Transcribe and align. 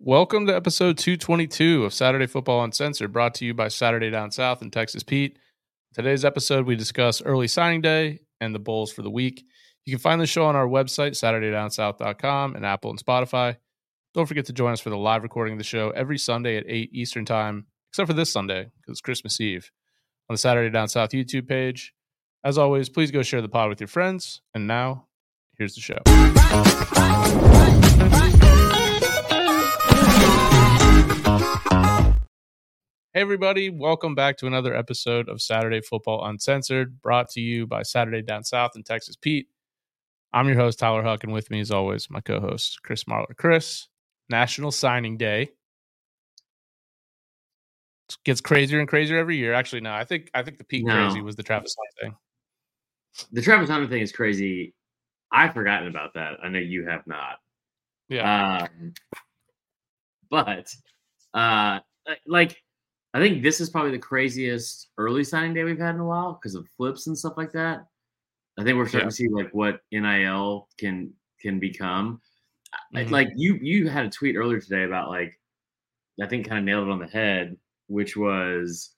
Welcome 0.00 0.46
to 0.46 0.54
episode 0.54 0.96
222 0.96 1.84
of 1.84 1.92
Saturday 1.92 2.28
Football 2.28 2.62
Uncensored, 2.62 3.12
brought 3.12 3.34
to 3.34 3.44
you 3.44 3.52
by 3.52 3.66
Saturday 3.66 4.10
Down 4.10 4.30
South 4.30 4.62
and 4.62 4.72
Texas 4.72 5.02
Pete. 5.02 5.40
Today's 5.92 6.24
episode, 6.24 6.66
we 6.66 6.76
discuss 6.76 7.20
early 7.20 7.48
signing 7.48 7.80
day 7.80 8.20
and 8.40 8.54
the 8.54 8.60
bowls 8.60 8.92
for 8.92 9.02
the 9.02 9.10
week. 9.10 9.42
You 9.84 9.92
can 9.92 9.98
find 9.98 10.20
the 10.20 10.26
show 10.28 10.44
on 10.44 10.54
our 10.54 10.68
website, 10.68 11.20
SaturdayDownSouth.com, 11.20 12.54
and 12.54 12.64
Apple 12.64 12.90
and 12.90 13.04
Spotify. 13.04 13.56
Don't 14.14 14.26
forget 14.26 14.46
to 14.46 14.52
join 14.52 14.72
us 14.72 14.78
for 14.78 14.90
the 14.90 14.96
live 14.96 15.24
recording 15.24 15.54
of 15.54 15.58
the 15.58 15.64
show 15.64 15.90
every 15.90 16.16
Sunday 16.16 16.56
at 16.56 16.64
8 16.68 16.90
Eastern 16.92 17.24
Time, 17.24 17.66
except 17.90 18.06
for 18.06 18.14
this 18.14 18.30
Sunday, 18.30 18.70
because 18.76 18.92
it's 18.92 19.00
Christmas 19.00 19.40
Eve, 19.40 19.72
on 20.30 20.34
the 20.34 20.38
Saturday 20.38 20.70
Down 20.70 20.86
South 20.86 21.10
YouTube 21.10 21.48
page. 21.48 21.92
As 22.44 22.56
always, 22.56 22.88
please 22.88 23.10
go 23.10 23.24
share 23.24 23.42
the 23.42 23.48
pod 23.48 23.68
with 23.68 23.80
your 23.80 23.88
friends. 23.88 24.42
And 24.54 24.68
now, 24.68 25.08
here's 25.58 25.74
the 25.74 25.80
show. 25.80 25.98
Hey, 33.18 33.22
everybody, 33.22 33.68
welcome 33.68 34.14
back 34.14 34.36
to 34.36 34.46
another 34.46 34.76
episode 34.76 35.28
of 35.28 35.42
Saturday 35.42 35.80
Football 35.80 36.24
Uncensored, 36.26 37.02
brought 37.02 37.28
to 37.30 37.40
you 37.40 37.66
by 37.66 37.82
Saturday 37.82 38.22
Down 38.22 38.44
South 38.44 38.76
and 38.76 38.86
Texas 38.86 39.16
Pete. 39.16 39.48
I'm 40.32 40.46
your 40.46 40.54
host, 40.54 40.78
Tyler 40.78 41.02
Huck, 41.02 41.24
and 41.24 41.32
with 41.32 41.50
me, 41.50 41.58
as 41.58 41.72
always, 41.72 42.08
my 42.10 42.20
co 42.20 42.38
host, 42.38 42.78
Chris 42.84 43.02
Marler. 43.10 43.36
Chris, 43.36 43.88
National 44.30 44.70
Signing 44.70 45.16
Day. 45.16 45.50
It 48.08 48.18
gets 48.24 48.40
crazier 48.40 48.78
and 48.78 48.88
crazier 48.88 49.18
every 49.18 49.36
year. 49.36 49.52
Actually, 49.52 49.80
no, 49.80 49.92
I 49.92 50.04
think 50.04 50.30
I 50.32 50.44
think 50.44 50.58
the 50.58 50.64
peak 50.64 50.84
No. 50.84 50.94
crazy 50.94 51.20
was 51.20 51.34
the 51.34 51.42
Travis 51.42 51.74
Hunter 51.76 52.12
thing. 52.12 53.26
The 53.32 53.42
Travis 53.42 53.68
Hunter 53.68 53.88
thing 53.88 54.02
is 54.02 54.12
crazy. 54.12 54.74
I've 55.32 55.54
forgotten 55.54 55.88
about 55.88 56.14
that. 56.14 56.34
I 56.40 56.50
know 56.50 56.60
you 56.60 56.86
have 56.86 57.04
not. 57.08 57.38
Yeah. 58.08 58.68
Um, 58.78 58.94
but 60.30 60.72
uh, 61.34 61.80
like, 62.24 62.62
I 63.14 63.20
think 63.20 63.42
this 63.42 63.60
is 63.60 63.70
probably 63.70 63.90
the 63.92 63.98
craziest 63.98 64.88
early 64.98 65.24
signing 65.24 65.54
day 65.54 65.64
we've 65.64 65.78
had 65.78 65.94
in 65.94 66.00
a 66.00 66.04
while 66.04 66.34
because 66.34 66.54
of 66.54 66.68
flips 66.76 67.06
and 67.06 67.16
stuff 67.18 67.34
like 67.36 67.52
that. 67.52 67.86
I 68.58 68.64
think 68.64 68.76
we're 68.76 68.86
starting 68.88 69.06
Yeah. 69.06 69.10
to 69.10 69.16
see 69.16 69.28
like 69.28 69.50
what 69.54 69.80
NIL 69.92 70.68
can 70.78 71.12
can 71.40 71.58
become. 71.60 72.20
Mhm. 72.94 73.10
Like 73.10 73.28
you 73.36 73.54
you 73.62 73.88
had 73.88 74.04
a 74.06 74.10
tweet 74.10 74.36
earlier 74.36 74.60
today 74.60 74.84
about 74.84 75.08
like 75.08 75.40
I 76.20 76.26
think 76.26 76.46
kind 76.48 76.58
of 76.58 76.64
nailed 76.64 76.88
it 76.88 76.90
on 76.90 76.98
the 76.98 77.06
head, 77.06 77.56
which 77.86 78.16
was 78.16 78.94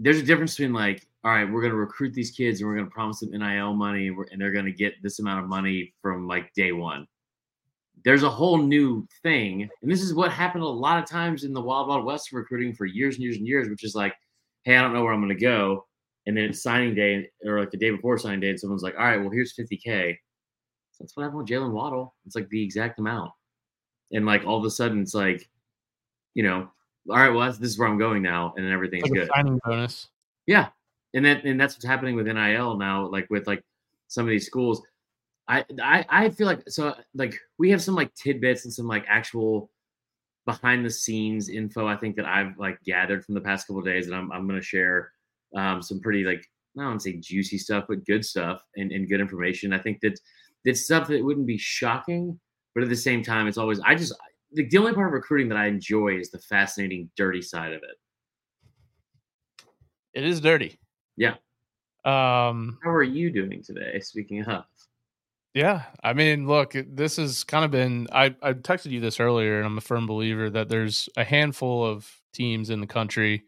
there's 0.00 0.18
a 0.18 0.22
difference 0.22 0.56
between 0.56 0.72
like 0.72 1.06
all 1.24 1.32
right, 1.32 1.50
we're 1.50 1.60
going 1.60 1.72
to 1.72 1.76
recruit 1.76 2.14
these 2.14 2.30
kids 2.30 2.60
and 2.60 2.68
we're 2.68 2.76
going 2.76 2.86
to 2.86 2.94
promise 2.94 3.20
them 3.20 3.30
NIL 3.32 3.74
money 3.74 4.06
and, 4.06 4.16
we're, 4.16 4.26
and 4.30 4.40
they're 4.40 4.52
going 4.52 4.64
to 4.64 4.72
get 4.72 4.94
this 5.02 5.18
amount 5.18 5.42
of 5.42 5.48
money 5.48 5.92
from 6.00 6.26
like 6.28 6.52
day 6.54 6.70
one. 6.72 7.06
There's 8.08 8.22
a 8.22 8.30
whole 8.30 8.56
new 8.56 9.06
thing, 9.22 9.68
and 9.82 9.90
this 9.90 10.00
is 10.00 10.14
what 10.14 10.32
happened 10.32 10.64
a 10.64 10.66
lot 10.66 10.98
of 10.98 11.06
times 11.06 11.44
in 11.44 11.52
the 11.52 11.60
Wild 11.60 11.88
Wild 11.88 12.06
West 12.06 12.32
recruiting 12.32 12.72
for 12.72 12.86
years 12.86 13.16
and 13.16 13.22
years 13.22 13.36
and 13.36 13.46
years, 13.46 13.68
which 13.68 13.84
is 13.84 13.94
like, 13.94 14.14
hey, 14.64 14.78
I 14.78 14.80
don't 14.80 14.94
know 14.94 15.04
where 15.04 15.12
I'm 15.12 15.20
going 15.20 15.28
to 15.28 15.34
go, 15.38 15.86
and 16.24 16.34
then 16.34 16.44
it's 16.44 16.62
signing 16.62 16.94
day 16.94 17.28
or 17.44 17.60
like 17.60 17.70
the 17.70 17.76
day 17.76 17.90
before 17.90 18.16
signing 18.16 18.40
day, 18.40 18.48
and 18.48 18.58
someone's 18.58 18.82
like, 18.82 18.94
all 18.94 19.04
right, 19.04 19.18
well 19.18 19.28
here's 19.28 19.54
50k. 19.54 20.16
So 20.92 21.04
that's 21.04 21.14
what 21.18 21.24
happened 21.24 21.40
with 21.40 21.48
Jalen 21.48 21.72
Waddle. 21.72 22.14
It's 22.24 22.34
like 22.34 22.48
the 22.48 22.62
exact 22.64 22.98
amount, 22.98 23.30
and 24.10 24.24
like 24.24 24.46
all 24.46 24.56
of 24.56 24.64
a 24.64 24.70
sudden 24.70 25.02
it's 25.02 25.12
like, 25.14 25.46
you 26.32 26.44
know, 26.44 26.66
all 27.10 27.16
right, 27.16 27.28
well 27.28 27.40
that's, 27.40 27.58
this 27.58 27.72
is 27.72 27.78
where 27.78 27.88
I'm 27.88 27.98
going 27.98 28.22
now, 28.22 28.54
and 28.56 28.64
then 28.64 28.72
everything's 28.72 29.02
Like 29.02 29.12
good. 29.12 29.28
signing 29.36 29.60
bonus. 29.66 30.08
Yeah, 30.46 30.68
and 31.12 31.26
that 31.26 31.44
and 31.44 31.60
that's 31.60 31.74
what's 31.74 31.84
happening 31.84 32.16
with 32.16 32.26
NIL 32.26 32.78
now. 32.78 33.06
Like 33.06 33.28
with 33.28 33.46
like 33.46 33.62
some 34.06 34.24
of 34.24 34.30
these 34.30 34.46
schools, 34.46 34.80
I 35.48 35.64
I 35.82 36.04
I 36.08 36.30
feel 36.30 36.46
like 36.46 36.68
so 36.68 36.94
like 37.14 37.34
we 37.58 37.70
have 37.70 37.82
some 37.82 37.94
like 37.94 38.14
tidbits 38.14 38.64
and 38.64 38.72
some 38.72 38.86
like 38.86 39.04
actual 39.08 39.70
behind 40.44 40.84
the 40.84 40.90
scenes 40.90 41.48
info. 41.48 41.86
I 41.86 41.96
think 41.96 42.16
that 42.16 42.26
I've 42.26 42.58
like 42.58 42.82
gathered 42.84 43.24
from 43.24 43.34
the 43.34 43.40
past 43.40 43.66
couple 43.66 43.80
of 43.80 43.86
days, 43.86 44.06
and 44.06 44.14
I'm 44.14 44.30
I'm 44.30 44.46
gonna 44.46 44.62
share 44.62 45.12
um, 45.56 45.82
some 45.82 46.00
pretty 46.00 46.24
like 46.24 46.44
I 46.76 46.82
don't 46.82 46.90
want 46.90 47.00
to 47.00 47.10
say 47.10 47.16
juicy 47.16 47.58
stuff, 47.58 47.86
but 47.88 48.04
good 48.04 48.24
stuff 48.24 48.62
and, 48.76 48.92
and 48.92 49.08
good 49.08 49.20
information. 49.20 49.72
I 49.72 49.78
think 49.78 50.00
that 50.02 50.20
that's 50.64 50.84
stuff 50.84 51.08
that 51.08 51.24
wouldn't 51.24 51.46
be 51.46 51.58
shocking, 51.58 52.38
but 52.74 52.84
at 52.84 52.90
the 52.90 52.96
same 52.96 53.22
time, 53.22 53.48
it's 53.48 53.58
always 53.58 53.80
I 53.80 53.94
just 53.94 54.14
like 54.54 54.68
the 54.70 54.78
only 54.78 54.92
part 54.92 55.08
of 55.08 55.12
recruiting 55.14 55.48
that 55.48 55.58
I 55.58 55.66
enjoy 55.66 56.18
is 56.18 56.30
the 56.30 56.38
fascinating, 56.38 57.10
dirty 57.16 57.42
side 57.42 57.72
of 57.72 57.82
it. 57.82 59.66
It 60.14 60.24
is 60.24 60.40
dirty. 60.40 60.78
Yeah. 61.16 61.34
Um, 62.04 62.78
How 62.82 62.90
are 62.90 63.02
you 63.02 63.30
doing 63.30 63.62
today? 63.62 64.00
Speaking 64.00 64.42
of. 64.44 64.64
Yeah, 65.58 65.86
I 66.04 66.12
mean, 66.12 66.46
look, 66.46 66.76
this 66.86 67.16
has 67.16 67.42
kind 67.42 67.64
of 67.64 67.72
been. 67.72 68.06
I 68.12 68.26
I 68.40 68.52
texted 68.52 68.92
you 68.92 69.00
this 69.00 69.18
earlier, 69.18 69.56
and 69.56 69.66
I'm 69.66 69.76
a 69.76 69.80
firm 69.80 70.06
believer 70.06 70.48
that 70.50 70.68
there's 70.68 71.08
a 71.16 71.24
handful 71.24 71.84
of 71.84 72.08
teams 72.32 72.70
in 72.70 72.80
the 72.80 72.86
country. 72.86 73.42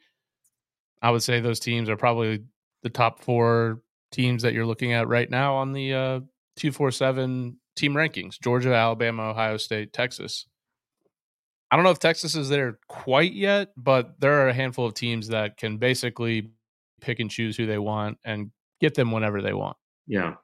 I 1.00 1.12
would 1.12 1.22
say 1.22 1.38
those 1.38 1.60
teams 1.60 1.88
are 1.88 1.96
probably 1.96 2.42
the 2.82 2.88
top 2.90 3.20
four 3.22 3.82
teams 4.10 4.42
that 4.42 4.54
you're 4.54 4.66
looking 4.66 4.92
at 4.92 5.06
right 5.06 5.30
now 5.30 5.54
on 5.54 5.72
the 5.72 5.94
uh, 5.94 6.20
two 6.56 6.72
four 6.72 6.90
seven 6.90 7.60
team 7.76 7.94
rankings: 7.94 8.40
Georgia, 8.40 8.74
Alabama, 8.74 9.30
Ohio 9.30 9.56
State, 9.56 9.92
Texas. 9.92 10.46
I 11.70 11.76
don't 11.76 11.84
know 11.84 11.92
if 11.92 12.00
Texas 12.00 12.34
is 12.34 12.48
there 12.48 12.80
quite 12.88 13.34
yet, 13.34 13.68
but 13.76 14.18
there 14.18 14.40
are 14.40 14.48
a 14.48 14.52
handful 14.52 14.84
of 14.84 14.94
teams 14.94 15.28
that 15.28 15.58
can 15.58 15.76
basically 15.76 16.50
pick 17.00 17.20
and 17.20 17.30
choose 17.30 17.56
who 17.56 17.66
they 17.66 17.78
want 17.78 18.18
and 18.24 18.50
get 18.80 18.96
them 18.96 19.12
whenever 19.12 19.40
they 19.40 19.52
want 19.52 19.76
Yeah. 20.08 20.34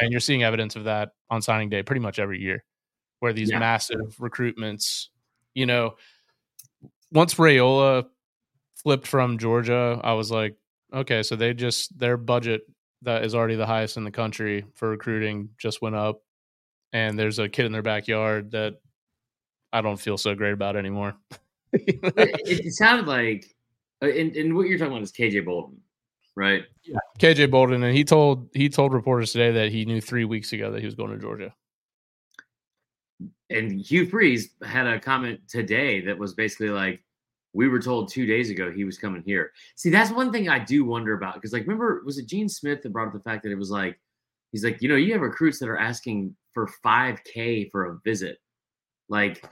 And 0.00 0.10
you're 0.10 0.20
seeing 0.20 0.42
evidence 0.42 0.76
of 0.76 0.84
that 0.84 1.12
on 1.30 1.42
signing 1.42 1.68
day 1.68 1.82
pretty 1.82 2.00
much 2.00 2.18
every 2.18 2.40
year 2.40 2.64
where 3.20 3.32
these 3.32 3.50
Yeah. 3.50 3.58
massive 3.58 4.16
recruitments 4.18 5.08
you 5.54 5.66
know 5.66 5.94
once 7.12 7.34
raiola 7.34 8.04
flipped 8.74 9.06
from 9.06 9.38
georgia 9.38 10.00
i 10.04 10.12
was 10.12 10.30
like 10.30 10.56
okay 10.92 11.22
so 11.22 11.36
they 11.36 11.54
just 11.54 11.96
their 11.98 12.16
budget 12.16 12.62
that 13.02 13.24
is 13.24 13.34
already 13.34 13.54
the 13.54 13.66
highest 13.66 13.96
in 13.96 14.04
the 14.04 14.10
country 14.10 14.64
for 14.74 14.90
recruiting 14.90 15.48
just 15.58 15.80
went 15.80 15.94
up 15.94 16.22
and 16.92 17.18
there's 17.18 17.38
a 17.38 17.48
kid 17.48 17.66
in 17.66 17.72
their 17.72 17.82
backyard 17.82 18.50
that 18.50 18.80
i 19.72 19.80
don't 19.80 20.00
feel 20.00 20.18
so 20.18 20.34
great 20.34 20.52
about 20.52 20.76
anymore 20.76 21.14
it, 21.74 22.66
it 22.66 22.72
sounded 22.72 23.06
like, 23.06 23.46
uh, 24.02 24.06
and, 24.06 24.36
and 24.36 24.54
what 24.54 24.68
you're 24.68 24.78
talking 24.78 24.92
about 24.92 25.02
is 25.02 25.12
KJ 25.12 25.44
Bolden, 25.44 25.80
right? 26.36 26.64
Kj 27.18 27.50
bolden 27.50 27.82
and 27.84 27.96
he 27.96 28.04
told 28.04 28.48
he 28.54 28.68
told 28.68 28.92
reporters 28.92 29.32
today 29.32 29.50
that 29.52 29.70
he 29.70 29.84
knew 29.84 30.00
three 30.00 30.24
weeks 30.24 30.52
ago 30.52 30.70
that 30.72 30.80
he 30.80 30.86
was 30.86 30.94
going 30.94 31.10
to 31.12 31.18
georgia 31.18 31.54
And 33.50 33.80
Hugh 33.80 34.06
Freeze 34.06 34.50
had 34.64 34.86
a 34.86 34.98
comment 34.98 35.38
today 35.48 36.00
that 36.06 36.18
was 36.18 36.34
basically 36.34 36.70
like, 36.70 37.04
we 37.52 37.68
were 37.68 37.78
told 37.78 38.08
two 38.10 38.26
days 38.26 38.50
ago 38.50 38.72
he 38.72 38.84
was 38.84 38.98
coming 38.98 39.22
here. 39.24 39.52
See, 39.76 39.90
that's 39.90 40.10
one 40.10 40.32
thing 40.32 40.48
I 40.48 40.58
do 40.58 40.84
wonder 40.84 41.12
about 41.14 41.34
because, 41.34 41.52
like, 41.52 41.62
remember, 41.62 42.02
was 42.04 42.18
it 42.18 42.26
Gene 42.26 42.48
Smith 42.48 42.82
that 42.82 42.92
brought 42.92 43.06
up 43.08 43.12
the 43.14 43.20
fact 43.20 43.44
that 43.44 43.52
it 43.52 43.58
was 43.58 43.70
like, 43.70 44.00
he's 44.50 44.64
like, 44.64 44.82
you 44.82 44.88
know, 44.88 44.96
you 44.96 45.12
have 45.12 45.20
recruits 45.22 45.60
that 45.60 45.68
are 45.68 45.76
asking 45.78 46.34
for 46.52 46.68
5K 46.84 47.70
for 47.70 47.84
a 47.92 47.98
visit. 48.02 48.38
Like, 49.08 49.46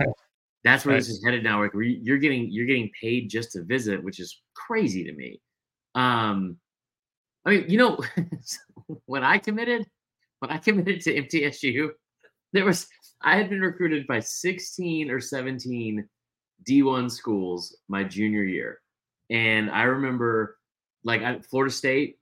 that's 0.65 0.85
where 0.85 0.95
Right. 0.95 0.99
this 1.01 1.11
is 1.11 1.23
headed 1.25 1.45
now. 1.45 1.63
Like, 1.63 1.75
you- 1.75 2.01
you're 2.03 2.19
getting 2.19 2.51
you're 2.51 2.67
getting 2.67 2.91
paid 3.01 3.29
just 3.31 3.53
to 3.53 3.63
visit, 3.63 4.03
which 4.03 4.19
is 4.19 4.43
crazy 4.55 5.05
to 5.05 5.13
me. 5.13 5.41
Um, 5.95 6.59
I 7.45 7.51
mean, 7.51 7.65
you 7.69 7.79
know, 7.79 7.99
when 9.07 9.25
I 9.25 9.39
committed, 9.39 9.87
when 10.39 10.51
I 10.51 10.59
committed 10.59 11.01
to 11.03 11.23
MTSU, 11.23 11.91
there 12.53 12.65
was 12.65 12.87
I 13.23 13.37
had 13.37 13.51
been 13.51 13.61
recruited 13.61 14.07
by 14.07 14.21
16 14.21 15.11
or 15.11 15.21
17 15.21 16.09
D1 16.69 17.11
schools 17.11 17.77
my 17.89 18.05
junior 18.05 18.45
year. 18.45 18.81
And 19.31 19.71
I 19.71 19.85
remember 19.85 20.59
like 21.05 21.23
I, 21.23 21.41
Florida 21.41 21.73
State 21.73 22.19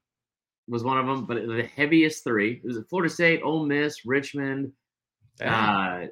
was 0.69 0.85
one 0.85 0.99
of 0.99 1.07
them, 1.07 1.27
but 1.27 1.47
the 1.47 1.69
heaviest 1.75 2.25
three 2.25 2.61
it 2.63 2.67
was 2.67 2.79
Florida 2.89 3.13
State, 3.13 3.41
Ole 3.43 3.67
Miss, 3.67 4.05
Richmond. 4.07 4.73
Uh, 5.43 6.07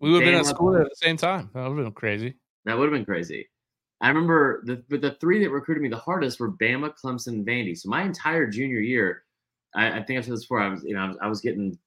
we 0.00 0.10
would 0.10 0.22
have 0.22 0.32
been 0.32 0.40
at 0.40 0.46
school 0.46 0.76
at 0.76 0.84
the 0.84 0.96
same 0.96 1.16
time 1.16 1.50
that 1.52 1.68
would 1.68 1.76
have 1.76 1.86
been 1.86 1.92
crazy 1.92 2.34
that 2.66 2.76
would 2.76 2.86
have 2.86 2.92
been 2.92 3.04
crazy. 3.04 3.48
I 4.00 4.08
remember 4.08 4.62
the 4.64 4.82
but 4.88 5.00
the 5.00 5.16
three 5.20 5.42
that 5.42 5.50
recruited 5.50 5.82
me 5.82 5.88
the 5.88 5.96
hardest 5.96 6.38
were 6.38 6.52
Bama, 6.52 6.92
Clemson, 7.02 7.28
and 7.28 7.46
Vandy. 7.46 7.76
So 7.76 7.88
my 7.88 8.02
entire 8.02 8.46
junior 8.46 8.80
year, 8.80 9.24
I, 9.74 9.98
I 9.98 10.02
think 10.02 10.18
I've 10.18 10.24
said 10.24 10.34
this 10.34 10.44
before. 10.44 10.60
I 10.60 10.68
was 10.68 10.84
you 10.84 10.94
know 10.94 11.00
I 11.00 11.08
was, 11.08 11.16
I 11.22 11.28
was 11.28 11.40
getting 11.40 11.78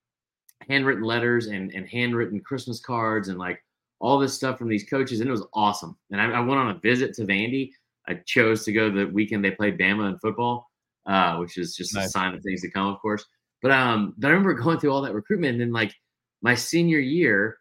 handwritten 0.68 1.04
letters 1.04 1.48
and 1.48 1.72
and 1.74 1.88
handwritten 1.88 2.40
Christmas 2.40 2.80
cards 2.80 3.28
and 3.28 3.38
like 3.38 3.64
all 4.00 4.18
this 4.18 4.34
stuff 4.34 4.58
from 4.58 4.70
these 4.70 4.90
coaches, 4.90 5.20
and 5.20 5.30
it 5.30 5.32
was 5.32 5.46
awesome. 5.54 5.98
And 6.12 6.22
I, 6.22 6.32
I 6.32 6.40
went 6.40 6.60
on 6.60 6.70
a 6.70 6.80
visit 6.80 7.14
to 7.16 7.24
Vandy. 7.24 7.72
I 8.08 8.16
chose 8.26 8.64
to 8.66 8.72
go 8.72 8.90
the 8.90 9.06
weekend 9.06 9.44
they 9.44 9.52
played 9.52 9.78
Bama 9.78 10.10
in 10.10 10.18
football, 10.20 10.70
uh, 11.06 11.38
which 11.38 11.58
is 11.58 11.76
just 11.76 11.96
a 11.96 12.08
sign 12.08 12.34
of 12.34 12.42
things 12.42 12.62
to 12.62 12.72
come, 12.72 12.88
of 12.88 13.00
course. 13.00 13.24
But 13.62 13.72
um, 13.72 14.16
but 14.18 14.28
I 14.28 14.32
remember 14.32 14.54
going 14.64 14.80
through 14.80 14.92
all 14.92 15.02
that 15.04 15.14
recruitment, 15.14 15.54
and 15.54 15.62
then 15.62 15.72
like 15.72 15.94
my 16.42 16.56
senior 16.56 17.00
year, 17.00 17.58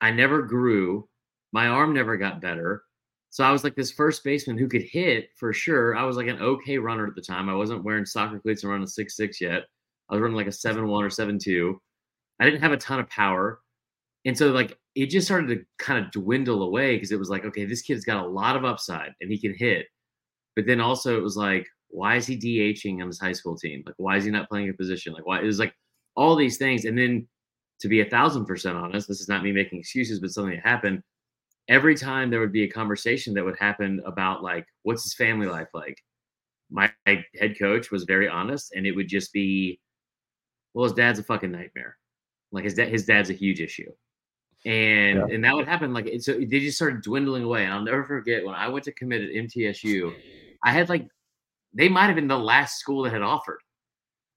I 0.00 0.10
never 0.10 0.42
grew. 0.42 1.08
My 1.52 1.68
arm 1.68 1.94
never 1.94 2.18
got 2.18 2.42
better. 2.42 2.82
So 3.30 3.44
I 3.44 3.52
was 3.52 3.62
like 3.62 3.74
this 3.76 3.90
first 3.90 4.24
baseman 4.24 4.58
who 4.58 4.68
could 4.68 4.82
hit 4.82 5.28
for 5.36 5.52
sure. 5.52 5.94
I 5.96 6.04
was 6.04 6.16
like 6.16 6.28
an 6.28 6.40
okay 6.40 6.78
runner 6.78 7.06
at 7.06 7.14
the 7.14 7.22
time. 7.22 7.48
I 7.48 7.54
wasn't 7.54 7.84
wearing 7.84 8.06
soccer 8.06 8.38
cleats 8.40 8.62
and 8.62 8.72
running 8.72 8.86
six 8.86 9.16
six 9.16 9.40
yet. 9.40 9.64
I 10.08 10.14
was 10.14 10.22
running 10.22 10.36
like 10.36 10.46
a 10.46 10.52
seven 10.52 10.88
one 10.88 11.04
or 11.04 11.10
seven 11.10 11.38
two. 11.38 11.80
I 12.40 12.44
didn't 12.44 12.62
have 12.62 12.72
a 12.72 12.78
ton 12.78 13.00
of 13.00 13.08
power. 13.10 13.60
And 14.24 14.36
so 14.36 14.50
like 14.50 14.76
it 14.94 15.10
just 15.10 15.26
started 15.26 15.48
to 15.48 15.64
kind 15.78 16.04
of 16.04 16.10
dwindle 16.10 16.62
away 16.62 16.96
because 16.96 17.12
it 17.12 17.18
was 17.18 17.30
like, 17.30 17.44
okay, 17.44 17.64
this 17.64 17.82
kid's 17.82 18.04
got 18.04 18.24
a 18.24 18.28
lot 18.28 18.56
of 18.56 18.64
upside 18.64 19.12
and 19.20 19.30
he 19.30 19.38
can 19.38 19.54
hit. 19.54 19.86
But 20.56 20.66
then 20.66 20.80
also 20.80 21.16
it 21.16 21.22
was 21.22 21.36
like, 21.36 21.66
why 21.88 22.16
is 22.16 22.26
he 22.26 22.36
DHing 22.36 23.00
on 23.00 23.06
his 23.06 23.20
high 23.20 23.32
school 23.32 23.56
team? 23.56 23.82
Like, 23.86 23.94
why 23.98 24.16
is 24.16 24.24
he 24.24 24.30
not 24.30 24.48
playing 24.48 24.68
a 24.70 24.74
position? 24.74 25.12
Like, 25.12 25.26
why 25.26 25.40
it 25.40 25.44
was 25.44 25.58
like 25.58 25.72
all 26.16 26.34
these 26.34 26.58
things. 26.58 26.84
And 26.84 26.98
then 26.98 27.28
to 27.80 27.88
be 27.88 28.00
a 28.00 28.10
thousand 28.10 28.46
percent 28.46 28.76
honest, 28.76 29.06
this 29.08 29.20
is 29.20 29.28
not 29.28 29.42
me 29.44 29.52
making 29.52 29.78
excuses, 29.78 30.18
but 30.20 30.30
something 30.30 30.54
that 30.54 30.66
happened. 30.66 31.02
Every 31.68 31.94
time 31.94 32.30
there 32.30 32.40
would 32.40 32.52
be 32.52 32.64
a 32.64 32.70
conversation 32.70 33.34
that 33.34 33.44
would 33.44 33.58
happen 33.58 34.00
about 34.06 34.42
like, 34.42 34.66
what's 34.84 35.02
his 35.02 35.14
family 35.14 35.46
life 35.46 35.68
like? 35.74 36.02
My 36.70 36.90
head 37.06 37.58
coach 37.58 37.90
was 37.90 38.04
very 38.04 38.28
honest, 38.28 38.72
and 38.74 38.86
it 38.86 38.92
would 38.92 39.08
just 39.08 39.32
be, 39.32 39.80
well, 40.74 40.84
his 40.84 40.92
dad's 40.92 41.18
a 41.18 41.22
fucking 41.22 41.50
nightmare. 41.50 41.96
Like 42.52 42.64
his 42.64 42.74
dad, 42.74 42.88
his 42.88 43.04
dad's 43.04 43.30
a 43.30 43.34
huge 43.34 43.60
issue, 43.60 43.90
and 44.64 45.18
yeah. 45.18 45.34
and 45.34 45.44
that 45.44 45.54
would 45.54 45.68
happen. 45.68 45.92
Like 45.92 46.10
so, 46.20 46.34
they 46.34 46.60
just 46.60 46.76
started 46.76 47.02
dwindling 47.02 47.44
away. 47.44 47.64
And 47.64 47.72
I'll 47.72 47.82
never 47.82 48.04
forget 48.04 48.44
when 48.44 48.54
I 48.54 48.68
went 48.68 48.84
to 48.84 48.92
commit 48.92 49.22
at 49.22 49.30
MTSU, 49.30 50.14
I 50.64 50.72
had 50.72 50.88
like, 50.88 51.06
they 51.74 51.88
might 51.88 52.06
have 52.06 52.14
been 52.16 52.28
the 52.28 52.38
last 52.38 52.78
school 52.78 53.02
that 53.02 53.12
had 53.12 53.22
offered, 53.22 53.60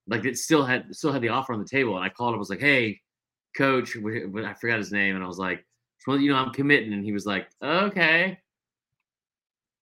like 0.07 0.25
it 0.25 0.37
still 0.37 0.65
had 0.65 0.93
still 0.93 1.13
had 1.13 1.21
the 1.21 1.29
offer 1.29 1.53
on 1.53 1.59
the 1.59 1.65
table. 1.67 1.95
And 1.95 2.03
I 2.03 2.09
called 2.09 2.33
him, 2.33 2.39
was 2.39 2.49
like, 2.49 2.59
hey, 2.59 2.99
coach, 3.55 3.95
I 3.97 4.53
forgot 4.53 4.79
his 4.79 4.91
name, 4.91 5.15
and 5.15 5.23
I 5.23 5.27
was 5.27 5.39
like, 5.39 5.65
well, 6.07 6.19
you 6.19 6.31
know, 6.31 6.37
I'm 6.37 6.51
committing, 6.51 6.93
and 6.93 7.05
he 7.05 7.11
was 7.11 7.25
like, 7.25 7.47
okay, 7.63 8.39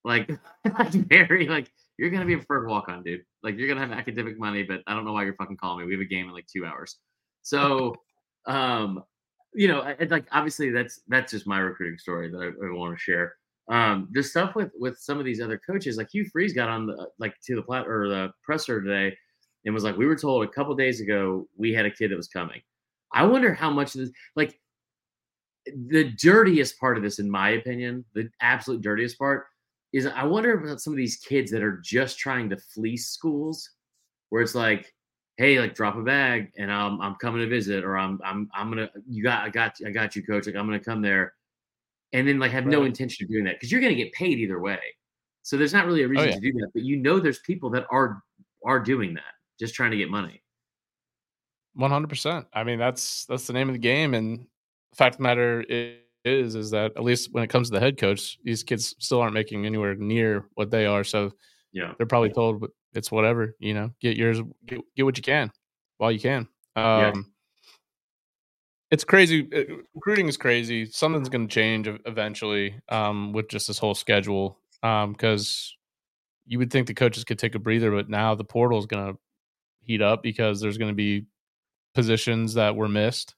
like, 0.03 0.29
like 0.65 0.91
very 0.91 1.47
like 1.47 1.71
you're 1.97 2.09
gonna 2.09 2.25
be 2.25 2.33
a 2.33 2.37
preferred 2.37 2.67
walk 2.67 2.89
on, 2.89 3.03
dude. 3.03 3.23
Like 3.43 3.57
you're 3.57 3.67
gonna 3.67 3.81
have 3.81 3.91
academic 3.91 4.39
money, 4.39 4.63
but 4.63 4.81
I 4.87 4.93
don't 4.93 5.05
know 5.05 5.13
why 5.13 5.23
you're 5.23 5.35
fucking 5.35 5.57
calling 5.57 5.79
me. 5.79 5.85
We 5.85 5.93
have 5.93 6.01
a 6.01 6.05
game 6.05 6.27
in 6.27 6.33
like 6.33 6.47
two 6.47 6.65
hours. 6.65 6.97
So 7.41 7.95
um, 8.45 9.03
you 9.53 9.67
know, 9.67 9.81
I, 9.81 9.95
like 10.09 10.25
obviously 10.31 10.69
that's 10.69 11.01
that's 11.07 11.31
just 11.31 11.47
my 11.47 11.59
recruiting 11.59 11.97
story 11.97 12.29
that 12.29 12.37
I, 12.37 12.47
I 12.47 12.71
want 12.71 12.97
to 12.97 13.01
share. 13.01 13.35
Um, 13.69 14.07
the 14.11 14.23
stuff 14.23 14.55
with 14.55 14.71
with 14.79 14.97
some 14.97 15.19
of 15.19 15.25
these 15.25 15.41
other 15.41 15.59
coaches, 15.59 15.97
like 15.97 16.09
Hugh 16.11 16.25
Freeze 16.31 16.53
got 16.53 16.69
on 16.69 16.87
the 16.87 17.07
like 17.19 17.35
to 17.45 17.55
the 17.55 17.61
plat 17.61 17.87
or 17.87 18.07
the 18.07 18.31
presser 18.43 18.81
today 18.81 19.15
and 19.65 19.73
was 19.73 19.83
like, 19.83 19.97
"We 19.97 20.05
were 20.05 20.15
told 20.15 20.43
a 20.43 20.47
couple 20.47 20.75
days 20.75 21.01
ago 21.01 21.47
we 21.57 21.73
had 21.73 21.85
a 21.85 21.91
kid 21.91 22.11
that 22.11 22.17
was 22.17 22.27
coming." 22.27 22.61
I 23.11 23.25
wonder 23.25 23.53
how 23.53 23.71
much 23.71 23.95
of 23.95 24.01
this, 24.01 24.11
like, 24.35 24.59
the 25.87 26.11
dirtiest 26.21 26.79
part 26.79 26.97
of 26.97 27.03
this, 27.03 27.19
in 27.19 27.29
my 27.29 27.51
opinion, 27.51 28.05
the 28.13 28.29
absolute 28.41 28.81
dirtiest 28.81 29.17
part 29.17 29.45
is 29.93 30.05
I 30.05 30.23
wonder 30.23 30.53
about 30.53 30.81
some 30.81 30.93
of 30.93 30.97
these 30.97 31.17
kids 31.17 31.51
that 31.51 31.63
are 31.63 31.77
just 31.83 32.19
trying 32.19 32.49
to 32.49 32.57
fleece 32.57 33.07
schools, 33.07 33.69
where 34.29 34.41
it's 34.41 34.55
like, 34.55 34.93
hey, 35.37 35.59
like 35.59 35.73
drop 35.73 35.95
a 35.95 36.01
bag 36.01 36.51
and 36.57 36.71
I'm 36.71 37.01
I'm 37.01 37.15
coming 37.15 37.41
to 37.41 37.47
visit, 37.47 37.83
or 37.83 37.97
I'm 37.97 38.19
I'm 38.23 38.49
I'm 38.53 38.69
gonna 38.69 38.89
you 39.07 39.23
got 39.23 39.43
I 39.43 39.49
got 39.49 39.75
I 39.85 39.91
got 39.91 40.15
you, 40.15 40.23
coach. 40.23 40.45
Like 40.45 40.55
I'm 40.55 40.65
gonna 40.65 40.79
come 40.79 41.01
there, 41.01 41.33
and 42.13 42.27
then 42.27 42.39
like 42.39 42.51
have 42.51 42.65
right. 42.65 42.71
no 42.71 42.83
intention 42.83 43.25
of 43.25 43.31
doing 43.31 43.45
that 43.45 43.55
because 43.55 43.71
you're 43.71 43.81
gonna 43.81 43.95
get 43.95 44.13
paid 44.13 44.37
either 44.39 44.59
way. 44.59 44.79
So 45.41 45.57
there's 45.57 45.73
not 45.73 45.85
really 45.85 46.03
a 46.03 46.05
oh, 46.05 46.09
reason 46.09 46.25
oh, 46.25 46.29
yeah. 46.29 46.35
to 46.35 46.41
do 46.41 46.51
that, 46.53 46.69
but 46.73 46.83
you 46.83 46.97
know 46.97 47.19
there's 47.19 47.39
people 47.39 47.69
that 47.71 47.85
are 47.91 48.21
are 48.65 48.79
doing 48.79 49.13
that, 49.15 49.33
just 49.59 49.73
trying 49.73 49.91
to 49.91 49.97
get 49.97 50.09
money. 50.09 50.43
One 51.73 51.91
hundred 51.91 52.09
percent. 52.09 52.45
I 52.53 52.63
mean, 52.63 52.77
that's 52.77 53.25
that's 53.25 53.47
the 53.47 53.53
name 53.53 53.69
of 53.69 53.73
the 53.73 53.79
game, 53.79 54.13
and 54.13 54.45
fact 54.95 55.15
of 55.15 55.17
the 55.17 55.23
matter 55.23 55.61
is, 56.25 56.55
is 56.55 56.71
that 56.71 56.91
at 56.95 57.03
least 57.03 57.29
when 57.31 57.43
it 57.43 57.49
comes 57.49 57.69
to 57.69 57.73
the 57.73 57.79
head 57.79 57.97
coach, 57.97 58.37
these 58.43 58.63
kids 58.63 58.95
still 58.99 59.21
aren't 59.21 59.33
making 59.33 59.65
anywhere 59.65 59.95
near 59.95 60.45
what 60.55 60.71
they 60.71 60.85
are. 60.85 61.03
So 61.03 61.31
yeah, 61.71 61.93
they're 61.97 62.07
probably 62.07 62.31
told 62.31 62.65
it's 62.93 63.11
whatever. 63.11 63.55
You 63.59 63.73
know, 63.73 63.91
get 64.01 64.17
yours, 64.17 64.41
get, 64.65 64.79
get 64.95 65.03
what 65.03 65.17
you 65.17 65.23
can 65.23 65.51
while 65.97 66.11
you 66.11 66.19
can. 66.19 66.47
Um, 66.75 66.85
yeah. 66.85 67.13
It's 68.91 69.03
crazy. 69.03 69.47
Uh, 69.55 69.75
recruiting 69.93 70.27
is 70.27 70.37
crazy. 70.37 70.85
Something's 70.85 71.29
going 71.29 71.47
to 71.47 71.53
change 71.53 71.87
eventually 72.05 72.79
um, 72.89 73.33
with 73.33 73.47
just 73.47 73.67
this 73.67 73.77
whole 73.77 73.93
schedule 73.93 74.57
because 74.81 75.75
um, 75.75 75.79
you 76.47 76.57
would 76.57 76.71
think 76.71 76.87
the 76.87 76.95
coaches 76.95 77.23
could 77.23 77.37
take 77.37 77.53
a 77.53 77.59
breather, 77.59 77.91
but 77.91 78.09
now 78.09 78.33
the 78.33 78.43
portal 78.43 78.79
is 78.79 78.87
going 78.87 79.13
to 79.13 79.19
heat 79.81 80.01
up 80.01 80.23
because 80.23 80.59
there's 80.59 80.79
going 80.79 80.91
to 80.91 80.95
be 80.95 81.25
positions 81.93 82.55
that 82.55 82.75
were 82.75 82.87
missed. 82.87 83.35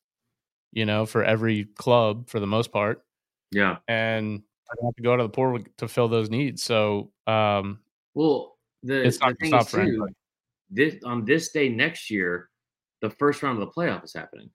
You 0.72 0.86
know, 0.86 1.06
for 1.06 1.24
every 1.24 1.66
club 1.76 2.30
for 2.30 2.40
the 2.40 2.48
most 2.48 2.72
part. 2.72 3.04
Yeah, 3.52 3.78
and 3.88 4.42
I 4.70 4.76
don't 4.76 4.86
have 4.86 4.96
to 4.96 5.04
go 5.04 5.18
to 5.18 5.24
the 5.24 5.30
portal 5.30 5.66
to 5.78 5.88
fill 5.88 6.08
those 6.08 6.30
needs. 6.30 6.64
So, 6.64 7.12
um, 7.28 7.80
well, 8.14 8.58
the, 8.84 9.06
it's 9.06 9.20
not 9.20 9.38
the 9.40 9.50
thing 9.50 9.56
is 9.56 9.72
too, 9.72 10.08
this 10.70 10.96
on 11.04 11.26
this 11.26 11.52
day 11.52 11.70
next 11.70 12.10
year, 12.10 12.50
the 13.02 13.10
first 13.10 13.44
round 13.44 13.62
of 13.62 13.68
the 13.68 13.74
playoff 13.74 14.04
is 14.04 14.14
happening. 14.14 14.50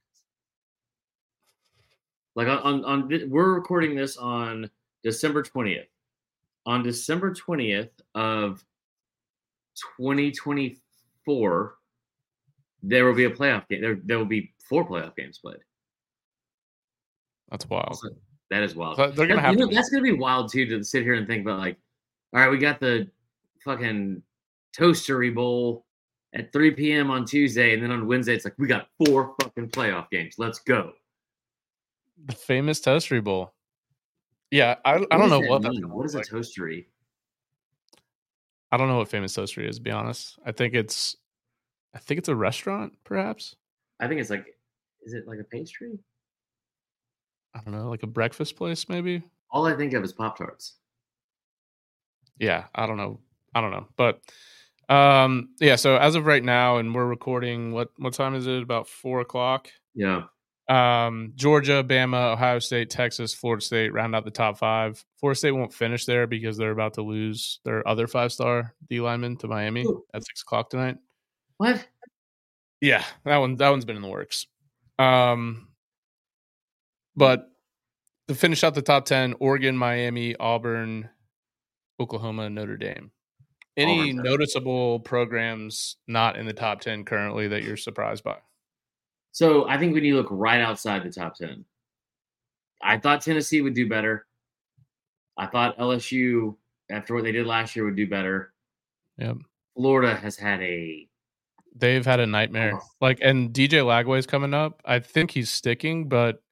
Like 2.34 2.48
on, 2.48 2.58
on, 2.58 2.84
on 2.84 3.30
we're 3.30 3.54
recording 3.54 3.94
this 3.94 4.16
on 4.16 4.70
December 5.02 5.42
20th. 5.42 5.86
On 6.66 6.82
December 6.82 7.32
20th 7.32 7.90
of 8.14 8.64
2024, 9.98 11.74
there 12.82 13.04
will 13.04 13.14
be 13.14 13.24
a 13.24 13.30
playoff 13.30 13.68
game. 13.68 13.80
There, 13.80 13.98
there 14.04 14.18
will 14.18 14.24
be 14.24 14.52
four 14.68 14.86
playoff 14.86 15.14
games 15.16 15.38
played. 15.38 15.60
That's 17.50 17.68
wild. 17.68 17.98
So, 17.98 18.08
that 18.50 18.62
is 18.62 18.74
wild. 18.74 18.96
So 18.96 19.10
they're 19.10 19.26
gonna 19.26 19.40
have. 19.40 19.54
You 19.54 19.66
know, 19.66 19.72
that's 19.72 19.90
gonna 19.90 20.02
be 20.02 20.12
wild 20.12 20.50
too 20.52 20.66
to 20.66 20.84
sit 20.84 21.02
here 21.02 21.14
and 21.14 21.26
think 21.26 21.42
about 21.42 21.58
like, 21.58 21.76
all 22.32 22.40
right, 22.40 22.50
we 22.50 22.58
got 22.58 22.80
the 22.80 23.08
fucking 23.64 24.22
toastery 24.76 25.34
bowl 25.34 25.84
at 26.34 26.52
3 26.52 26.72
p.m. 26.72 27.10
on 27.10 27.24
Tuesday, 27.24 27.74
and 27.74 27.82
then 27.82 27.90
on 27.90 28.06
Wednesday 28.06 28.34
it's 28.34 28.44
like 28.44 28.54
we 28.58 28.68
got 28.68 28.88
four 29.04 29.34
fucking 29.40 29.70
playoff 29.70 30.10
games. 30.10 30.34
Let's 30.38 30.60
go. 30.60 30.92
The 32.26 32.34
famous 32.34 32.80
toastery 32.80 33.22
bowl. 33.22 33.52
Yeah, 34.50 34.76
I, 34.84 35.04
I 35.10 35.18
don't 35.18 35.28
know 35.28 35.40
what 35.40 35.62
mean? 35.62 35.88
what 35.90 36.06
is 36.06 36.14
like. 36.14 36.26
a 36.26 36.34
toastery. 36.34 36.86
I 38.70 38.76
don't 38.76 38.88
know 38.88 38.98
what 38.98 39.08
famous 39.08 39.36
toastery 39.36 39.68
is. 39.68 39.76
To 39.76 39.82
be 39.82 39.90
honest, 39.90 40.38
I 40.44 40.52
think 40.52 40.74
it's, 40.74 41.16
I 41.94 41.98
think 41.98 42.18
it's 42.18 42.28
a 42.28 42.34
restaurant, 42.34 42.94
perhaps. 43.04 43.56
I 44.00 44.08
think 44.08 44.20
it's 44.20 44.30
like, 44.30 44.46
is 45.04 45.14
it 45.14 45.26
like 45.26 45.38
a 45.40 45.44
pastry? 45.44 45.98
I 47.56 47.60
don't 47.64 47.74
know, 47.74 47.88
like 47.88 48.02
a 48.02 48.08
breakfast 48.08 48.56
place, 48.56 48.88
maybe. 48.88 49.22
All 49.50 49.66
I 49.66 49.76
think 49.76 49.94
of 49.94 50.04
is 50.04 50.12
Pop 50.12 50.36
Tarts. 50.38 50.74
Yeah, 52.38 52.64
I 52.74 52.86
don't 52.86 52.98
know 52.98 53.20
I 53.56 53.62
don't 53.62 53.70
know, 53.70 53.86
but 53.96 54.20
um, 54.94 55.48
yeah. 55.60 55.76
So 55.76 55.96
as 55.96 56.14
of 56.14 56.26
right 56.26 56.44
now, 56.44 56.76
and 56.76 56.94
we're 56.94 57.06
recording. 57.06 57.72
What 57.72 57.88
what 57.96 58.12
time 58.12 58.34
is 58.34 58.46
it? 58.46 58.62
About 58.62 58.86
four 58.86 59.20
o'clock. 59.20 59.68
Yeah. 59.94 60.24
Um, 60.68 61.32
Georgia, 61.36 61.82
Bama, 61.82 62.34
Ohio 62.34 62.58
State, 62.58 62.90
Texas, 62.90 63.32
Florida 63.32 63.64
State 63.64 63.94
round 63.94 64.14
out 64.14 64.26
the 64.26 64.30
top 64.30 64.58
five. 64.58 65.02
Florida 65.18 65.38
State 65.38 65.52
won't 65.52 65.72
finish 65.72 66.04
there 66.04 66.26
because 66.26 66.58
they're 66.58 66.72
about 66.72 66.92
to 66.94 67.02
lose 67.02 67.60
their 67.64 67.86
other 67.88 68.06
five 68.06 68.30
star 68.30 68.74
D 68.90 69.00
lineman 69.00 69.38
to 69.38 69.48
Miami 69.48 69.84
Ooh. 69.86 70.04
at 70.12 70.26
six 70.26 70.42
o'clock 70.42 70.68
tonight. 70.68 70.98
What? 71.56 71.82
Yeah, 72.82 73.04
that 73.24 73.38
one 73.38 73.56
that 73.56 73.70
one's 73.70 73.86
been 73.86 73.96
in 73.96 74.02
the 74.02 74.08
works. 74.08 74.48
Um, 74.98 75.68
but 77.16 77.50
to 78.28 78.34
finish 78.34 78.62
out 78.64 78.74
the 78.74 78.82
top 78.82 79.04
ten, 79.04 79.34
Oregon, 79.40 79.76
Miami, 79.76 80.36
Auburn, 80.36 81.08
Oklahoma, 82.00 82.50
Notre 82.50 82.76
Dame. 82.76 83.10
Any 83.76 84.12
noticeable 84.14 85.00
programs 85.00 85.96
not 86.06 86.36
in 86.38 86.46
the 86.46 86.54
top 86.54 86.80
10 86.80 87.04
currently 87.04 87.48
that 87.48 87.62
you're 87.62 87.76
surprised 87.76 88.24
by? 88.24 88.38
So 89.32 89.68
I 89.68 89.76
think 89.76 89.92
we 89.92 90.00
need 90.00 90.12
to 90.12 90.16
look 90.16 90.28
right 90.30 90.62
outside 90.62 91.04
the 91.04 91.10
top 91.10 91.34
10. 91.36 91.62
I 92.82 92.96
thought 92.96 93.20
Tennessee 93.20 93.60
would 93.60 93.74
do 93.74 93.86
better. 93.86 94.26
I 95.36 95.46
thought 95.46 95.78
LSU, 95.78 96.56
after 96.90 97.14
what 97.14 97.24
they 97.24 97.32
did 97.32 97.46
last 97.46 97.76
year, 97.76 97.84
would 97.84 97.96
do 97.96 98.08
better. 98.08 98.54
Yep. 99.18 99.38
Florida 99.74 100.14
has 100.14 100.36
had 100.38 100.62
a. 100.62 101.06
They've 101.74 102.06
had 102.06 102.20
a 102.20 102.26
nightmare. 102.26 102.72
Oh. 102.76 102.86
Like, 103.02 103.18
and 103.20 103.52
DJ 103.52 103.82
Lagway's 103.84 104.26
coming 104.26 104.54
up. 104.54 104.80
I 104.86 105.00
think 105.00 105.32
he's 105.32 105.50
sticking, 105.50 106.08
but 106.08 106.42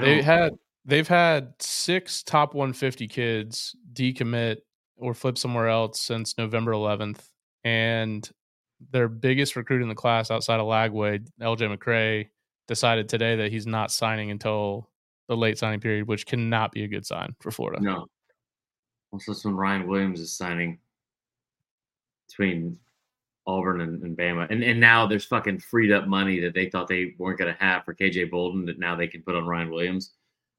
they 0.00 0.22
had 0.22 0.54
they've 0.84 1.08
had 1.08 1.54
six 1.60 2.22
top 2.22 2.54
150 2.54 3.08
kids 3.08 3.76
decommit 3.92 4.58
or 4.96 5.14
flip 5.14 5.38
somewhere 5.38 5.68
else 5.68 6.00
since 6.00 6.38
November 6.38 6.72
11th. 6.72 7.20
And 7.64 8.28
their 8.90 9.08
biggest 9.08 9.56
recruit 9.56 9.82
in 9.82 9.88
the 9.88 9.94
class 9.94 10.30
outside 10.30 10.60
of 10.60 10.66
Lagway, 10.66 11.26
LJ 11.40 11.76
McCray, 11.76 12.28
decided 12.66 13.08
today 13.08 13.36
that 13.36 13.52
he's 13.52 13.66
not 13.66 13.92
signing 13.92 14.30
until 14.30 14.88
the 15.28 15.36
late 15.36 15.58
signing 15.58 15.80
period, 15.80 16.08
which 16.08 16.26
cannot 16.26 16.72
be 16.72 16.84
a 16.84 16.88
good 16.88 17.06
sign 17.06 17.34
for 17.40 17.50
Florida. 17.50 17.80
No. 17.80 18.06
Also, 19.12 19.34
when 19.48 19.56
Ryan 19.56 19.86
Williams 19.86 20.20
is 20.20 20.32
signing 20.32 20.78
between 22.28 22.78
Auburn 23.46 23.80
and, 23.80 24.02
and 24.02 24.16
Bama. 24.16 24.46
And 24.50 24.62
and 24.62 24.80
now 24.80 25.06
there's 25.06 25.24
fucking 25.24 25.60
freed 25.60 25.92
up 25.92 26.06
money 26.06 26.40
that 26.40 26.54
they 26.54 26.68
thought 26.68 26.88
they 26.88 27.14
weren't 27.18 27.38
gonna 27.38 27.56
have 27.58 27.84
for 27.84 27.94
KJ 27.94 28.30
Bolden 28.30 28.64
that 28.66 28.78
now 28.78 28.94
they 28.94 29.08
can 29.08 29.22
put 29.22 29.34
on 29.34 29.46
Ryan 29.46 29.70
Williams. 29.70 30.12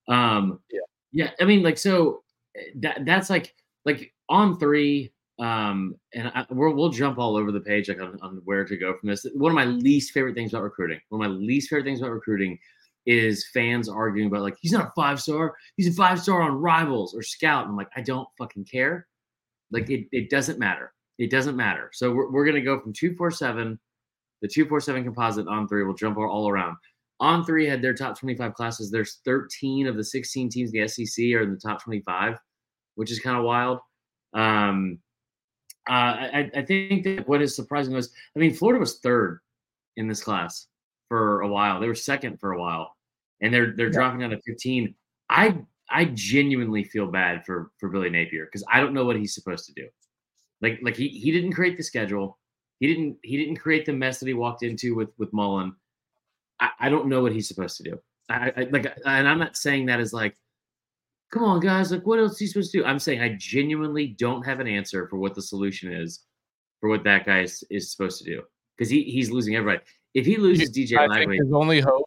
Um 0.07 0.59
yeah. 0.71 0.79
Yeah. 1.11 1.29
I 1.39 1.45
mean, 1.45 1.63
like 1.63 1.77
so 1.77 2.23
eh, 2.55 2.71
that 2.75 3.05
that's 3.05 3.29
like 3.29 3.53
like 3.85 4.13
on 4.29 4.57
three, 4.57 5.11
um, 5.39 5.95
and 6.13 6.29
I, 6.29 6.45
we'll, 6.49 6.73
we'll 6.73 6.89
jump 6.89 7.17
all 7.17 7.35
over 7.35 7.51
the 7.51 7.59
page 7.59 7.89
like 7.89 7.99
on, 7.99 8.17
on, 8.21 8.41
where 8.45 8.65
to 8.65 8.77
go 8.77 8.95
from 8.97 9.09
this. 9.09 9.25
One 9.33 9.51
of 9.51 9.55
my 9.55 9.65
least 9.65 10.11
favorite 10.11 10.35
things 10.35 10.53
about 10.53 10.63
recruiting, 10.63 10.99
one 11.09 11.23
of 11.23 11.31
my 11.31 11.37
least 11.37 11.69
favorite 11.69 11.83
things 11.83 11.99
about 11.99 12.11
recruiting 12.11 12.57
is 13.05 13.45
fans 13.53 13.89
arguing 13.89 14.27
about 14.27 14.41
like 14.41 14.55
he's 14.61 14.71
not 14.71 14.87
a 14.87 14.91
five 14.95 15.19
star, 15.21 15.55
he's 15.75 15.89
a 15.89 15.93
five 15.93 16.21
star 16.21 16.41
on 16.41 16.61
Rivals 16.61 17.13
or 17.13 17.21
Scout. 17.21 17.65
I'm 17.65 17.75
like, 17.75 17.89
I 17.95 18.01
don't 18.01 18.27
fucking 18.37 18.65
care. 18.65 19.07
Like 19.71 19.89
it, 19.89 20.07
it 20.11 20.29
doesn't 20.29 20.59
matter. 20.59 20.93
It 21.17 21.31
doesn't 21.31 21.55
matter. 21.55 21.89
So 21.93 22.11
we're, 22.11 22.31
we're 22.31 22.45
gonna 22.45 22.61
go 22.61 22.79
from 22.79 22.93
two 22.93 23.15
four 23.15 23.31
seven, 23.31 23.79
the 24.41 24.47
two 24.47 24.65
four 24.65 24.79
seven 24.79 25.03
composite 25.03 25.47
on 25.47 25.67
three. 25.67 25.83
We'll 25.83 25.95
jump 25.95 26.17
all 26.17 26.49
around. 26.49 26.77
On 27.19 27.45
three 27.45 27.65
had 27.65 27.81
their 27.81 27.93
top 27.93 28.19
25 28.19 28.53
classes. 28.53 28.91
There's 28.91 29.19
13 29.23 29.87
of 29.87 29.95
the 29.95 30.03
16 30.03 30.49
teams 30.49 30.73
in 30.73 30.81
the 30.81 30.87
SEC 30.87 31.23
are 31.35 31.43
in 31.43 31.51
the 31.51 31.59
top 31.59 31.81
25, 31.81 32.37
which 32.95 33.11
is 33.11 33.19
kind 33.19 33.37
of 33.37 33.45
wild. 33.45 33.79
Um, 34.33 34.99
uh, 35.89 35.91
I, 35.93 36.51
I 36.55 36.61
think 36.63 37.03
that 37.03 37.27
what 37.27 37.41
is 37.41 37.55
surprising 37.55 37.93
was, 37.93 38.11
I 38.35 38.39
mean, 38.39 38.53
Florida 38.53 38.79
was 38.79 38.99
third 38.99 39.39
in 39.95 40.07
this 40.07 40.23
class 40.23 40.67
for 41.07 41.41
a 41.41 41.47
while. 41.47 41.79
They 41.79 41.87
were 41.87 41.95
second 41.95 42.39
for 42.39 42.53
a 42.53 42.59
while, 42.59 42.95
and 43.41 43.53
they're 43.53 43.73
they're 43.75 43.87
yeah. 43.87 43.93
dropping 43.93 44.21
down 44.21 44.31
to 44.31 44.41
15. 44.41 44.95
I 45.29 45.57
I 45.89 46.05
genuinely 46.13 46.83
feel 46.83 47.07
bad 47.07 47.45
for 47.45 47.71
for 47.79 47.89
Billy 47.89 48.09
Napier 48.09 48.45
because 48.45 48.65
I 48.71 48.79
don't 48.79 48.93
know 48.93 49.05
what 49.05 49.17
he's 49.17 49.33
supposed 49.33 49.65
to 49.67 49.73
do. 49.73 49.87
Like 50.63 50.79
like 50.81 50.95
he 50.95 51.09
he 51.09 51.31
didn't 51.31 51.51
create 51.51 51.75
the 51.75 51.83
schedule. 51.83 52.39
He 52.79 52.87
didn't 52.87 53.17
he 53.21 53.37
didn't 53.37 53.57
create 53.57 53.85
the 53.85 53.93
mess 53.93 54.19
that 54.19 54.27
he 54.27 54.33
walked 54.33 54.63
into 54.63 54.95
with 54.95 55.09
with 55.17 55.31
Mullen. 55.33 55.75
I, 56.59 56.69
I 56.79 56.89
don't 56.89 57.07
know 57.07 57.21
what 57.21 57.33
he's 57.33 57.49
supposed 57.49 57.77
to 57.77 57.83
do. 57.83 57.99
I, 58.29 58.53
I 58.55 58.67
like 58.71 58.85
and 59.05 59.27
I'm 59.27 59.39
not 59.39 59.57
saying 59.57 59.87
that 59.87 59.99
as 59.99 60.13
like 60.13 60.35
come 61.31 61.43
on, 61.43 61.59
guys, 61.59 61.91
like 61.91 62.05
what 62.05 62.19
else 62.19 62.33
is 62.33 62.39
he 62.39 62.47
supposed 62.47 62.71
to 62.71 62.79
do? 62.79 62.85
I'm 62.85 62.99
saying 62.99 63.19
I 63.19 63.35
genuinely 63.37 64.07
don't 64.07 64.45
have 64.45 64.61
an 64.61 64.67
answer 64.67 65.07
for 65.09 65.17
what 65.17 65.35
the 65.35 65.41
solution 65.41 65.91
is 65.91 66.21
for 66.79 66.89
what 66.89 67.03
that 67.03 67.25
guy 67.25 67.41
is, 67.41 67.63
is 67.69 67.91
supposed 67.91 68.19
to 68.19 68.23
do 68.23 68.41
because 68.77 68.89
he, 68.89 69.03
he's 69.03 69.31
losing 69.31 69.55
everybody. 69.55 69.83
If 70.13 70.25
he 70.25 70.37
loses 70.37 70.71
DJ 70.71 70.97
I 70.97 71.07
Lagway, 71.07 71.39
his 71.43 71.51
only 71.53 71.81
hope. 71.81 72.05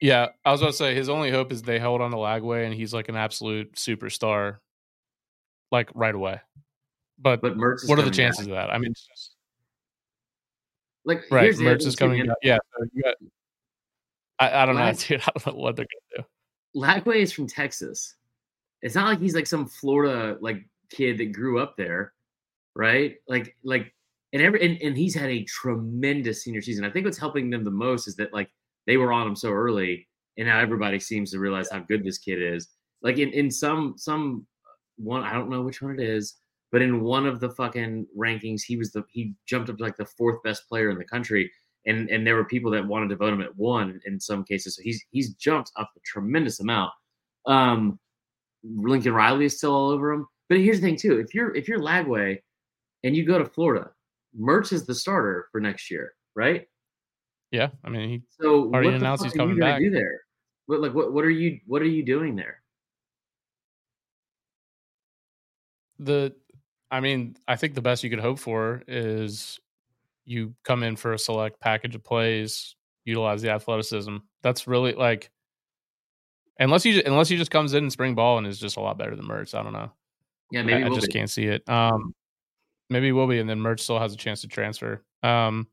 Yeah, 0.00 0.28
I 0.44 0.52
was 0.52 0.60
about 0.60 0.72
to 0.72 0.76
say 0.76 0.94
his 0.94 1.08
only 1.08 1.30
hope 1.30 1.52
is 1.52 1.62
they 1.62 1.78
held 1.78 2.00
on 2.00 2.10
to 2.10 2.16
Lagway 2.16 2.66
and 2.66 2.74
he's 2.74 2.92
like 2.92 3.08
an 3.08 3.16
absolute 3.16 3.74
superstar, 3.76 4.58
like 5.70 5.90
right 5.94 6.14
away. 6.14 6.40
But, 7.20 7.42
but 7.42 7.56
Mertz 7.56 7.88
what 7.88 7.98
are 7.98 8.02
the 8.02 8.10
chances 8.10 8.46
back. 8.46 8.64
of 8.64 8.68
that? 8.68 8.74
I 8.74 8.78
mean, 8.78 8.94
just, 8.94 9.34
like 11.04 11.22
right, 11.30 11.52
Mertz 11.54 11.86
is 11.86 11.96
coming. 11.96 12.26
Yeah, 12.42 12.58
so 12.78 12.86
got, 13.02 13.14
I, 14.38 14.62
I 14.62 14.66
don't 14.66 14.76
know, 14.76 14.92
dude. 14.96 15.20
I 15.20 15.30
don't 15.38 15.46
know 15.54 15.62
what 15.62 15.76
they're 15.76 15.86
gonna 15.86 16.24
do. 16.24 16.80
Lagway 16.80 17.16
is 17.16 17.32
from 17.32 17.46
Texas. 17.46 18.14
It's 18.82 18.94
not 18.94 19.06
like 19.06 19.20
he's 19.20 19.34
like 19.34 19.46
some 19.46 19.66
Florida 19.66 20.38
like 20.40 20.64
kid 20.90 21.18
that 21.18 21.32
grew 21.32 21.60
up 21.60 21.76
there, 21.76 22.12
right? 22.74 23.16
Like 23.28 23.56
like 23.62 23.92
and 24.32 24.42
every 24.42 24.64
and, 24.64 24.80
and 24.80 24.96
he's 24.96 25.14
had 25.14 25.30
a 25.30 25.44
tremendous 25.44 26.44
senior 26.44 26.62
season. 26.62 26.84
I 26.84 26.90
think 26.90 27.04
what's 27.04 27.18
helping 27.18 27.50
them 27.50 27.64
the 27.64 27.70
most 27.70 28.06
is 28.08 28.16
that 28.16 28.32
like 28.32 28.50
they 28.86 28.96
were 28.96 29.12
on 29.12 29.26
him 29.26 29.36
so 29.36 29.50
early, 29.50 30.08
and 30.38 30.46
now 30.46 30.58
everybody 30.58 30.98
seems 30.98 31.30
to 31.32 31.38
realize 31.38 31.70
how 31.70 31.80
good 31.80 32.04
this 32.04 32.18
kid 32.18 32.40
is. 32.40 32.68
Like 33.02 33.18
in 33.18 33.30
in 33.30 33.50
some 33.50 33.94
some 33.96 34.46
uh, 34.64 34.76
one, 34.96 35.22
I 35.22 35.32
don't 35.32 35.50
know 35.50 35.62
which 35.62 35.82
one 35.82 35.98
it 35.98 36.00
is, 36.00 36.36
but 36.72 36.82
in 36.82 37.02
one 37.02 37.26
of 37.26 37.40
the 37.40 37.50
fucking 37.50 38.06
rankings, 38.16 38.62
he 38.62 38.76
was 38.76 38.92
the 38.92 39.04
he 39.10 39.34
jumped 39.46 39.70
up 39.70 39.78
to 39.78 39.82
like 39.82 39.96
the 39.96 40.06
fourth 40.06 40.42
best 40.42 40.68
player 40.68 40.90
in 40.90 40.98
the 40.98 41.04
country 41.04 41.50
and 41.86 42.10
and 42.10 42.26
there 42.26 42.34
were 42.34 42.44
people 42.44 42.70
that 42.70 42.86
wanted 42.86 43.08
to 43.08 43.16
vote 43.16 43.32
him 43.32 43.40
at 43.40 43.56
one 43.56 44.00
in 44.04 44.20
some 44.20 44.44
cases. 44.44 44.76
So 44.76 44.82
he's 44.82 45.04
he's 45.10 45.34
jumped 45.34 45.72
up 45.76 45.90
a 45.96 46.00
tremendous 46.04 46.60
amount. 46.60 46.92
Um, 47.46 47.98
Lincoln 48.62 49.14
Riley 49.14 49.46
is 49.46 49.56
still 49.56 49.74
all 49.74 49.90
over 49.90 50.12
him. 50.12 50.26
But 50.48 50.58
here's 50.58 50.80
the 50.80 50.86
thing 50.86 50.96
too: 50.96 51.18
if 51.18 51.34
you're 51.34 51.54
if 51.54 51.68
you're 51.68 51.80
Lagway 51.80 52.38
and 53.02 53.16
you 53.16 53.24
go 53.24 53.38
to 53.38 53.44
Florida, 53.44 53.90
Mertz 54.38 54.72
is 54.72 54.86
the 54.86 54.94
starter 54.94 55.48
for 55.52 55.60
next 55.60 55.90
year, 55.90 56.14
right? 56.34 56.66
Yeah, 57.50 57.68
I 57.84 57.88
mean, 57.88 58.08
he 58.08 58.22
so 58.40 58.64
already 58.66 58.88
announced 58.90 59.24
he's 59.24 59.32
coming 59.32 59.58
back. 59.58 59.80
Do 59.80 59.90
there? 59.90 60.20
What 60.66 60.80
like 60.80 60.94
what 60.94 61.12
what 61.12 61.24
are 61.24 61.30
you 61.30 61.60
what 61.66 61.82
are 61.82 61.86
you 61.86 62.04
doing 62.04 62.36
there? 62.36 62.62
The, 65.98 66.34
I 66.90 67.00
mean, 67.00 67.36
I 67.46 67.56
think 67.56 67.74
the 67.74 67.82
best 67.82 68.02
you 68.02 68.10
could 68.10 68.20
hope 68.20 68.38
for 68.38 68.82
is 68.88 69.60
you 70.24 70.54
come 70.64 70.82
in 70.82 70.96
for 70.96 71.12
a 71.12 71.18
select 71.18 71.60
package 71.60 71.94
of 71.94 72.04
plays, 72.04 72.74
utilize 73.04 73.42
the 73.42 73.50
athleticism. 73.50 74.16
That's 74.42 74.66
really 74.66 74.92
like 74.94 75.30
unless 76.58 76.84
you 76.84 77.02
unless 77.06 77.28
he 77.28 77.36
just 77.36 77.50
comes 77.50 77.74
in 77.74 77.84
and 77.84 77.92
spring 77.92 78.14
ball 78.14 78.38
and 78.38 78.46
is 78.46 78.58
just 78.58 78.76
a 78.76 78.80
lot 78.80 78.98
better 78.98 79.16
than 79.16 79.26
Mertz. 79.26 79.54
I 79.54 79.62
don't 79.62 79.72
know. 79.72 79.90
Yeah, 80.50 80.62
maybe 80.62 80.82
I, 80.82 80.86
I 80.86 80.90
just 80.90 81.06
be. 81.06 81.12
can't 81.12 81.30
see 81.30 81.46
it. 81.46 81.68
Um, 81.68 82.14
maybe 82.88 83.12
will 83.12 83.26
be, 83.26 83.38
and 83.38 83.48
then 83.48 83.60
Mertz 83.60 83.80
still 83.80 83.98
has 83.98 84.12
a 84.12 84.16
chance 84.16 84.40
to 84.42 84.48
transfer. 84.48 85.02
Um, 85.22 85.68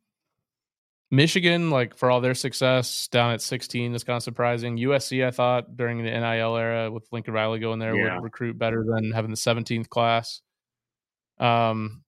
Michigan, 1.10 1.70
like 1.70 1.96
for 1.96 2.12
all 2.12 2.22
their 2.22 2.36
success 2.36 3.08
down 3.08 3.32
at 3.32 3.42
16, 3.42 3.96
is 3.96 4.04
kind 4.04 4.18
of 4.18 4.24
surprising. 4.24 4.78
USC, 4.78 5.26
I 5.26 5.32
thought 5.32 5.78
during 5.78 6.04
the 6.04 6.12
NIL 6.12 6.58
era 6.58 6.92
with 6.92 7.08
Lincoln 7.12 7.34
Riley 7.34 7.60
going 7.60 7.80
there 7.80 7.96
yeah. 7.96 8.16
would 8.16 8.24
recruit 8.24 8.58
better 8.58 8.84
than 8.86 9.12
having 9.12 9.32
the 9.32 9.38
17th 9.38 9.90
class. 9.90 10.42
Um, 11.40 12.04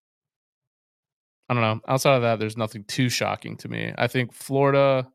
I 1.49 1.53
don't 1.53 1.63
know. 1.63 1.81
Outside 1.87 2.15
of 2.15 2.21
that, 2.21 2.39
there's 2.39 2.57
nothing 2.57 2.83
too 2.83 3.09
shocking 3.09 3.57
to 3.57 3.67
me. 3.67 3.93
I 3.97 4.07
think 4.07 4.33
Florida, 4.33 5.07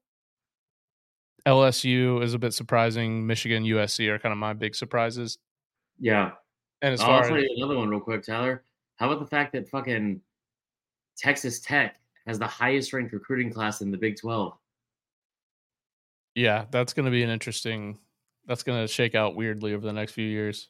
LSU 1.47 2.23
is 2.23 2.35
a 2.35 2.39
bit 2.39 2.55
surprising. 2.55 3.27
Michigan, 3.27 3.65
USC 3.65 4.09
are 4.09 4.19
kind 4.19 4.33
of 4.33 4.39
my 4.39 4.53
big 4.53 4.75
surprises. 4.75 5.39
Yeah. 5.99 6.33
And 6.83 6.95
as 6.95 7.01
I'll 7.01 7.23
tell 7.23 7.39
you 7.39 7.49
another 7.57 7.77
one 7.77 7.89
real 7.89 8.01
quick, 8.01 8.25
Tyler. 8.25 8.65
How 8.97 9.11
about 9.11 9.21
the 9.21 9.29
fact 9.29 9.53
that 9.53 9.69
fucking 9.69 10.21
Texas 11.17 11.61
Tech 11.61 12.01
has 12.27 12.39
the 12.39 12.47
highest 12.47 12.93
ranked 12.93 13.13
recruiting 13.13 13.53
class 13.53 13.81
in 13.81 13.91
the 13.91 13.99
Big 13.99 14.17
12? 14.19 14.53
Yeah, 16.35 16.65
that's 16.71 16.93
going 16.93 17.05
to 17.05 17.13
be 17.13 17.23
an 17.23 17.31
interesting. 17.31 17.99
That's 18.47 18.63
going 18.63 18.83
to 18.83 18.93
shake 18.93 19.15
out 19.15 19.37
weirdly 19.37 19.73
over 19.73 19.87
the 19.87 19.93
next 19.93 20.13
few 20.13 20.27
years. 20.27 20.69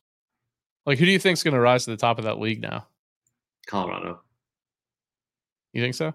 Like, 0.85 0.99
who 0.99 1.07
do 1.07 1.11
you 1.11 1.19
think 1.19 1.39
is 1.39 1.43
going 1.43 1.55
to 1.55 1.61
rise 1.61 1.85
to 1.87 1.91
the 1.91 1.97
top 1.97 2.19
of 2.19 2.25
that 2.25 2.39
league 2.39 2.61
now? 2.61 2.87
Colorado. 3.65 4.21
You 5.73 5.83
think 5.83 5.95
so? 5.95 6.15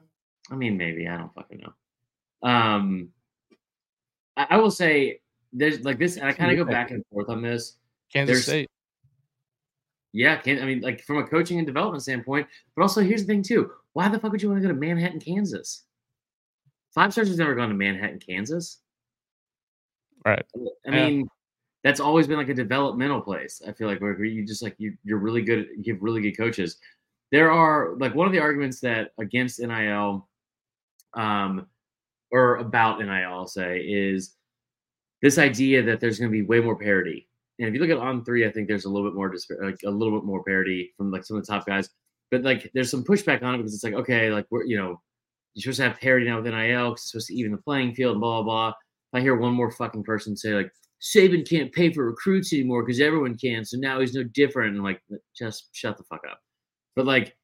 I 0.51 0.56
mean, 0.56 0.77
maybe 0.77 1.08
I 1.08 1.18
don't 1.18 1.34
fucking 1.34 1.62
know. 1.62 2.50
Um, 2.50 3.10
I, 4.38 4.48
I 4.51 4.58
will 4.58 4.72
say 4.72 5.20
there's 5.51 5.82
like 5.82 6.00
this, 6.00 6.18
and 6.18 6.25
I 6.25 6.34
kind 6.34 6.51
of 6.51 6.58
go 6.58 6.72
back 6.72 6.91
and 6.91 7.03
forth 7.12 7.29
on 7.29 7.41
this. 7.41 7.75
Kansas 8.12 8.36
there's, 8.36 8.46
State. 8.46 8.70
Yeah, 10.12 10.38
can 10.38 10.62
I 10.62 10.65
mean 10.65 10.82
like 10.82 11.03
from 11.03 11.18
a 11.18 11.27
coaching 11.27 11.58
and 11.58 11.68
development 11.68 12.01
standpoint, 12.03 12.48
but 12.75 12.82
also 12.82 13.01
here's 13.01 13.22
the 13.22 13.27
thing 13.27 13.44
too. 13.44 13.72
Why 13.94 14.08
the 14.08 14.20
fuck 14.20 14.32
would 14.32 14.41
you 14.41 14.50
want 14.50 14.62
to 14.62 14.68
go 14.68 14.74
to 14.74 14.79
Manhattan, 14.79 15.20
Kansas? 15.20 15.84
Five 16.96 17.12
stars 17.12 17.27
has 17.27 17.38
never 17.38 17.53
gone 17.53 17.70
to 17.70 17.75
Manhattan, 17.75 18.20
Kansas. 18.20 18.79
Right. 20.25 20.44
I 20.88 20.89
mean, 20.89 21.27
that's 21.84 22.00
always 22.00 22.27
been 22.27 22.38
like 22.38 22.50
a 22.50 22.53
developmental 22.53 23.22
place. 23.22 23.62
I 23.68 23.72
feel 23.72 23.88
like 23.88 24.01
where 24.01 24.24
you 24.24 24.46
just 24.46 24.63
like 24.63 24.75
you 24.79 24.98
you're 25.03 25.20
really 25.20 25.44
good. 25.44 25.68
You 25.77 25.94
have 25.94 26.01
really 26.01 26.22
good 26.22 26.38
coaches 26.38 26.77
there 27.31 27.51
are 27.51 27.95
like 27.98 28.15
one 28.15 28.27
of 28.27 28.33
the 28.33 28.39
arguments 28.39 28.79
that 28.81 29.12
against 29.19 29.59
NIL, 29.59 30.27
um, 31.13 31.67
or 32.31 32.57
about 32.57 33.00
NIL, 33.00 33.09
I'll 33.09 33.48
say, 33.48 33.79
is 33.79 34.36
this 35.21 35.38
idea 35.38 35.83
that 35.83 36.00
there's 36.00 36.19
going 36.19 36.31
to 36.31 36.38
be 36.38 36.45
way 36.45 36.59
more 36.59 36.77
parity. 36.77 37.27
And 37.59 37.67
if 37.67 37.74
you 37.74 37.81
look 37.81 37.89
at 37.89 37.98
on 37.98 38.24
three, 38.24 38.45
I 38.45 38.51
think 38.51 38.67
there's 38.67 38.86
a 38.86 38.89
little 38.89 39.09
bit 39.09 39.15
more 39.15 39.33
like 39.62 39.79
a 39.86 39.91
little 39.91 40.17
bit 40.17 40.25
more 40.25 40.43
parity 40.43 40.93
from 40.98 41.12
like 41.12 41.25
some 41.25 41.38
of 41.38 41.45
the 41.45 41.51
top 41.51 41.65
guys. 41.65 41.89
But 42.31 42.43
like 42.43 42.71
there's 42.74 42.91
some 42.91 43.03
pushback 43.03 43.43
on 43.43 43.55
it 43.55 43.57
because 43.57 43.74
it's 43.74 43.83
like 43.83 43.95
okay, 43.95 44.29
like 44.31 44.45
we're 44.50 44.63
you 44.63 44.77
know 44.77 45.01
you're 45.55 45.63
supposed 45.63 45.77
to 45.77 45.89
have 45.89 46.00
parity 46.00 46.25
now 46.27 46.41
with 46.41 46.45
NIL 46.45 46.91
because 46.91 47.01
it's 47.01 47.12
supposed 47.12 47.27
to 47.27 47.36
even 47.36 47.51
the 47.51 47.57
playing 47.57 47.95
field 47.95 48.19
blah 48.19 48.41
blah 48.41 48.43
blah. 48.43 48.69
If 48.69 49.19
I 49.19 49.21
hear 49.21 49.36
one 49.36 49.53
more 49.53 49.71
fucking 49.71 50.03
person 50.03 50.38
say 50.38 50.53
like 50.53 50.71
Saban 51.01 51.48
can't 51.50 51.71
pay 51.71 51.91
for 51.91 52.05
recruits 52.05 52.53
anymore 52.53 52.86
because 52.86 53.01
everyone 53.01 53.38
can, 53.38 53.65
so 53.65 53.77
now 53.77 54.00
he's 54.00 54.13
no 54.13 54.24
different, 54.24 54.75
and 54.75 54.83
like 54.83 55.01
just 55.38 55.69
shut 55.74 55.98
the 55.98 56.03
fuck 56.03 56.21
up. 56.29 56.39
But 56.96 57.05
like 57.05 57.36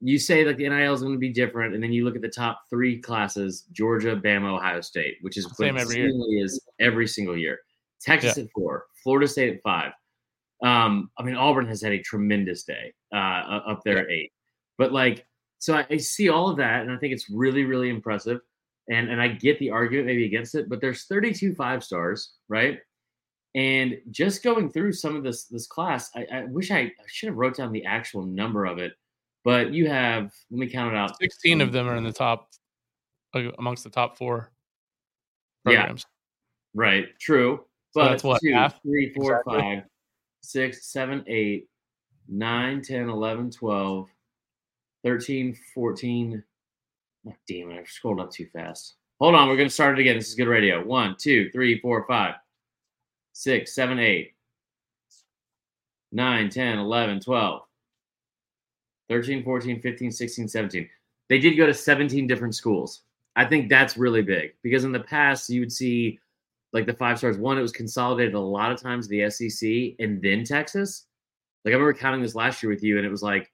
you 0.00 0.18
say 0.18 0.42
that 0.44 0.56
the 0.56 0.68
NIL 0.68 0.92
is 0.92 1.02
going 1.02 1.14
to 1.14 1.18
be 1.18 1.32
different, 1.32 1.74
and 1.74 1.82
then 1.82 1.92
you 1.92 2.04
look 2.04 2.16
at 2.16 2.22
the 2.22 2.28
top 2.28 2.62
three 2.68 3.00
classes: 3.00 3.64
Georgia, 3.72 4.16
Bama, 4.16 4.56
Ohio 4.56 4.80
State, 4.80 5.18
which 5.22 5.36
is 5.36 5.46
same 5.56 5.76
every 5.76 5.96
year. 5.96 6.44
Is 6.44 6.60
every 6.80 7.06
single 7.06 7.36
year. 7.36 7.60
Texas 8.00 8.36
yeah. 8.36 8.44
at 8.44 8.50
four, 8.50 8.86
Florida 9.02 9.28
State 9.28 9.54
at 9.54 9.62
five. 9.62 9.92
Um, 10.62 11.10
I 11.18 11.22
mean, 11.22 11.36
Auburn 11.36 11.66
has 11.68 11.80
had 11.82 11.92
a 11.92 12.02
tremendous 12.02 12.64
day 12.64 12.92
uh, 13.14 13.60
up 13.66 13.82
there 13.84 13.96
yeah. 13.96 14.02
at 14.02 14.10
eight. 14.10 14.32
But 14.78 14.92
like, 14.92 15.26
so 15.58 15.74
I, 15.74 15.86
I 15.90 15.96
see 15.98 16.28
all 16.28 16.48
of 16.48 16.56
that, 16.56 16.82
and 16.82 16.90
I 16.90 16.96
think 16.96 17.12
it's 17.12 17.30
really, 17.30 17.64
really 17.64 17.88
impressive. 17.88 18.40
And 18.90 19.08
and 19.08 19.22
I 19.22 19.28
get 19.28 19.60
the 19.60 19.70
argument 19.70 20.06
maybe 20.06 20.24
against 20.24 20.56
it, 20.56 20.68
but 20.68 20.80
there's 20.80 21.04
32 21.04 21.54
five 21.54 21.84
stars, 21.84 22.32
right? 22.48 22.80
And 23.54 23.98
just 24.10 24.42
going 24.42 24.70
through 24.70 24.92
some 24.92 25.14
of 25.14 25.22
this 25.22 25.44
this 25.44 25.66
class, 25.66 26.10
I, 26.14 26.26
I 26.32 26.44
wish 26.44 26.70
I, 26.70 26.78
I 26.78 26.90
should 27.06 27.28
have 27.28 27.36
wrote 27.36 27.56
down 27.56 27.72
the 27.72 27.84
actual 27.84 28.24
number 28.24 28.64
of 28.64 28.78
it. 28.78 28.92
But 29.44 29.72
you 29.72 29.88
have 29.88 30.32
let 30.50 30.58
me 30.58 30.68
count 30.68 30.94
it 30.94 30.96
out. 30.96 31.18
16 31.20 31.60
of 31.60 31.72
them 31.72 31.88
are 31.88 31.96
in 31.96 32.04
the 32.04 32.12
top 32.12 32.48
uh, 33.34 33.50
amongst 33.58 33.84
the 33.84 33.90
top 33.90 34.16
four 34.16 34.52
programs. 35.64 36.06
Yeah, 36.74 36.80
right. 36.80 37.18
True. 37.20 37.64
But 37.94 38.04
so 38.04 38.10
that's 38.10 38.24
what 38.24 38.40
two, 38.42 38.52
half? 38.54 38.80
three, 38.82 39.12
four, 39.12 39.40
exactly. 39.40 39.60
five, 39.60 39.82
six, 40.42 40.86
seven, 40.86 41.24
eight, 41.26 41.68
nine, 42.28 42.82
10, 42.82 43.08
11, 43.08 43.50
12, 43.50 44.08
13, 45.04 45.56
14. 45.74 46.42
Oh, 47.28 47.34
damn 47.48 47.70
it, 47.70 47.80
I 47.80 47.84
scrolled 47.84 48.20
up 48.20 48.30
too 48.30 48.46
fast. 48.52 48.94
Hold 49.20 49.34
on, 49.34 49.48
we're 49.48 49.56
gonna 49.56 49.70
start 49.70 49.98
it 49.98 50.00
again. 50.00 50.16
This 50.16 50.28
is 50.28 50.34
good 50.34 50.48
radio. 50.48 50.84
One, 50.84 51.14
two, 51.18 51.50
three, 51.50 51.78
four, 51.80 52.04
five, 52.08 52.34
six, 53.32 53.74
seven, 53.74 53.98
eight, 53.98 54.34
nine, 56.12 56.48
10, 56.48 56.78
11, 56.78 57.20
12, 57.20 57.62
13, 59.08 59.44
14, 59.44 59.80
15, 59.80 60.10
16, 60.10 60.48
17. 60.48 60.88
They 61.28 61.38
did 61.38 61.56
go 61.56 61.66
to 61.66 61.74
17 61.74 62.26
different 62.26 62.54
schools. 62.54 63.02
I 63.34 63.46
think 63.46 63.68
that's 63.68 63.96
really 63.96 64.22
big 64.22 64.52
because 64.62 64.84
in 64.84 64.92
the 64.92 65.00
past 65.00 65.48
you 65.48 65.60
would 65.60 65.72
see 65.72 66.18
like 66.72 66.86
the 66.86 66.94
five 66.94 67.18
stars. 67.18 67.38
One, 67.38 67.58
it 67.58 67.62
was 67.62 67.72
consolidated 67.72 68.34
a 68.34 68.40
lot 68.40 68.72
of 68.72 68.80
times 68.80 69.08
the 69.08 69.28
SEC 69.30 69.96
and 69.98 70.20
then 70.22 70.44
Texas. 70.44 71.06
Like 71.64 71.72
I 71.72 71.76
remember 71.76 71.94
counting 71.94 72.22
this 72.22 72.34
last 72.34 72.62
year 72.62 72.70
with 72.70 72.82
you, 72.82 72.98
and 72.98 73.06
it 73.06 73.10
was 73.10 73.22
like 73.22 73.50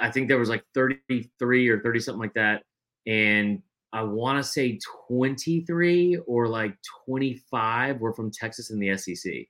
I 0.00 0.10
think 0.10 0.28
there 0.28 0.38
was 0.38 0.48
like 0.48 0.64
33 0.74 1.68
or 1.68 1.80
30 1.80 2.00
something 2.00 2.20
like 2.20 2.34
that, 2.34 2.62
and 3.06 3.62
I 3.96 4.02
want 4.02 4.36
to 4.36 4.44
say 4.44 4.78
23 5.08 6.18
or 6.26 6.48
like 6.48 6.76
25 7.06 7.98
were 7.98 8.12
from 8.12 8.30
Texas 8.30 8.68
and 8.68 8.80
the 8.82 8.94
SEC. 8.98 9.48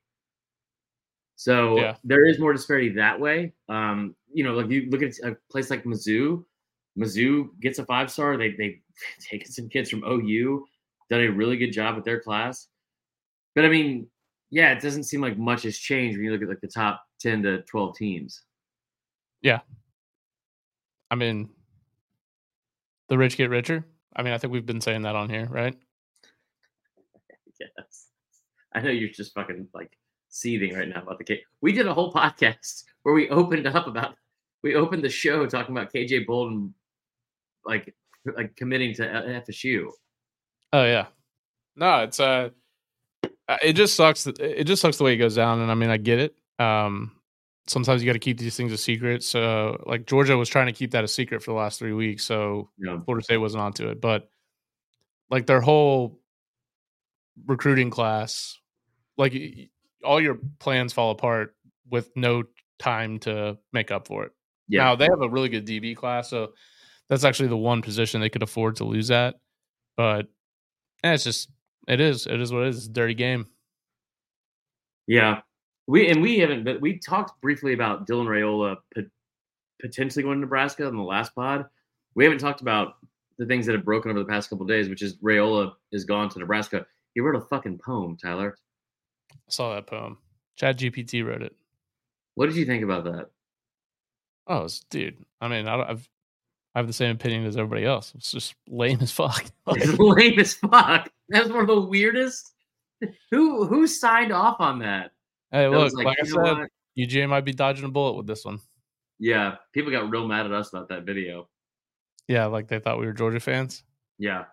So 1.35 1.77
Yeah. 1.77 1.97
there 2.05 2.25
is 2.25 2.39
more 2.39 2.53
disparity 2.53 2.89
that 2.93 3.19
way. 3.19 3.53
Um, 3.67 4.15
you 4.33 4.45
know, 4.45 4.53
like 4.53 4.69
you 4.69 4.89
look 4.89 5.01
at 5.03 5.19
a 5.19 5.35
place 5.51 5.69
like 5.69 5.83
Mizzou. 5.83 6.45
Mizzou 6.97 7.49
gets 7.59 7.77
a 7.79 7.85
five 7.85 8.09
star. 8.09 8.37
They 8.37 8.51
they've 8.51 8.79
taken 9.19 9.51
some 9.51 9.67
kids 9.67 9.89
from 9.89 10.05
OU, 10.05 10.65
done 11.09 11.21
a 11.21 11.27
really 11.27 11.57
good 11.57 11.71
job 11.71 11.95
with 11.97 12.05
their 12.05 12.21
class. 12.21 12.69
But 13.53 13.65
I 13.65 13.67
mean, 13.67 14.07
yeah, 14.49 14.71
it 14.71 14.81
doesn't 14.81 15.03
seem 15.03 15.19
like 15.19 15.37
much 15.37 15.63
has 15.63 15.77
changed 15.77 16.17
when 16.17 16.23
you 16.23 16.31
look 16.31 16.41
at 16.41 16.47
like 16.47 16.61
the 16.61 16.67
top 16.69 17.03
10 17.19 17.43
to 17.43 17.63
12 17.63 17.97
teams. 17.97 18.43
Yeah. 19.41 19.59
I 21.11 21.15
mean, 21.15 21.49
the 23.09 23.17
rich 23.17 23.35
get 23.35 23.49
richer. 23.49 23.85
I 24.17 24.23
mean, 24.23 24.33
I 24.33 24.37
think 24.37 24.51
we've 24.51 24.65
been 24.65 24.81
saying 24.81 25.03
that 25.03 25.15
on 25.15 25.29
here, 25.29 25.47
right? 25.49 25.75
Yes. 27.59 28.09
I 28.75 28.81
know 28.81 28.91
you're 28.91 29.09
just 29.09 29.33
fucking 29.33 29.67
like 29.73 29.97
seething 30.29 30.75
right 30.75 30.87
now 30.87 31.01
about 31.01 31.17
the 31.17 31.23
K. 31.23 31.41
We 31.61 31.71
did 31.71 31.87
a 31.87 31.93
whole 31.93 32.13
podcast 32.13 32.83
where 33.01 33.15
we 33.15 33.29
opened 33.29 33.65
up 33.65 33.87
about 33.87 34.13
we 34.61 34.75
opened 34.75 35.03
the 35.03 35.09
show 35.09 35.43
talking 35.47 35.75
about 35.75 35.91
KJ 35.91 36.27
Bolden 36.27 36.75
like 37.65 37.95
like 38.35 38.55
committing 38.55 38.93
to 38.95 39.43
FSU. 39.47 39.89
Oh 40.71 40.83
yeah. 40.83 41.07
No, 41.75 42.03
it's 42.03 42.19
uh 42.19 42.49
uh, 43.47 43.57
it 43.63 43.73
just 43.73 43.95
sucks 43.95 44.25
that 44.25 44.39
it 44.39 44.65
just 44.65 44.83
sucks 44.83 44.97
the 44.97 45.03
way 45.03 45.13
it 45.13 45.17
goes 45.17 45.35
down 45.35 45.61
and 45.61 45.71
I 45.71 45.73
mean 45.73 45.89
I 45.89 45.97
get 45.97 46.19
it. 46.19 46.35
Um 46.59 47.13
sometimes 47.67 48.01
you 48.01 48.07
got 48.07 48.13
to 48.13 48.19
keep 48.19 48.39
these 48.39 48.55
things 48.57 48.71
a 48.71 48.77
secret. 48.77 49.23
So 49.23 49.81
like 49.85 50.05
Georgia 50.05 50.37
was 50.37 50.49
trying 50.49 50.67
to 50.67 50.73
keep 50.73 50.91
that 50.91 51.03
a 51.03 51.07
secret 51.07 51.43
for 51.43 51.51
the 51.51 51.57
last 51.57 51.79
3 51.79 51.93
weeks, 51.93 52.25
so 52.25 52.69
know, 52.77 53.01
Florida 53.05 53.23
State 53.23 53.37
wasn't 53.37 53.61
onto 53.61 53.87
it, 53.89 54.01
but 54.01 54.29
like 55.29 55.45
their 55.45 55.61
whole 55.61 56.19
recruiting 57.45 57.89
class 57.89 58.57
like 59.17 59.35
all 60.03 60.21
your 60.21 60.39
plans 60.59 60.93
fall 60.93 61.11
apart 61.11 61.55
with 61.89 62.09
no 62.15 62.43
time 62.79 63.19
to 63.19 63.57
make 63.73 63.91
up 63.91 64.07
for 64.07 64.23
it. 64.23 64.31
yeah. 64.67 64.83
Now 64.83 64.95
they 64.95 65.05
have 65.05 65.21
a 65.21 65.29
really 65.29 65.49
good 65.49 65.65
DB 65.65 65.95
class, 65.95 66.29
so 66.29 66.53
that's 67.09 67.23
actually 67.23 67.49
the 67.49 67.57
one 67.57 67.81
position 67.81 68.21
they 68.21 68.29
could 68.29 68.43
afford 68.43 68.77
to 68.77 68.83
lose 68.83 69.11
at. 69.11 69.35
But 69.95 70.27
eh, 71.03 71.13
it's 71.13 71.23
just 71.23 71.49
it 71.87 71.99
is 71.99 72.27
it 72.27 72.39
is 72.39 72.53
what 72.53 72.63
it 72.63 72.69
is. 72.69 72.77
It's 72.77 72.87
a 72.87 72.91
dirty 72.91 73.15
game. 73.15 73.47
Yeah, 75.07 75.41
we 75.87 76.09
and 76.09 76.21
we 76.21 76.39
haven't, 76.39 76.63
but 76.63 76.81
we 76.81 76.99
talked 76.99 77.39
briefly 77.41 77.73
about 77.73 78.07
Dylan 78.07 78.25
Raiola 78.27 78.77
pot- 78.95 79.05
potentially 79.81 80.23
going 80.23 80.37
to 80.37 80.41
Nebraska 80.41 80.85
in 80.87 80.95
the 80.95 81.03
last 81.03 81.33
pod. 81.35 81.65
We 82.15 82.23
haven't 82.23 82.39
talked 82.39 82.61
about 82.61 82.95
the 83.37 83.45
things 83.45 83.65
that 83.67 83.73
have 83.75 83.85
broken 83.85 84.09
over 84.11 84.19
the 84.19 84.25
past 84.25 84.49
couple 84.49 84.63
of 84.63 84.69
days, 84.69 84.89
which 84.89 85.01
is 85.01 85.15
Raiola 85.17 85.73
is 85.91 86.03
gone 86.05 86.29
to 86.29 86.39
Nebraska. 86.39 86.85
He 87.13 87.21
wrote 87.21 87.35
a 87.35 87.45
fucking 87.45 87.77
poem, 87.79 88.17
Tyler. 88.17 88.57
I 89.31 89.35
saw 89.49 89.73
that 89.75 89.85
poem. 89.87 90.17
ChatGPT 90.59 91.25
wrote 91.25 91.43
it. 91.43 91.55
What 92.35 92.47
did 92.47 92.55
you 92.55 92.65
think 92.65 92.83
about 92.83 93.03
that? 93.05 93.29
Oh, 94.47 94.67
dude. 94.89 95.17
I 95.41 95.47
mean, 95.47 95.67
I, 95.67 95.77
don't- 95.77 95.89
I've 95.89 96.09
I 96.75 96.79
have 96.79 96.87
the 96.87 96.93
same 96.93 97.15
opinion 97.15 97.45
as 97.45 97.57
everybody 97.57 97.85
else. 97.85 98.13
It's 98.15 98.31
just 98.31 98.53
lame 98.67 98.99
as 99.01 99.11
fuck. 99.11 99.45
Like, 99.65 99.81
It's 99.81 99.97
lame 99.97 100.39
as 100.39 100.53
fuck. 100.53 101.09
That's 101.29 101.49
one 101.49 101.61
of 101.61 101.67
the 101.67 101.81
weirdest. 101.81 102.53
Who 103.31 103.65
who 103.65 103.87
signed 103.87 104.31
off 104.31 104.57
on 104.59 104.79
that? 104.79 105.11
Hey, 105.51 105.67
look, 105.67 105.83
was 105.83 105.93
like, 105.93 106.17
I 106.21 106.25
said, 106.25 106.35
what? 106.35 106.69
UGA 106.97 107.29
might 107.29 107.45
be 107.45 107.53
dodging 107.53 107.85
a 107.85 107.89
bullet 107.89 108.17
with 108.17 108.27
this 108.27 108.43
one. 108.43 108.59
Yeah, 109.19 109.55
people 109.73 109.91
got 109.91 110.09
real 110.09 110.27
mad 110.27 110.45
at 110.45 110.51
us 110.51 110.69
about 110.73 110.89
that 110.89 111.03
video. 111.03 111.47
Yeah, 112.27 112.45
like 112.45 112.67
they 112.67 112.79
thought 112.79 112.99
we 112.99 113.05
were 113.05 113.13
Georgia 113.13 113.39
fans. 113.39 113.83
Yeah. 114.17 114.45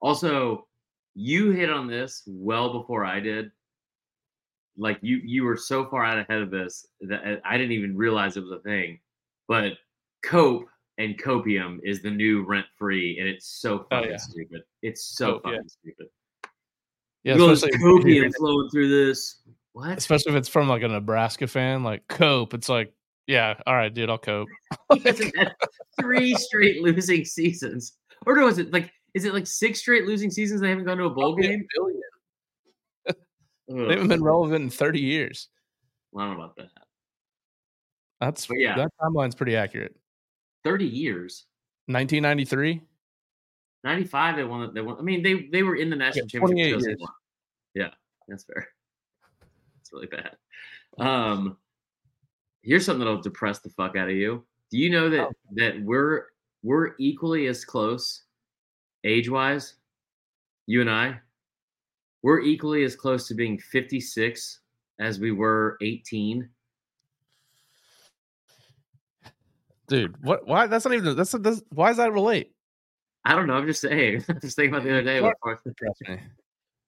Also, 0.00 0.66
you 1.14 1.50
hit 1.50 1.70
on 1.70 1.86
this 1.86 2.22
well 2.26 2.72
before 2.72 3.04
I 3.04 3.20
did. 3.20 3.50
Like 4.76 4.98
you, 5.02 5.20
you 5.24 5.44
were 5.44 5.56
so 5.56 5.86
far 5.90 6.04
out 6.04 6.18
ahead 6.18 6.40
of 6.40 6.50
this 6.50 6.86
that 7.00 7.24
uh, 7.24 7.36
I 7.44 7.56
didn't 7.58 7.72
even 7.72 7.96
realize 7.96 8.36
it 8.36 8.42
was 8.42 8.52
a 8.52 8.60
thing. 8.60 9.00
But 9.48 9.72
cope 10.24 10.68
and 10.98 11.20
copium 11.20 11.78
is 11.82 12.00
the 12.02 12.10
new 12.10 12.44
rent 12.44 12.66
free, 12.76 13.18
and 13.18 13.28
it's 13.28 13.60
so 13.60 13.80
Oh, 13.80 13.86
fucking 13.90 14.10
yeah. 14.12 14.16
stupid. 14.16 14.62
It's 14.82 15.16
so 15.16 15.40
yeah. 15.44 15.50
fucking 15.50 15.68
stupid. 15.68 16.06
Yeah, 17.24 17.34
especially 17.34 17.78
copium 17.78 18.32
flowing 18.36 18.68
through 18.70 18.88
this. 18.88 19.42
What? 19.72 19.96
especially 19.96 20.32
if 20.32 20.38
it's 20.38 20.48
from 20.48 20.68
like 20.68 20.82
a 20.82 20.88
Nebraska 20.88 21.46
fan, 21.46 21.84
like 21.84 22.06
Cope. 22.08 22.54
It's 22.54 22.68
like, 22.68 22.92
yeah, 23.26 23.54
all 23.66 23.76
right, 23.76 23.92
dude, 23.92 24.10
I'll 24.10 24.18
cope. 24.18 24.48
Three 26.00 26.34
straight 26.34 26.82
losing 26.82 27.24
seasons, 27.24 27.92
or 28.26 28.34
no? 28.36 28.48
Is 28.48 28.58
it 28.58 28.72
like? 28.72 28.90
Is 29.14 29.24
it 29.24 29.34
like 29.34 29.46
six 29.46 29.80
straight 29.80 30.04
losing 30.04 30.30
seasons? 30.30 30.60
They 30.60 30.68
haven't 30.68 30.84
gone 30.84 30.98
to 30.98 31.04
a 31.04 31.10
bowl 31.10 31.36
game. 31.36 31.66
They 33.70 33.90
haven't 33.90 34.08
been 34.08 34.24
relevant 34.24 34.62
in 34.62 34.70
30 34.70 34.98
years. 34.98 35.48
Well, 36.10 36.24
I 36.24 36.28
don't 36.28 36.38
know 36.38 36.44
about 36.44 36.56
that. 36.56 36.70
That's 38.18 38.46
But 38.46 38.58
yeah. 38.58 38.76
that 38.76 38.90
timeline's 38.98 39.34
pretty 39.34 39.56
accurate. 39.56 39.94
Thirty 40.64 40.86
years. 40.86 41.44
1993. 41.86 42.80
95 43.84 44.36
they 44.36 44.44
won 44.44 44.74
they 44.74 44.80
won 44.80 44.96
I 44.98 45.02
mean 45.02 45.22
they 45.22 45.48
they 45.52 45.62
were 45.62 45.76
in 45.76 45.88
the 45.88 45.96
national 45.96 46.24
Okay, 46.24 46.38
championship 46.38 46.80
28 46.80 46.88
years. 46.88 47.08
Yeah, 47.74 47.90
that's 48.26 48.44
fair. 48.44 48.68
It's 49.88 49.92
really 49.92 50.06
bad. 50.06 50.36
Um 50.98 51.56
here's 52.62 52.84
something 52.84 52.98
that'll 53.00 53.22
depress 53.22 53.60
the 53.60 53.70
fuck 53.70 53.96
out 53.96 54.08
of 54.10 54.14
you. 54.16 54.44
Do 54.70 54.76
you 54.78 54.90
know 54.90 55.08
that 55.08 55.28
Oh. 55.28 55.32
that 55.52 55.80
we're 55.82 56.26
we're 56.62 56.94
equally 56.98 57.46
as 57.46 57.64
close 57.64 58.24
age-wise, 59.04 59.76
you 60.66 60.80
and 60.82 60.90
I? 60.90 61.20
We're 62.22 62.40
equally 62.40 62.82
as 62.84 62.96
close 62.96 63.28
to 63.28 63.34
being 63.34 63.58
56 63.58 64.60
as 64.98 65.20
we 65.20 65.30
were 65.30 65.78
18. 65.80 66.48
Dude, 69.86 70.22
what? 70.22 70.46
Why? 70.46 70.66
That's 70.66 70.84
not 70.84 70.94
even. 70.94 71.16
That's, 71.16 71.30
that's 71.30 71.62
why 71.70 71.88
does 71.88 71.96
that 71.98 72.12
relate? 72.12 72.52
I 73.24 73.34
don't 73.34 73.46
know, 73.46 73.54
I'm 73.54 73.66
just 73.66 73.80
saying. 73.80 74.24
I 74.28 74.34
was 74.42 74.54
thinking 74.54 74.74
about 74.74 74.84
the 74.84 74.90
other 74.90 75.02
day. 75.02 75.20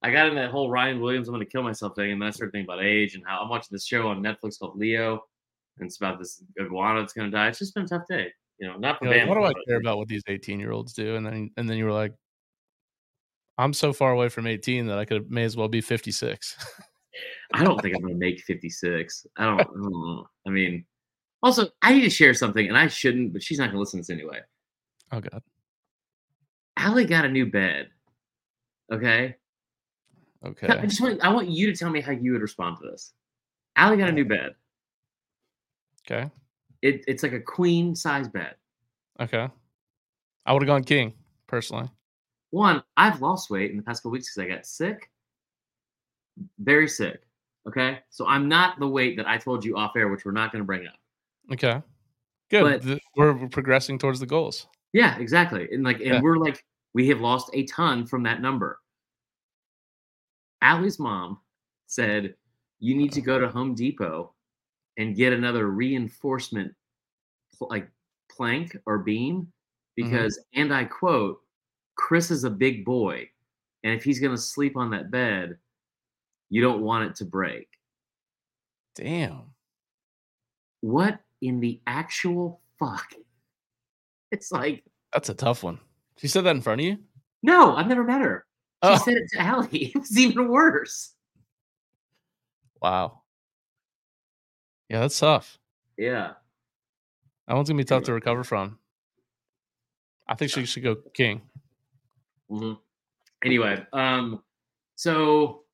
With- 0.03 0.13
Trust 0.13 0.15
me. 0.15 0.19
I 0.19 0.25
got 0.25 0.29
in 0.29 0.35
that 0.37 0.51
whole 0.51 0.71
Ryan 0.71 1.01
Williams, 1.01 1.29
I'm 1.29 1.35
going 1.35 1.45
to 1.45 1.51
kill 1.51 1.63
myself 1.63 1.95
thing, 1.95 2.13
and 2.13 2.21
then 2.21 2.29
I 2.29 2.31
started 2.31 2.53
thinking 2.53 2.69
about 2.73 2.83
age 2.85 3.15
and 3.15 3.25
how 3.27 3.41
I'm 3.43 3.49
watching 3.49 3.69
this 3.73 3.87
show 3.87 4.09
on 4.09 4.23
Netflix 4.23 4.59
called 4.59 4.79
Leo, 4.79 5.23
and 5.79 5.87
it's 5.87 5.97
about 5.97 6.19
this 6.19 6.43
iguana 6.61 7.01
that's 7.01 7.13
going 7.13 7.31
to 7.31 7.37
die. 7.37 7.49
It's 7.49 7.59
just 7.59 7.75
been 7.75 7.85
a 7.85 7.89
tough 7.89 8.07
day, 8.09 8.33
you 8.59 8.67
know. 8.67 8.77
Not 8.77 8.99
for 8.99 9.07
like, 9.09 9.29
what 9.29 9.35
do 9.35 9.45
I 9.45 9.53
care 9.67 9.79
about 9.79 9.99
what 9.99 10.09
these 10.09 10.23
18 10.27 10.59
year 10.61 10.73
olds 10.73 10.93
do? 10.93 11.17
And 11.17 11.27
then 11.27 11.51
and 11.57 11.69
then 11.69 11.77
you 11.77 11.85
were 11.85 11.93
like, 11.93 12.15
I'm 13.59 13.73
so 13.75 13.93
far 13.93 14.13
away 14.13 14.29
from 14.31 14.47
18 14.47 14.87
that 14.87 14.99
I 14.99 15.05
could 15.05 15.31
may 15.31 15.45
as 15.45 15.57
well 15.57 15.69
be 15.69 15.81
56. 15.81 16.57
I 17.53 17.63
don't 17.65 17.81
think 17.83 17.95
I'm 17.95 18.01
going 18.03 18.15
to 18.15 18.19
make 18.19 18.41
56. 18.41 19.27
I 19.37 19.45
don't, 19.45 19.61
I 19.61 19.65
don't 19.65 19.91
know. 19.91 20.27
I 20.47 20.51
mean, 20.51 20.85
also, 21.43 21.69
I 21.83 21.93
need 21.93 22.03
to 22.03 22.11
share 22.11 22.33
something, 22.33 22.67
and 22.69 22.79
I 22.79 22.87
shouldn't, 22.87 23.33
but 23.33 23.43
she's 23.43 23.59
not 23.59 23.67
going 23.67 23.75
to 23.75 23.81
listen 23.81 23.99
to 23.99 24.03
this 24.03 24.11
anyway. 24.11 24.41
oh 25.13 25.21
god. 25.21 25.43
Allie 26.77 27.05
got 27.05 27.27
a 27.27 27.29
new 27.29 27.47
bed. 27.51 27.89
Okay, 28.91 29.37
Okay. 30.47 30.69
I 30.69 30.87
just 30.87 31.01
want 31.01 31.23
I 31.23 31.29
want 31.29 31.49
you 31.49 31.67
to 31.71 31.77
tell 31.77 31.91
me 31.91 32.01
how 32.01 32.13
you 32.13 32.33
would 32.33 32.43
respond 32.43 32.79
to 32.81 32.91
this. 32.91 33.13
Allie 33.77 33.97
got 33.97 34.09
a 34.09 34.13
oh. 34.13 34.15
new 34.15 34.25
bed. 34.25 34.55
Okay. 36.11 36.31
It, 36.83 37.05
it's 37.07 37.23
like 37.23 37.33
a 37.33 37.41
queen 37.41 37.95
size 37.95 38.27
bed. 38.29 38.55
Okay. 39.21 39.49
I 40.47 40.53
would 40.53 40.63
have 40.63 40.67
gone 40.67 40.83
king 40.83 41.13
personally. 41.47 41.89
one, 42.51 42.83
I've 42.97 43.21
lost 43.21 43.51
weight 43.51 43.71
in 43.71 43.77
the 43.77 43.83
past 43.83 44.03
couple 44.03 44.13
weeks 44.13 44.35
because 44.35 44.51
I 44.51 44.55
got 44.55 44.67
sick, 44.67 45.11
very 46.59 46.89
sick. 46.89 47.21
Okay, 47.69 47.99
so 48.09 48.27
I'm 48.27 48.49
not 48.49 48.81
the 48.81 48.89
weight 48.89 49.19
that 49.19 49.29
I 49.29 49.37
told 49.37 49.65
you 49.65 49.77
off 49.77 49.93
air, 49.95 50.09
which 50.09 50.25
we're 50.25 50.33
not 50.33 50.51
going 50.51 50.63
to 50.63 50.67
bring 50.67 50.87
up. 50.87 50.95
Okay. 51.53 51.83
Good. 52.51 52.83
But- 52.83 53.01
we're, 53.17 53.35
we're 53.35 53.49
progressing 53.49 53.99
towards 53.99 54.19
the 54.19 54.27
goals. 54.27 54.67
Yeah, 54.93 55.19
exactly. 55.19 55.69
And 55.71 55.85
like, 55.85 55.99
and 55.99 56.07
Yeah. 56.07 56.21
we're 56.21 56.39
like, 56.39 56.65
we 56.95 57.07
have 57.09 57.21
lost 57.21 57.51
a 57.53 57.65
ton 57.67 58.07
from 58.07 58.23
that 58.25 58.41
number. 58.41 58.80
Allie's 60.63 60.99
mom 60.99 61.39
said, 61.87 62.35
you 62.79 62.95
need 62.95 63.13
to 63.13 63.21
go 63.21 63.39
to 63.39 63.49
Home 63.49 63.75
Depot 63.75 64.33
and 64.97 65.17
get 65.17 65.33
another 65.33 65.69
reinforcement 65.69 66.75
like 67.61 67.89
plank 68.31 68.77
or 68.87 68.99
beam 68.99 69.53
Mm-hmm. 69.99 70.11
because, 70.11 70.39
and 70.55 70.73
I 70.73 70.85
quote, 70.85 71.41
Chris 71.97 72.31
is 72.31 72.45
a 72.45 72.51
big 72.51 72.85
boy, 72.85 73.29
and 73.83 73.93
if 73.93 74.05
he's 74.05 74.21
going 74.21 74.35
to 74.35 74.41
sleep 74.41 74.77
on 74.77 74.91
that 74.91 75.11
bed, 75.11 75.59
you 76.49 76.63
don't 76.63 76.83
want 76.83 77.11
it 77.11 77.17
to 77.17 77.25
break. 77.25 77.69
Damn. 78.95 79.43
What 80.81 81.21
in 81.43 81.61
the 81.61 81.81
actual 81.87 82.61
fuck? 82.79 83.13
It's 84.31 84.53
like 84.53 84.85
That's 85.13 85.29
a 85.29 85.35
tough 85.35 85.63
one. 85.63 85.79
She 86.19 86.29
said 86.29 86.45
that 86.45 86.57
in 86.57 86.63
front 86.63 86.81
of 86.81 86.87
you? 86.87 86.99
no, 87.43 87.75
I've 87.75 87.89
never 87.89 88.05
met 88.05 88.21
her. 88.21 88.45
She 88.83 88.89
Oh, 88.91 88.97
said 88.97 89.15
it 89.15 89.29
to 89.33 89.41
Allie. 89.41 89.87
It 89.95 89.99
was 89.99 90.19
even 90.19 90.49
worse. 90.49 91.15
wow. 92.81 93.21
Yeah, 94.89 95.01
that's 95.01 95.19
tough. 95.19 95.59
Yeah. 95.99 96.33
That 97.47 97.55
one's 97.55 97.69
gonna 97.69 97.77
be 97.79 97.85
tough 97.85 98.05
to 98.05 98.13
recover 98.15 98.43
from. 98.43 98.79
I 100.27 100.35
think 100.35 100.51
she 100.51 100.65
should 100.65 100.83
go 100.83 100.97
king. 101.15 101.43
hmm 102.49 102.73
Anyway, 103.45 103.85
um, 103.93 104.43
so 104.97 105.65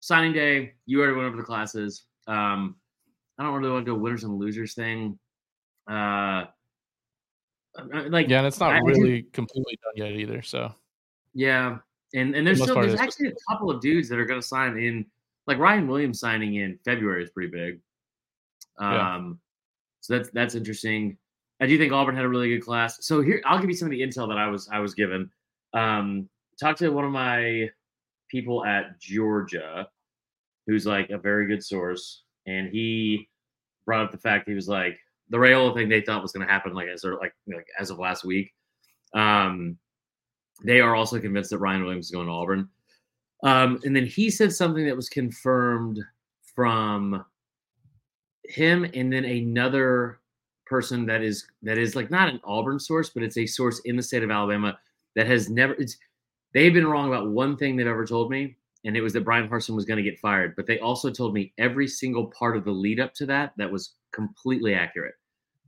signing 0.00 0.32
day, 0.32 0.74
you 0.86 1.00
already 1.00 1.14
went 1.16 1.26
over 1.28 1.36
the 1.36 1.42
classes. 1.42 2.04
Um, 2.26 2.76
I 3.38 3.44
don't 3.44 3.54
really 3.54 3.70
want 3.72 3.86
to 3.86 3.92
do 3.92 3.96
a 3.96 3.98
winners 3.98 4.24
and 4.24 4.38
losers 4.38 4.74
thing. 4.74 5.18
Uh, 5.88 6.44
like 8.08 8.28
Yeah, 8.28 8.38
and 8.38 8.46
it's 8.46 8.60
not 8.60 8.72
I 8.72 8.78
do- 8.80 8.84
really 8.86 9.22
completely 9.32 9.78
done 9.82 9.92
yet 10.06 10.12
either. 10.18 10.42
So 10.42 10.74
Yeah, 11.34 11.78
and 12.14 12.34
and 12.34 12.46
there's 12.46 12.58
most 12.58 12.70
still 12.70 12.80
there's 12.80 13.00
actually 13.00 13.28
a 13.28 13.34
couple 13.50 13.70
of 13.70 13.80
dudes 13.80 14.08
that 14.08 14.18
are 14.18 14.24
going 14.24 14.40
to 14.40 14.46
sign 14.46 14.78
in. 14.78 15.04
Like 15.46 15.58
Ryan 15.58 15.88
Williams 15.88 16.20
signing 16.20 16.56
in 16.56 16.78
February 16.84 17.22
is 17.22 17.30
pretty 17.30 17.50
big. 17.50 17.80
Um, 18.78 18.92
Yeah. 18.94 19.32
so 20.00 20.16
that's 20.18 20.30
that's 20.30 20.54
interesting. 20.54 21.16
I 21.60 21.66
do 21.66 21.76
think 21.76 21.92
Auburn 21.92 22.14
had 22.14 22.24
a 22.24 22.28
really 22.28 22.48
good 22.50 22.64
class. 22.64 23.04
So 23.04 23.20
here, 23.20 23.42
I'll 23.44 23.58
give 23.58 23.68
you 23.68 23.76
some 23.76 23.86
of 23.86 23.90
the 23.90 24.00
intel 24.00 24.28
that 24.28 24.38
I 24.38 24.48
was 24.48 24.68
I 24.70 24.78
was 24.78 24.94
given. 24.94 25.30
Um, 25.74 26.28
talked 26.60 26.78
to 26.80 26.90
one 26.90 27.04
of 27.04 27.10
my 27.12 27.68
people 28.30 28.64
at 28.64 29.00
Georgia, 29.00 29.88
who's 30.66 30.86
like 30.86 31.10
a 31.10 31.18
very 31.18 31.46
good 31.46 31.64
source, 31.64 32.22
and 32.46 32.68
he 32.68 33.28
brought 33.86 34.04
up 34.04 34.12
the 34.12 34.18
fact 34.18 34.48
he 34.48 34.54
was 34.54 34.68
like 34.68 34.98
the 35.30 35.36
Raiola 35.36 35.74
thing 35.74 35.88
they 35.88 36.00
thought 36.00 36.22
was 36.22 36.32
going 36.32 36.46
to 36.46 36.52
happen 36.52 36.74
like 36.74 36.88
as 36.88 37.04
or 37.04 37.16
like 37.16 37.34
like 37.46 37.66
as 37.78 37.90
of 37.90 37.98
last 37.98 38.24
week. 38.24 38.52
Um, 39.14 39.78
they 40.64 40.80
are 40.80 40.94
also 40.94 41.20
convinced 41.20 41.50
that 41.50 41.58
Ryan 41.58 41.84
Williams 41.84 42.06
is 42.06 42.10
going 42.10 42.26
to 42.26 42.32
Auburn. 42.32 42.68
Um, 43.44 43.78
and 43.84 43.94
then 43.94 44.06
he 44.06 44.30
said 44.30 44.52
something 44.52 44.84
that 44.86 44.96
was 44.96 45.08
confirmed 45.08 46.00
from 46.54 47.24
him 48.44 48.84
and 48.94 49.12
then 49.12 49.24
another 49.24 50.20
person 50.66 51.06
that 51.06 51.22
is 51.22 51.46
that 51.62 51.78
is 51.78 51.96
like 51.96 52.10
not 52.10 52.28
an 52.28 52.40
Auburn 52.44 52.78
source, 52.78 53.10
but 53.10 53.22
it's 53.22 53.38
a 53.38 53.46
source 53.46 53.80
in 53.84 53.96
the 53.96 54.02
state 54.02 54.22
of 54.22 54.30
Alabama 54.30 54.78
that 55.14 55.26
has 55.26 55.48
never 55.48 55.74
it's 55.74 55.96
they've 56.54 56.74
been 56.74 56.86
wrong 56.86 57.08
about 57.08 57.30
one 57.30 57.56
thing 57.56 57.76
they've 57.76 57.86
ever 57.86 58.06
told 58.06 58.30
me, 58.30 58.56
and 58.84 58.96
it 58.96 59.00
was 59.00 59.12
that 59.12 59.24
Bryan 59.24 59.48
Harsin 59.48 59.74
was 59.74 59.84
going 59.84 59.96
to 60.02 60.02
get 60.02 60.18
fired. 60.18 60.54
But 60.56 60.66
they 60.66 60.78
also 60.78 61.10
told 61.10 61.34
me 61.34 61.52
every 61.58 61.86
single 61.86 62.26
part 62.26 62.56
of 62.56 62.64
the 62.64 62.70
lead 62.72 63.00
up 63.00 63.14
to 63.14 63.26
that 63.26 63.52
that 63.56 63.70
was 63.70 63.94
completely 64.12 64.74
accurate. 64.74 65.14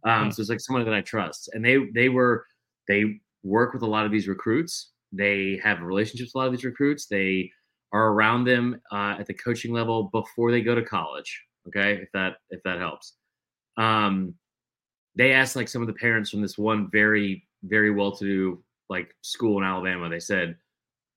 Um, 0.05 0.25
Hmm. 0.25 0.31
so 0.31 0.41
it's 0.41 0.51
like 0.51 0.61
someone 0.61 0.85
that 0.85 0.95
I 0.95 1.03
trust, 1.03 1.51
and 1.55 1.65
they 1.65 1.79
they 1.95 2.09
were 2.09 2.47
they 2.89 3.21
work 3.43 3.73
with 3.73 3.83
a 3.83 3.87
lot 3.87 4.07
of 4.07 4.13
these 4.13 4.29
recruits. 4.29 4.93
They 5.13 5.61
have 5.63 5.81
relationships 5.81 6.31
with 6.31 6.35
a 6.35 6.39
lot 6.39 6.47
of 6.47 6.53
these 6.53 6.65
recruits. 6.65 7.07
They 7.07 7.51
are 7.93 8.09
around 8.13 8.45
them 8.45 8.81
uh, 8.93 9.17
at 9.19 9.27
the 9.27 9.35
coaching 9.35 9.73
level 9.73 10.05
before 10.13 10.51
they 10.51 10.61
go 10.61 10.75
to 10.75 10.85
college. 10.85 11.43
Okay, 11.69 11.95
if 12.03 12.09
that 12.15 12.37
if 12.51 12.63
that 12.65 12.79
helps. 12.79 13.15
Um, 13.77 14.35
they 15.17 15.33
asked 15.33 15.57
like 15.57 15.69
some 15.69 15.83
of 15.83 15.89
the 15.89 15.95
parents 15.95 16.31
from 16.31 16.43
this 16.43 16.57
one 16.57 16.89
very 16.91 17.47
very 17.65 17.91
well 17.91 18.13
to 18.13 18.25
do 18.25 18.65
like 18.89 19.15
school 19.23 19.59
in 19.59 19.65
Alabama. 19.65 20.09
They 20.09 20.21
said, 20.21 20.57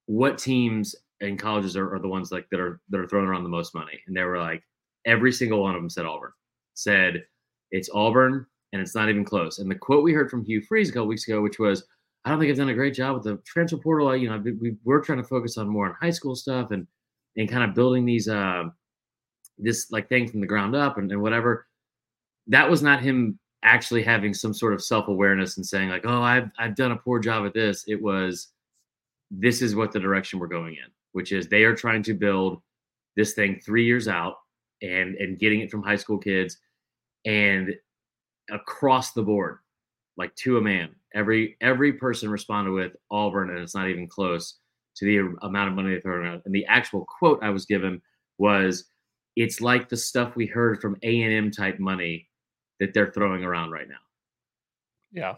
"What 0.07 0.37
teams 0.37 0.95
and 1.21 1.39
colleges 1.39 1.77
are, 1.77 1.93
are 1.93 1.99
the 1.99 2.07
ones 2.07 2.31
like 2.31 2.47
that 2.51 2.59
are 2.59 2.81
that 2.89 2.99
are 2.99 3.07
throwing 3.07 3.27
around 3.27 3.43
the 3.43 3.49
most 3.49 3.73
money?" 3.75 3.99
And 4.07 4.17
they 4.17 4.23
were 4.23 4.39
like, 4.39 4.63
every 5.05 5.31
single 5.31 5.61
one 5.61 5.75
of 5.75 5.81
them 5.81 5.89
said 5.89 6.05
Auburn. 6.05 6.31
Said 6.73 7.25
it's 7.71 7.89
Auburn, 7.93 8.45
and 8.71 8.81
it's 8.81 8.95
not 8.95 9.09
even 9.09 9.25
close. 9.25 9.59
And 9.59 9.69
the 9.69 9.75
quote 9.75 10.03
we 10.03 10.13
heard 10.13 10.29
from 10.29 10.45
Hugh 10.45 10.61
Freeze 10.61 10.89
a 10.89 10.93
couple 10.93 11.07
weeks 11.07 11.27
ago, 11.27 11.41
which 11.41 11.59
was, 11.59 11.85
"I 12.25 12.29
don't 12.29 12.39
think 12.39 12.51
I've 12.51 12.57
done 12.57 12.69
a 12.69 12.73
great 12.73 12.93
job 12.93 13.15
with 13.15 13.23
the 13.23 13.37
transfer 13.45 13.77
portal. 13.77 14.15
You 14.15 14.29
know, 14.29 14.37
we 14.37 14.75
we're 14.83 15.01
trying 15.01 15.19
to 15.19 15.23
focus 15.23 15.57
on 15.57 15.67
more 15.67 15.87
on 15.87 15.95
high 15.99 16.11
school 16.11 16.35
stuff 16.35 16.71
and 16.71 16.87
and 17.37 17.49
kind 17.49 17.63
of 17.63 17.75
building 17.75 18.05
these 18.05 18.27
uh 18.27 18.65
this 19.57 19.91
like 19.91 20.09
thing 20.09 20.27
from 20.29 20.41
the 20.41 20.47
ground 20.47 20.75
up 20.75 20.97
and, 20.97 21.11
and 21.11 21.21
whatever." 21.21 21.67
That 22.47 22.69
was 22.69 22.81
not 22.83 23.01
him 23.01 23.39
actually 23.63 24.03
having 24.03 24.33
some 24.33 24.53
sort 24.53 24.73
of 24.73 24.83
self-awareness 24.83 25.57
and 25.57 25.65
saying 25.65 25.89
like, 25.89 26.05
"Oh, 26.05 26.21
I've 26.21 26.49
I've 26.59 26.75
done 26.75 26.91
a 26.91 26.97
poor 26.97 27.19
job 27.19 27.45
at 27.45 27.53
this." 27.53 27.85
It 27.87 28.01
was 28.01 28.49
this 29.31 29.61
is 29.61 29.75
what 29.75 29.91
the 29.91 29.99
direction 29.99 30.39
we're 30.39 30.47
going 30.47 30.75
in, 30.75 30.91
which 31.13 31.31
is 31.31 31.47
they 31.47 31.63
are 31.63 31.75
trying 31.75 32.03
to 32.03 32.13
build 32.13 32.61
this 33.15 33.33
thing 33.33 33.59
3 33.65 33.85
years 33.85 34.07
out 34.07 34.37
and 34.81 35.15
and 35.15 35.39
getting 35.39 35.61
it 35.61 35.71
from 35.71 35.83
high 35.83 35.95
school 35.95 36.17
kids 36.17 36.57
and 37.25 37.73
across 38.51 39.13
the 39.13 39.23
board 39.23 39.59
like 40.17 40.35
to 40.35 40.57
a 40.57 40.61
man 40.61 40.89
every 41.13 41.57
every 41.61 41.93
person 41.93 42.29
responded 42.29 42.71
with 42.71 42.93
auburn 43.11 43.49
and 43.49 43.59
it's 43.59 43.75
not 43.75 43.89
even 43.89 44.07
close 44.07 44.59
to 44.95 45.05
the 45.05 45.17
amount 45.45 45.69
of 45.69 45.75
money 45.75 45.93
they 45.93 46.01
throw 46.01 46.15
around 46.15 46.41
and 46.45 46.53
the 46.53 46.65
actual 46.65 47.05
quote 47.05 47.39
i 47.41 47.49
was 47.49 47.65
given 47.65 48.01
was 48.37 48.85
it's 49.35 49.61
like 49.61 49.89
the 49.89 49.97
stuff 49.97 50.35
we 50.35 50.45
heard 50.45 50.79
from 50.79 50.97
a&m 51.03 51.49
type 51.49 51.79
money 51.79 52.27
that 52.79 52.93
they're 52.93 53.11
throwing 53.11 53.43
around 53.43 53.71
right 53.71 53.89
now 53.89 53.95
yeah, 55.13 55.35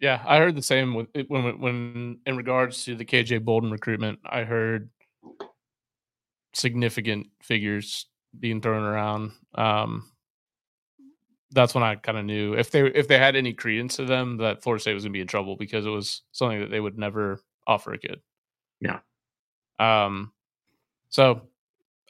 yeah. 0.00 0.22
I 0.26 0.38
heard 0.38 0.56
the 0.56 0.62
same 0.62 0.94
with 0.94 1.06
when 1.28 1.58
when 1.60 2.18
in 2.26 2.36
regards 2.36 2.84
to 2.84 2.96
the 2.96 3.04
KJ 3.04 3.44
Bolden 3.44 3.70
recruitment. 3.70 4.18
I 4.26 4.42
heard 4.42 4.90
significant 6.52 7.28
figures 7.40 8.06
being 8.38 8.60
thrown 8.60 8.82
around. 8.82 9.32
Um, 9.54 10.10
that's 11.54 11.74
when 11.74 11.84
I 11.84 11.94
kind 11.94 12.18
of 12.18 12.24
knew 12.24 12.54
if 12.54 12.70
they 12.70 12.82
if 12.82 13.08
they 13.08 13.18
had 13.18 13.36
any 13.36 13.52
credence 13.52 13.96
to 13.96 14.04
them 14.04 14.38
that 14.38 14.62
Florida 14.62 14.82
State 14.82 14.94
was 14.94 15.04
going 15.04 15.12
to 15.12 15.16
be 15.16 15.20
in 15.20 15.26
trouble 15.26 15.56
because 15.56 15.86
it 15.86 15.90
was 15.90 16.22
something 16.32 16.60
that 16.60 16.70
they 16.70 16.80
would 16.80 16.98
never 16.98 17.40
offer 17.66 17.92
a 17.94 17.98
kid. 17.98 18.20
Yeah. 18.80 18.98
Um. 19.78 20.32
So, 21.08 21.42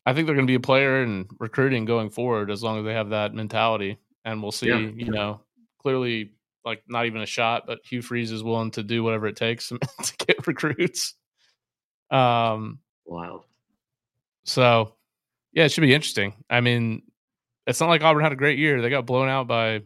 I 0.06 0.14
think 0.14 0.26
they're 0.26 0.34
going 0.34 0.46
to 0.46 0.50
be 0.50 0.56
a 0.56 0.60
player 0.60 1.02
in 1.02 1.26
recruiting 1.38 1.84
going 1.84 2.08
forward 2.08 2.50
as 2.50 2.62
long 2.62 2.78
as 2.78 2.84
they 2.84 2.94
have 2.94 3.10
that 3.10 3.34
mentality, 3.34 3.98
and 4.24 4.42
we'll 4.42 4.52
see. 4.52 4.68
Yeah. 4.68 4.78
You 4.78 5.10
know, 5.10 5.42
clearly, 5.78 6.32
like 6.64 6.82
not 6.88 7.06
even 7.06 7.20
a 7.20 7.26
shot, 7.26 7.64
but 7.66 7.80
Hugh 7.84 8.02
Freeze 8.02 8.32
is 8.32 8.42
willing 8.42 8.70
to 8.72 8.82
do 8.82 9.04
whatever 9.04 9.26
it 9.26 9.36
takes 9.36 9.68
to 10.02 10.16
get 10.26 10.46
recruits. 10.46 11.14
Um. 12.10 12.78
wild 13.04 13.44
So, 14.44 14.94
yeah, 15.52 15.64
it 15.64 15.72
should 15.72 15.82
be 15.82 15.94
interesting. 15.94 16.32
I 16.48 16.62
mean, 16.62 17.02
it's 17.66 17.80
not 17.80 17.88
like 17.88 18.02
Auburn 18.02 18.22
had 18.22 18.32
a 18.32 18.36
great 18.36 18.58
year. 18.58 18.80
They 18.82 18.90
got 18.90 19.06
blown 19.06 19.28
out 19.28 19.46
by 19.46 19.82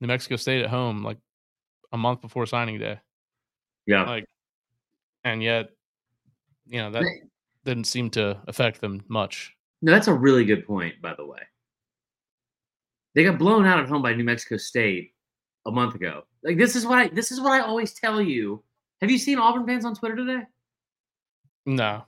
New 0.00 0.08
Mexico 0.08 0.36
State 0.36 0.62
at 0.64 0.70
home 0.70 1.02
like 1.02 1.18
a 1.92 1.98
month 1.98 2.20
before 2.20 2.46
signing 2.46 2.78
day. 2.78 2.98
yeah 3.86 4.04
Like, 4.04 4.26
and 5.24 5.42
yet, 5.42 5.70
you 6.66 6.78
know, 6.80 6.90
that 6.90 7.04
didn't 7.64 7.84
seem 7.84 8.10
to 8.10 8.40
affect 8.48 8.80
them 8.80 9.04
much. 9.08 9.54
No, 9.82 9.92
that's 9.92 10.08
a 10.08 10.14
really 10.14 10.44
good 10.44 10.66
point, 10.66 11.00
by 11.02 11.14
the 11.16 11.26
way. 11.26 11.38
They 13.14 13.24
got 13.24 13.38
blown 13.38 13.66
out 13.66 13.78
at 13.80 13.88
home 13.88 14.02
by 14.02 14.14
New 14.14 14.24
Mexico 14.24 14.56
State 14.56 15.12
a 15.66 15.70
month 15.70 15.94
ago. 15.94 16.22
Like 16.42 16.56
this 16.56 16.74
is 16.74 16.86
what 16.86 16.98
I 16.98 17.08
this 17.08 17.30
is 17.30 17.40
what 17.40 17.52
I 17.52 17.60
always 17.60 17.92
tell 17.92 18.20
you. 18.20 18.64
Have 19.00 19.10
you 19.10 19.18
seen 19.18 19.38
Auburn 19.38 19.66
fans 19.66 19.84
on 19.84 19.94
Twitter 19.94 20.16
today? 20.16 20.42
No. 21.66 22.04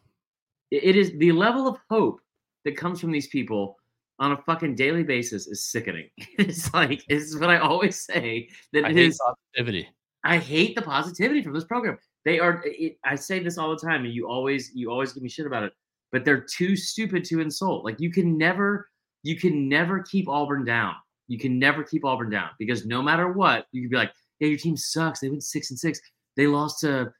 It- 0.71 0.83
it 0.85 0.97
is 0.97 1.13
the 1.19 1.31
level 1.33 1.69
of 1.69 1.79
hope 1.91 2.21
that 2.65 2.77
comes 2.77 3.01
from 3.01 3.13
these 3.13 3.29
people 3.29 3.77
on 4.19 4.33
a 4.33 4.37
fucking 4.37 4.75
daily 4.75 5.03
basis 5.03 5.47
is 5.47 5.65
sickening. 5.65 6.09
It's 6.39 6.73
like 6.73 7.05
this 7.09 7.25
is 7.25 7.39
what 7.39 7.51
I 7.51 7.59
always 7.59 8.05
say 8.05 8.49
that 8.73 8.85
I 8.85 8.91
it 8.91 8.97
hate 8.97 9.09
is. 9.11 9.21
positivity. 9.25 9.89
I 10.25 10.39
hate 10.39 10.75
the 10.75 10.83
positivity 10.83 11.43
from 11.43 11.53
this 11.53 11.65
program. 11.65 11.99
They 12.25 12.39
are. 12.39 12.63
It, 12.65 12.99
I 13.05 13.15
say 13.15 13.41
this 13.41 13.59
all 13.59 13.71
the 13.71 13.77
time, 13.77 14.05
and 14.05 14.15
you 14.15 14.29
always 14.29 14.71
you 14.75 14.91
always 14.91 15.13
give 15.13 15.23
me 15.23 15.29
shit 15.29 15.47
about 15.47 15.65
it. 15.65 15.73
But 16.13 16.25
they're 16.25 16.41
too 16.41 16.77
stupid 16.77 17.25
to 17.25 17.41
insult. 17.41 17.85
Like 17.85 18.01
you 18.01 18.11
can 18.11 18.39
never 18.39 18.89
you 19.23 19.37
can 19.37 19.69
never 19.69 20.03
keep 20.03 20.29
Auburn 20.29 20.65
down. 20.65 20.95
You 21.29 21.39
can 21.39 21.59
never 21.59 21.83
keep 21.83 22.05
Auburn 22.05 22.31
down 22.31 22.51
because 22.59 22.87
no 22.87 23.03
matter 23.03 23.33
what, 23.33 23.67
you 23.73 23.83
could 23.83 23.91
be 23.91 23.97
like, 23.97 24.13
yeah, 24.39 24.49
your 24.49 24.59
team 24.59 24.77
sucks. 24.77 25.21
They 25.21 25.29
went 25.29 25.43
six 25.43 25.71
and 25.71 25.79
six. 25.79 26.01
They 26.37 26.47
lost 26.47 26.81
to, 26.81 27.13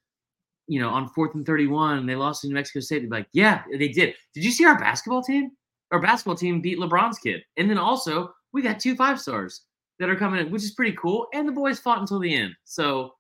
you 0.67 0.81
know, 0.81 0.91
on 0.91 1.09
fourth 1.09 1.35
and 1.35 1.47
thirty-one. 1.47 2.07
They 2.07 2.15
lost 2.15 2.43
to 2.43 2.49
New 2.49 2.55
Mexico 2.55 2.81
State. 2.81 3.01
They'd 3.01 3.11
be 3.11 3.17
like, 3.17 3.29
yeah, 3.33 3.63
they 3.71 3.89
did. 3.89 4.15
Did 4.35 4.45
you 4.45 4.51
see 4.51 4.65
our 4.65 4.79
basketball 4.79 5.23
team? 5.23 5.51
Our 5.95 6.01
basketball 6.01 6.35
team 6.35 6.61
beat 6.61 6.79
LeBron's 6.81 7.21
kid, 7.21 7.45
and 7.57 7.71
then 7.71 7.79
also 7.79 8.35
we 8.53 8.63
got 8.63 8.81
two 8.81 8.97
five 8.97 9.21
stars 9.21 9.63
that 10.01 10.09
are 10.11 10.17
coming 10.17 10.41
in, 10.41 10.51
which 10.51 10.65
is 10.65 10.73
pretty 10.73 10.97
cool. 11.01 11.29
And 11.33 11.47
the 11.47 11.53
boys 11.53 11.79
fought 11.79 12.01
until 12.01 12.19
the 12.19 12.35
end. 12.35 12.53
So 12.65 13.13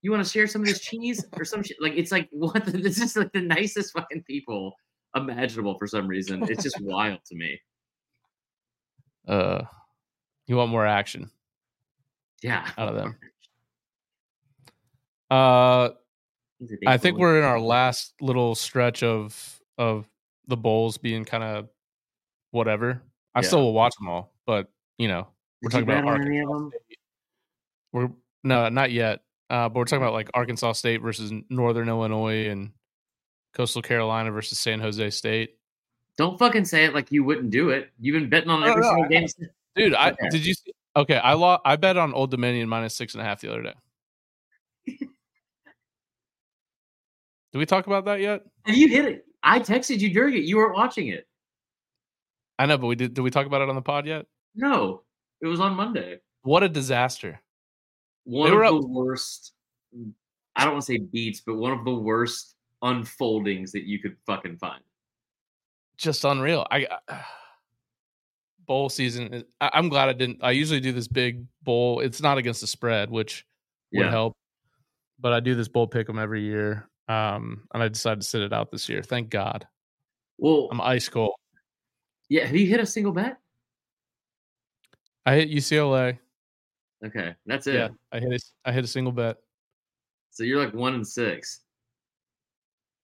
you 0.00 0.10
want 0.10 0.24
to 0.24 0.30
share 0.30 0.46
some 0.46 0.62
of 0.62 0.66
this 0.68 0.80
cheese 0.80 1.22
or 1.36 1.44
some 1.44 1.62
shit? 1.62 1.76
Like 1.82 1.92
it's 1.96 2.10
like 2.10 2.28
what? 2.32 2.64
The, 2.64 2.78
this 2.78 2.98
is 2.98 3.14
like 3.14 3.30
the 3.32 3.42
nicest 3.42 3.92
fucking 3.92 4.22
people 4.22 4.72
imaginable 5.14 5.76
for 5.78 5.86
some 5.86 6.08
reason. 6.08 6.42
It's 6.48 6.62
just 6.62 6.78
wild 6.80 7.18
to 7.26 7.34
me. 7.36 7.60
Uh, 9.28 9.64
you 10.46 10.56
want 10.56 10.70
more 10.70 10.86
action 10.86 11.30
Yeah. 12.42 12.70
out 12.78 12.88
of 12.88 12.94
them. 12.94 13.16
Uh, 15.30 15.90
I 16.86 16.96
think 16.96 17.18
we're 17.18 17.36
in 17.36 17.44
our 17.44 17.60
last 17.60 18.14
little 18.22 18.54
stretch 18.54 19.02
of 19.02 19.60
of 19.76 20.06
the 20.48 20.56
bowls 20.56 20.98
being 20.98 21.24
kind 21.24 21.44
of 21.44 21.68
whatever. 22.50 23.02
I 23.34 23.40
yeah. 23.40 23.46
still 23.46 23.62
will 23.62 23.72
watch 23.72 23.94
them 23.98 24.08
all, 24.08 24.32
but 24.46 24.68
you 24.98 25.08
know, 25.08 25.28
we're 25.62 25.70
Did 25.70 25.86
talking 25.86 26.04
about 26.04 26.20
any 26.20 26.40
of 26.40 26.48
them. 26.48 26.70
State. 26.70 26.98
We're 27.92 28.10
no, 28.42 28.68
not 28.68 28.92
yet. 28.92 29.20
Uh, 29.50 29.68
but 29.68 29.76
we're 29.76 29.84
talking 29.84 30.02
about 30.02 30.14
like 30.14 30.30
Arkansas 30.34 30.72
State 30.72 31.02
versus 31.02 31.32
Northern 31.50 31.88
Illinois 31.88 32.48
and 32.48 32.72
Coastal 33.54 33.82
Carolina 33.82 34.30
versus 34.30 34.58
San 34.58 34.80
Jose 34.80 35.10
State. 35.10 35.56
Don't 36.16 36.38
fucking 36.38 36.64
say 36.64 36.84
it 36.84 36.94
like 36.94 37.10
you 37.10 37.24
wouldn't 37.24 37.50
do 37.50 37.70
it. 37.70 37.90
You've 37.98 38.14
been 38.14 38.28
betting 38.28 38.50
on 38.50 38.62
every 38.62 38.82
no, 38.82 38.88
single 38.88 39.08
game, 39.08 39.26
dude. 39.74 39.94
I 39.94 40.10
okay. 40.10 40.28
did 40.30 40.46
you? 40.46 40.54
See, 40.54 40.72
okay, 40.96 41.16
I 41.16 41.34
lost. 41.34 41.62
I 41.64 41.76
bet 41.76 41.96
on 41.96 42.14
Old 42.14 42.30
Dominion 42.30 42.68
minus 42.68 42.94
six 42.94 43.14
and 43.14 43.20
a 43.20 43.24
half 43.24 43.40
the 43.40 43.50
other 43.50 43.62
day. 43.62 43.74
Did 47.54 47.58
we 47.60 47.66
talk 47.66 47.86
about 47.86 48.06
that 48.06 48.20
yet? 48.20 48.42
And 48.66 48.76
you 48.76 48.88
hit 48.88 49.04
it. 49.04 49.26
I 49.44 49.60
texted 49.60 50.00
you 50.00 50.12
during 50.12 50.34
it. 50.34 50.44
You 50.44 50.56
weren't 50.56 50.74
watching 50.74 51.08
it. 51.08 51.28
I 52.58 52.66
know, 52.66 52.78
but 52.78 52.86
we 52.86 52.96
did. 52.96 53.14
Did 53.14 53.20
we 53.20 53.30
talk 53.30 53.46
about 53.46 53.60
it 53.60 53.68
on 53.68 53.74
the 53.74 53.82
pod 53.82 54.06
yet? 54.06 54.26
No, 54.54 55.02
it 55.40 55.46
was 55.46 55.60
on 55.60 55.74
Monday. 55.74 56.20
What 56.42 56.62
a 56.62 56.68
disaster! 56.68 57.40
One 58.24 58.52
of 58.52 58.58
the 58.58 58.86
worst. 58.86 59.52
Mm, 59.96 60.12
I 60.56 60.64
don't 60.64 60.74
want 60.74 60.86
to 60.86 60.92
say 60.92 60.98
beats, 60.98 61.42
but 61.44 61.56
one 61.56 61.72
of 61.72 61.84
the 61.84 61.94
worst 61.94 62.54
unfoldings 62.82 63.72
that 63.72 63.84
you 63.84 63.98
could 63.98 64.16
fucking 64.26 64.56
find. 64.56 64.82
Just 65.96 66.24
unreal. 66.24 66.66
I 66.70 66.86
uh, 67.08 67.18
bowl 68.66 68.88
season. 68.88 69.44
I, 69.60 69.70
am 69.74 69.88
glad 69.88 70.08
I 70.08 70.12
didn't. 70.12 70.38
I 70.42 70.52
usually 70.52 70.80
do 70.80 70.92
this 70.92 71.08
big 71.08 71.44
bowl. 71.62 72.00
It's 72.00 72.22
not 72.22 72.38
against 72.38 72.60
the 72.60 72.66
spread, 72.66 73.10
which 73.10 73.44
would 73.92 74.04
yeah. 74.04 74.10
help. 74.10 74.34
But 75.20 75.32
I 75.32 75.40
do 75.40 75.54
this 75.54 75.68
bowl 75.68 75.86
pick 75.86 76.06
them 76.06 76.18
every 76.18 76.42
year, 76.42 76.88
um, 77.08 77.66
and 77.72 77.82
I 77.82 77.88
decided 77.88 78.20
to 78.20 78.26
sit 78.26 78.42
it 78.42 78.52
out 78.52 78.70
this 78.70 78.88
year. 78.88 79.02
Thank 79.02 79.30
God. 79.30 79.66
Well, 80.38 80.68
I'm 80.70 80.80
ice 80.80 81.08
cold. 81.08 81.34
Yeah, 82.28 82.46
have 82.46 82.56
you 82.56 82.66
hit 82.66 82.80
a 82.80 82.86
single 82.86 83.12
bet? 83.12 83.38
I 85.26 85.34
hit 85.36 85.50
UCLA. 85.50 86.18
Okay, 87.04 87.34
that's 87.46 87.66
it. 87.66 87.74
Yeah, 87.74 87.88
I 88.12 88.20
hit 88.20 88.32
a, 88.32 88.38
I 88.64 88.72
hit 88.72 88.84
a 88.84 88.88
single 88.88 89.12
bet. 89.12 89.36
So 90.30 90.42
you're 90.42 90.62
like 90.62 90.74
one 90.74 90.94
in 90.94 91.04
six. 91.04 91.60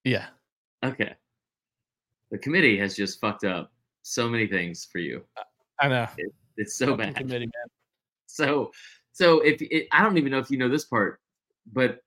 Yeah. 0.04 0.26
Okay. 0.84 1.14
The 2.30 2.38
committee 2.38 2.78
has 2.78 2.96
just 2.96 3.20
fucked 3.20 3.44
up 3.44 3.72
so 4.02 4.28
many 4.28 4.46
things 4.46 4.88
for 4.90 4.98
you. 4.98 5.22
I 5.80 5.88
know. 5.88 6.06
It, 6.16 6.32
it's 6.56 6.76
so 6.76 6.96
bad. 6.96 7.16
Committee, 7.16 7.46
man. 7.46 7.68
So, 8.26 8.70
so 9.12 9.40
if 9.40 9.60
it, 9.60 9.88
I 9.92 10.02
don't 10.02 10.16
even 10.16 10.32
know 10.32 10.38
if 10.38 10.50
you 10.50 10.58
know 10.58 10.68
this 10.68 10.84
part, 10.84 11.20
but 11.72 12.00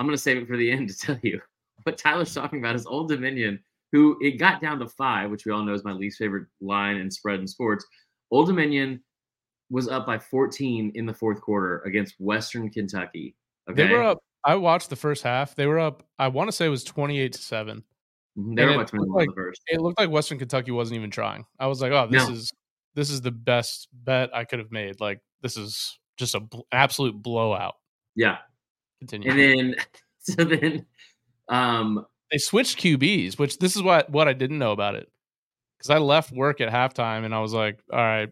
I'm 0.00 0.06
gonna 0.06 0.16
save 0.16 0.38
it 0.38 0.48
for 0.48 0.56
the 0.56 0.70
end 0.70 0.88
to 0.88 0.96
tell 0.96 1.18
you 1.22 1.40
what 1.82 1.98
Tyler's 1.98 2.34
talking 2.34 2.58
about 2.58 2.74
is 2.74 2.86
Old 2.86 3.10
Dominion, 3.10 3.62
who 3.92 4.16
it 4.22 4.38
got 4.38 4.62
down 4.62 4.78
to 4.78 4.88
five, 4.88 5.30
which 5.30 5.44
we 5.44 5.52
all 5.52 5.62
know 5.62 5.74
is 5.74 5.84
my 5.84 5.92
least 5.92 6.16
favorite 6.16 6.46
line 6.62 6.96
and 6.96 7.12
spread 7.12 7.38
in 7.38 7.46
sports. 7.46 7.86
Old 8.30 8.46
Dominion 8.46 9.02
was 9.68 9.88
up 9.88 10.06
by 10.06 10.18
14 10.18 10.92
in 10.94 11.04
the 11.04 11.12
fourth 11.12 11.42
quarter 11.42 11.80
against 11.80 12.14
Western 12.18 12.70
Kentucky. 12.70 13.36
Okay? 13.70 13.86
They 13.86 13.92
were 13.92 14.02
up. 14.02 14.18
I 14.42 14.56
watched 14.56 14.88
the 14.88 14.96
first 14.96 15.22
half. 15.22 15.54
They 15.54 15.66
were 15.66 15.78
up. 15.78 16.02
I 16.18 16.28
want 16.28 16.48
to 16.48 16.52
say 16.52 16.64
it 16.64 16.70
was 16.70 16.82
28 16.82 17.32
to 17.34 17.38
seven. 17.38 17.84
Mm-hmm. 18.38 18.54
They 18.54 18.64
were 18.64 18.70
it 18.70 18.94
looked, 18.94 19.14
like, 19.14 19.28
it 19.68 19.80
looked 19.82 20.00
like 20.00 20.08
Western 20.08 20.38
Kentucky 20.38 20.70
wasn't 20.70 20.96
even 20.96 21.10
trying. 21.10 21.44
I 21.58 21.66
was 21.66 21.82
like, 21.82 21.92
oh, 21.92 22.08
this 22.10 22.26
no. 22.26 22.34
is 22.34 22.50
this 22.94 23.10
is 23.10 23.20
the 23.20 23.30
best 23.30 23.88
bet 23.92 24.34
I 24.34 24.44
could 24.44 24.60
have 24.60 24.72
made. 24.72 24.98
Like 24.98 25.20
this 25.42 25.58
is 25.58 25.98
just 26.16 26.34
a 26.34 26.40
bl- 26.40 26.60
absolute 26.72 27.20
blowout. 27.20 27.74
Yeah. 28.16 28.38
Continue. 29.00 29.30
And 29.30 29.38
then 29.38 29.76
so 30.20 30.44
then 30.44 30.86
um 31.48 32.06
they 32.30 32.38
switched 32.38 32.78
QBs, 32.78 33.38
which 33.38 33.58
this 33.58 33.74
is 33.74 33.82
what 33.82 34.08
what 34.10 34.28
I 34.28 34.32
didn't 34.32 34.58
know 34.58 34.72
about 34.72 34.94
it. 34.94 35.10
Because 35.76 35.90
I 35.90 35.98
left 35.98 36.30
work 36.30 36.60
at 36.60 36.70
halftime 36.70 37.24
and 37.24 37.34
I 37.34 37.40
was 37.40 37.54
like, 37.54 37.80
all 37.90 37.98
right, 37.98 38.30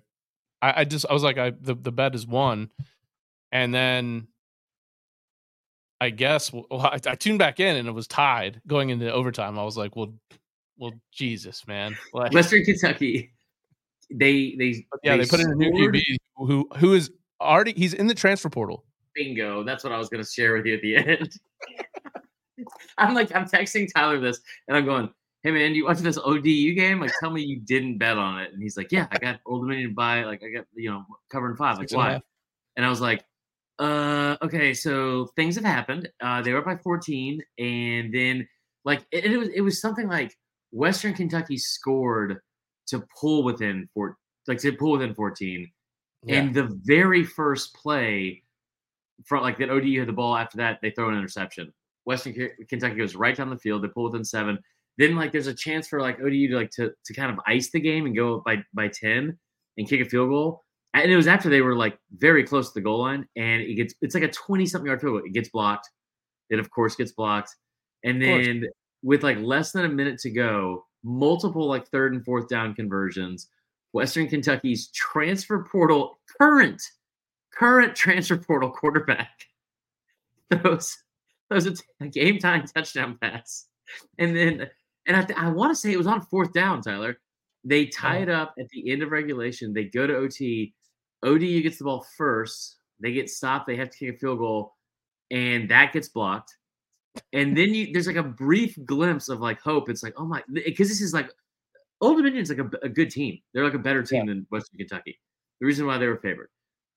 I, 0.63 0.81
I 0.81 0.85
just 0.85 1.07
I 1.09 1.13
was 1.13 1.23
like, 1.23 1.39
I 1.39 1.51
the, 1.51 1.75
the 1.75 1.93
bet 1.93 2.15
is 2.15 2.27
won, 2.27 2.71
and 3.51 3.75
then 3.75 4.29
I 6.01 6.11
guess 6.11 6.53
well, 6.53 6.67
I, 6.71 6.99
I, 7.07 7.15
tuned 7.15 7.39
back 7.39 7.59
in 7.59 7.77
and 7.77 7.89
it 7.89 7.93
was 7.93 8.07
tied 8.07 8.61
going 8.67 8.91
into 8.91 9.13
overtime. 9.13 9.59
I 9.59 9.65
was 9.65 9.77
like, 9.77 9.97
well, 9.97 10.13
well, 10.77 10.93
Jesus, 11.13 11.67
man. 11.67 11.97
Like, 12.13 12.33
Western 12.33 12.65
Kentucky, 12.65 13.33
they 14.11 14.55
they 14.59 14.87
yeah 15.03 15.17
they, 15.17 15.25
they 15.25 15.29
put 15.29 15.41
in 15.41 15.51
a 15.51 15.55
new 15.55 15.73
QB 15.73 16.03
who 16.37 16.69
who 16.77 16.95
is 16.95 17.11
already 17.41 17.73
he's 17.73 17.95
in 17.95 18.07
the 18.07 18.15
transfer 18.15 18.49
portal. 18.49 18.85
Bingo. 19.19 19.65
That's 19.65 19.85
what 19.85 19.93
I 19.93 19.99
was 19.99 20.09
going 20.09 20.23
to 20.23 20.31
share 20.31 20.55
with 20.55 20.67
you 20.67 20.75
at 20.75 20.83
the 20.83 20.97
end. 20.97 21.33
I'm 22.99 23.15
like 23.15 23.35
I'm 23.35 23.47
texting 23.47 23.89
Tyler 23.93 24.19
this 24.21 24.41
and 24.67 24.77
I'm 24.77 24.85
going, 24.85 25.11
hey 25.43 25.51
man, 25.51 25.75
you 25.75 25.85
watch 25.85 25.99
this 25.99 26.19
ODU 26.19 26.75
game? 26.75 27.01
Like, 27.01 27.13
tell 27.21 27.31
me 27.31 27.43
you 27.43 27.61
didn't 27.61 27.99
bet 27.99 28.19
on 28.19 28.41
it. 28.41 28.53
And 28.53 28.63
he's 28.63 28.77
like, 28.77 28.93
yeah, 28.93 29.07
I 29.11 29.19
got 29.19 29.41
Old 29.47 29.63
Dominion 29.63 29.95
by 29.95 30.25
like 30.25 30.43
I 30.43 30.51
got 30.51 30.67
you 30.75 30.91
know 30.91 31.05
covering 31.31 31.57
five. 31.57 31.79
Like, 31.79 31.91
why? 31.93 32.21
And 32.77 32.87
I 32.87 32.91
was 32.91 33.01
like, 33.01 33.25
uh, 33.79 34.37
okay, 34.43 34.75
so 34.75 35.27
things 35.37 35.57
have 35.57 35.65
happened. 35.65 36.09
Uh, 36.21 36.43
they 36.43 36.53
were 36.53 36.59
up 36.59 36.65
by 36.65 36.77
14, 36.77 37.43
and 37.59 38.15
then 38.15 38.49
like 38.85 39.05
it, 39.13 39.25
it 39.25 39.37
was 39.37 39.49
it 39.51 39.61
was 39.61 39.81
something 39.81 40.09
like 40.09 40.37
Western 40.73 41.15
Kentucky 41.15 41.57
scored 41.57 42.39
to 42.89 43.05
pull 43.21 43.45
within 43.45 43.89
four, 43.95 44.17
like 44.47 44.59
to 44.59 44.73
pull 44.73 44.93
within 44.93 45.15
14. 45.15 45.71
Yeah. 46.25 46.37
And 46.37 46.55
the 46.55 46.69
very 46.85 47.23
first 47.23 47.75
play 47.75 48.43
from 49.25 49.43
like 49.43 49.59
that 49.59 49.71
ODU 49.71 49.99
had 49.99 50.09
the 50.09 50.13
ball 50.13 50.37
after 50.37 50.57
that, 50.59 50.79
they 50.83 50.91
throw 50.91 51.09
an 51.09 51.17
interception. 51.17 51.73
Western 52.05 52.35
Kentucky 52.69 52.97
goes 52.97 53.15
right 53.15 53.37
down 53.37 53.51
the 53.51 53.59
field, 53.59 53.83
they 53.83 53.89
pull 53.89 54.05
within 54.05 54.25
seven. 54.25 54.59
Then 54.97 55.15
like 55.15 55.33
there's 55.33 55.47
a 55.47 55.55
chance 55.55 55.87
for 55.87 56.01
like 56.01 56.21
ODU 56.21 56.49
to 56.49 56.57
like 56.57 56.71
to, 56.71 56.93
to 57.05 57.15
kind 57.15 57.31
of 57.31 57.39
ice 57.47 57.71
the 57.71 57.81
game 57.81 58.07
and 58.07 58.17
go 58.17 58.43
by 58.45 58.63
by 58.75 58.89
10 58.89 59.39
and 59.77 59.89
kick 59.89 60.01
a 60.01 60.05
field 60.09 60.31
goal. 60.31 60.65
And 60.95 61.11
it 61.13 61.17
was 61.17 61.27
after 61.27 61.49
they 61.49 61.61
were 61.61 61.77
like 61.77 61.99
very 62.17 62.45
close 62.45 62.69
to 62.69 62.75
the 62.75 62.81
goal 62.81 63.01
line, 63.01 63.27
and 63.37 63.63
it 63.63 63.75
gets 63.75 63.95
it's 64.01 64.15
like 64.15 64.25
a 64.25 64.31
20 64.31 64.67
something 64.67 64.87
yard 64.87 65.01
field 65.01 65.19
goal. 65.19 65.23
It 65.25 65.33
gets 65.33 65.51
blocked. 65.51 65.89
It 66.51 66.59
of 66.59 66.71
course 66.71 66.97
gets 66.97 67.13
blocked. 67.13 67.55
And 68.05 68.21
then 68.23 68.65
with 69.03 69.23
like 69.23 69.39
less 69.39 69.73
than 69.73 69.85
a 69.85 69.89
minute 69.89 70.19
to 70.21 70.31
go, 70.31 70.87
multiple 71.05 71.67
like 71.67 71.87
third 71.89 72.15
and 72.15 72.25
fourth 72.25 72.49
down 72.49 72.75
conversions. 72.75 73.49
Western 73.93 74.29
Kentucky's 74.29 74.89
transfer 74.89 75.67
portal 75.71 76.19
current 76.41 76.83
current 77.53 77.95
transfer 77.95 78.37
portal 78.37 78.71
quarterback 78.71 79.47
throws 80.53 80.97
throws 81.49 81.67
a, 81.67 81.75
a 82.01 82.09
game 82.09 82.39
time 82.39 82.65
touchdown 82.67 83.19
pass, 83.21 83.67
and 84.19 84.37
then 84.37 84.69
and 85.07 85.17
I, 85.17 85.23
th- 85.23 85.39
I 85.39 85.49
want 85.49 85.71
to 85.71 85.75
say 85.75 85.93
it 85.93 85.99
was 85.99 86.07
on 86.07 86.21
fourth 86.21 86.53
down, 86.53 86.83
Tyler. 86.83 87.19
They 87.65 87.83
uh-huh. 87.83 88.09
tie 88.09 88.19
it 88.19 88.29
up 88.29 88.55
at 88.59 88.69
the 88.69 88.91
end 88.91 89.03
of 89.03 89.11
regulation. 89.11 89.73
They 89.73 89.85
go 89.85 90.07
to 90.07 90.17
OT. 90.17 90.75
ODU 91.25 91.63
gets 91.63 91.79
the 91.79 91.85
ball 91.85 92.07
first. 92.17 92.77
They 93.01 93.13
get 93.13 93.31
stopped. 93.31 93.67
They 93.67 93.77
have 93.77 93.91
to 93.91 93.99
kick 93.99 94.17
a 94.17 94.19
field 94.19 94.39
goal, 94.39 94.75
and 95.31 95.69
that 95.71 95.93
gets 95.93 96.09
blocked. 96.09 96.57
And 97.33 97.57
then 97.57 97.75
you, 97.75 97.93
there's 97.93 98.07
like 98.07 98.17
a 98.17 98.23
brief 98.23 98.79
glimpse 98.85 99.29
of 99.29 99.41
like 99.41 99.61
hope. 99.61 99.89
It's 99.89 100.03
like, 100.03 100.15
oh 100.17 100.25
my, 100.25 100.43
because 100.53 100.89
this 100.89 101.01
is 101.01 101.13
like 101.13 101.31
Old 102.01 102.19
Dominion's 102.19 102.51
like 102.51 102.59
a, 102.59 102.71
a, 102.83 102.89
good 102.89 103.11
team. 103.11 103.39
They're 103.53 103.65
like 103.65 103.75
a 103.75 103.79
better 103.79 104.03
team 104.03 104.27
yeah. 104.27 104.35
than 104.35 104.47
Western 104.51 104.79
Kentucky. 104.79 105.19
The 105.61 105.67
reason 105.67 105.87
why 105.87 105.99
they 105.99 106.07
were 106.07 106.19
favored, 106.19 106.51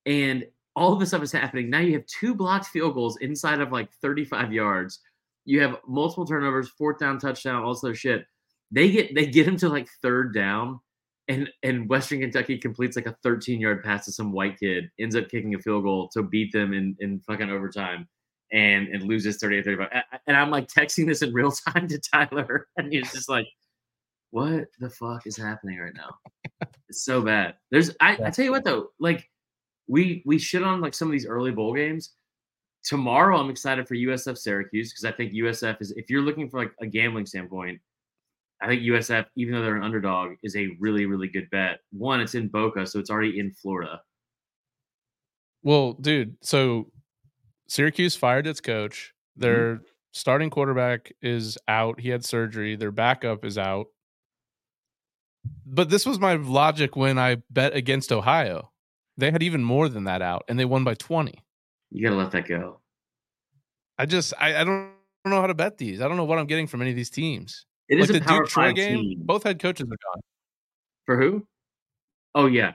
and 0.05 0.45
all 0.75 0.93
of 0.93 0.99
this 0.99 1.09
stuff 1.09 1.23
is 1.23 1.31
happening. 1.31 1.69
Now 1.69 1.79
you 1.79 1.93
have 1.93 2.05
two 2.05 2.33
blocked 2.33 2.67
field 2.67 2.93
goals 2.93 3.17
inside 3.17 3.59
of 3.59 3.71
like 3.71 3.91
35 4.01 4.53
yards 4.53 4.99
you 5.45 5.61
have 5.61 5.77
multiple 5.87 6.25
turnovers, 6.25 6.69
fourth 6.69 6.99
down 6.99 7.19
touchdown, 7.19 7.63
all 7.63 7.73
this 7.73 7.83
other 7.83 7.95
shit. 7.95 8.25
They 8.71 8.91
get 8.91 9.15
they 9.15 9.25
get 9.25 9.47
him 9.47 9.57
to 9.57 9.69
like 9.69 9.89
third 10.01 10.33
down, 10.33 10.79
and 11.27 11.49
and 11.63 11.89
Western 11.89 12.21
Kentucky 12.21 12.57
completes 12.57 12.95
like 12.95 13.07
a 13.07 13.15
13 13.23 13.59
yard 13.59 13.83
pass 13.83 14.05
to 14.05 14.11
some 14.11 14.31
white 14.31 14.59
kid, 14.59 14.89
ends 14.99 15.15
up 15.15 15.29
kicking 15.29 15.55
a 15.55 15.59
field 15.59 15.83
goal 15.83 16.09
to 16.13 16.23
beat 16.23 16.51
them 16.51 16.73
in 16.73 16.95
in 16.99 17.19
fucking 17.21 17.49
overtime, 17.49 18.07
and 18.51 18.87
and 18.89 19.03
loses 19.03 19.37
38 19.37 19.65
35. 19.65 20.03
And 20.27 20.37
I'm 20.37 20.51
like 20.51 20.67
texting 20.67 21.07
this 21.07 21.21
in 21.21 21.33
real 21.33 21.51
time 21.67 21.87
to 21.87 21.99
Tyler, 21.99 22.67
and 22.77 22.93
he's 22.93 23.11
just 23.11 23.29
like, 23.29 23.47
"What 24.29 24.65
the 24.79 24.89
fuck 24.89 25.25
is 25.25 25.37
happening 25.37 25.79
right 25.79 25.95
now? 25.95 26.15
it's 26.87 27.03
so 27.03 27.21
bad." 27.21 27.55
There's 27.71 27.91
I, 27.99 28.17
I 28.25 28.29
tell 28.29 28.45
you 28.45 28.51
what 28.51 28.63
though, 28.63 28.89
like 28.99 29.29
we 29.91 30.23
we 30.25 30.39
shit 30.39 30.63
on 30.63 30.79
like 30.79 30.93
some 30.93 31.07
of 31.07 31.11
these 31.11 31.25
early 31.25 31.51
bowl 31.51 31.73
games 31.73 32.13
tomorrow 32.83 33.37
I'm 33.37 33.49
excited 33.49 33.87
for 33.87 33.95
USF 33.95 34.37
Syracuse 34.37 34.91
because 34.91 35.05
I 35.05 35.11
think 35.11 35.33
USF 35.33 35.81
is 35.81 35.91
if 35.91 36.09
you're 36.09 36.21
looking 36.21 36.49
for 36.49 36.59
like 36.59 36.71
a 36.81 36.87
gambling 36.87 37.25
standpoint, 37.25 37.79
I 38.61 38.67
think 38.67 38.81
USF, 38.83 39.25
even 39.35 39.53
though 39.53 39.61
they're 39.61 39.75
an 39.75 39.83
underdog, 39.83 40.33
is 40.43 40.55
a 40.55 40.69
really, 40.79 41.05
really 41.05 41.27
good 41.27 41.49
bet. 41.51 41.79
One, 41.91 42.21
it's 42.21 42.35
in 42.35 42.47
Boca, 42.47 42.85
so 42.85 42.99
it's 42.99 43.09
already 43.09 43.39
in 43.39 43.51
Florida. 43.51 44.01
Well, 45.63 45.93
dude, 45.93 46.35
so 46.41 46.91
Syracuse 47.67 48.15
fired 48.15 48.47
its 48.47 48.61
coach. 48.61 49.13
Their 49.35 49.75
mm-hmm. 49.75 49.83
starting 50.11 50.49
quarterback 50.49 51.11
is 51.21 51.57
out. 51.67 51.99
He 51.99 52.09
had 52.09 52.25
surgery. 52.25 52.75
Their 52.75 52.91
backup 52.91 53.45
is 53.45 53.57
out. 53.57 53.87
But 55.65 55.89
this 55.89 56.05
was 56.05 56.19
my 56.19 56.35
logic 56.35 56.95
when 56.95 57.17
I 57.17 57.37
bet 57.49 57.75
against 57.75 58.11
Ohio. 58.11 58.70
They 59.17 59.31
had 59.31 59.43
even 59.43 59.63
more 59.63 59.89
than 59.89 60.05
that 60.05 60.21
out, 60.21 60.43
and 60.47 60.57
they 60.59 60.65
won 60.65 60.83
by 60.83 60.93
20. 60.95 61.33
You 61.91 62.03
gotta 62.03 62.15
let 62.15 62.31
that 62.31 62.47
go. 62.47 62.79
I 63.97 64.05
just 64.05 64.33
I, 64.39 64.61
I 64.61 64.63
don't 64.63 64.91
don't 65.23 65.31
know 65.33 65.41
how 65.41 65.47
to 65.47 65.53
bet 65.53 65.77
these. 65.77 66.01
I 66.01 66.07
don't 66.07 66.17
know 66.17 66.23
what 66.25 66.39
I'm 66.39 66.47
getting 66.47 66.67
from 66.67 66.81
any 66.81 66.89
of 66.91 66.95
these 66.95 67.09
teams. 67.09 67.65
It 67.89 67.95
like 67.99 68.09
is 68.09 68.15
the 68.15 68.17
a 68.17 68.21
power 68.21 68.39
Duke 68.39 68.49
Troy 68.49 68.73
game. 68.73 68.97
team. 68.99 69.19
Both 69.23 69.43
head 69.43 69.59
coaches 69.59 69.85
are 69.85 69.87
gone. 70.13 70.21
For 71.05 71.17
who? 71.21 71.45
Oh 72.33 72.45
yeah, 72.45 72.73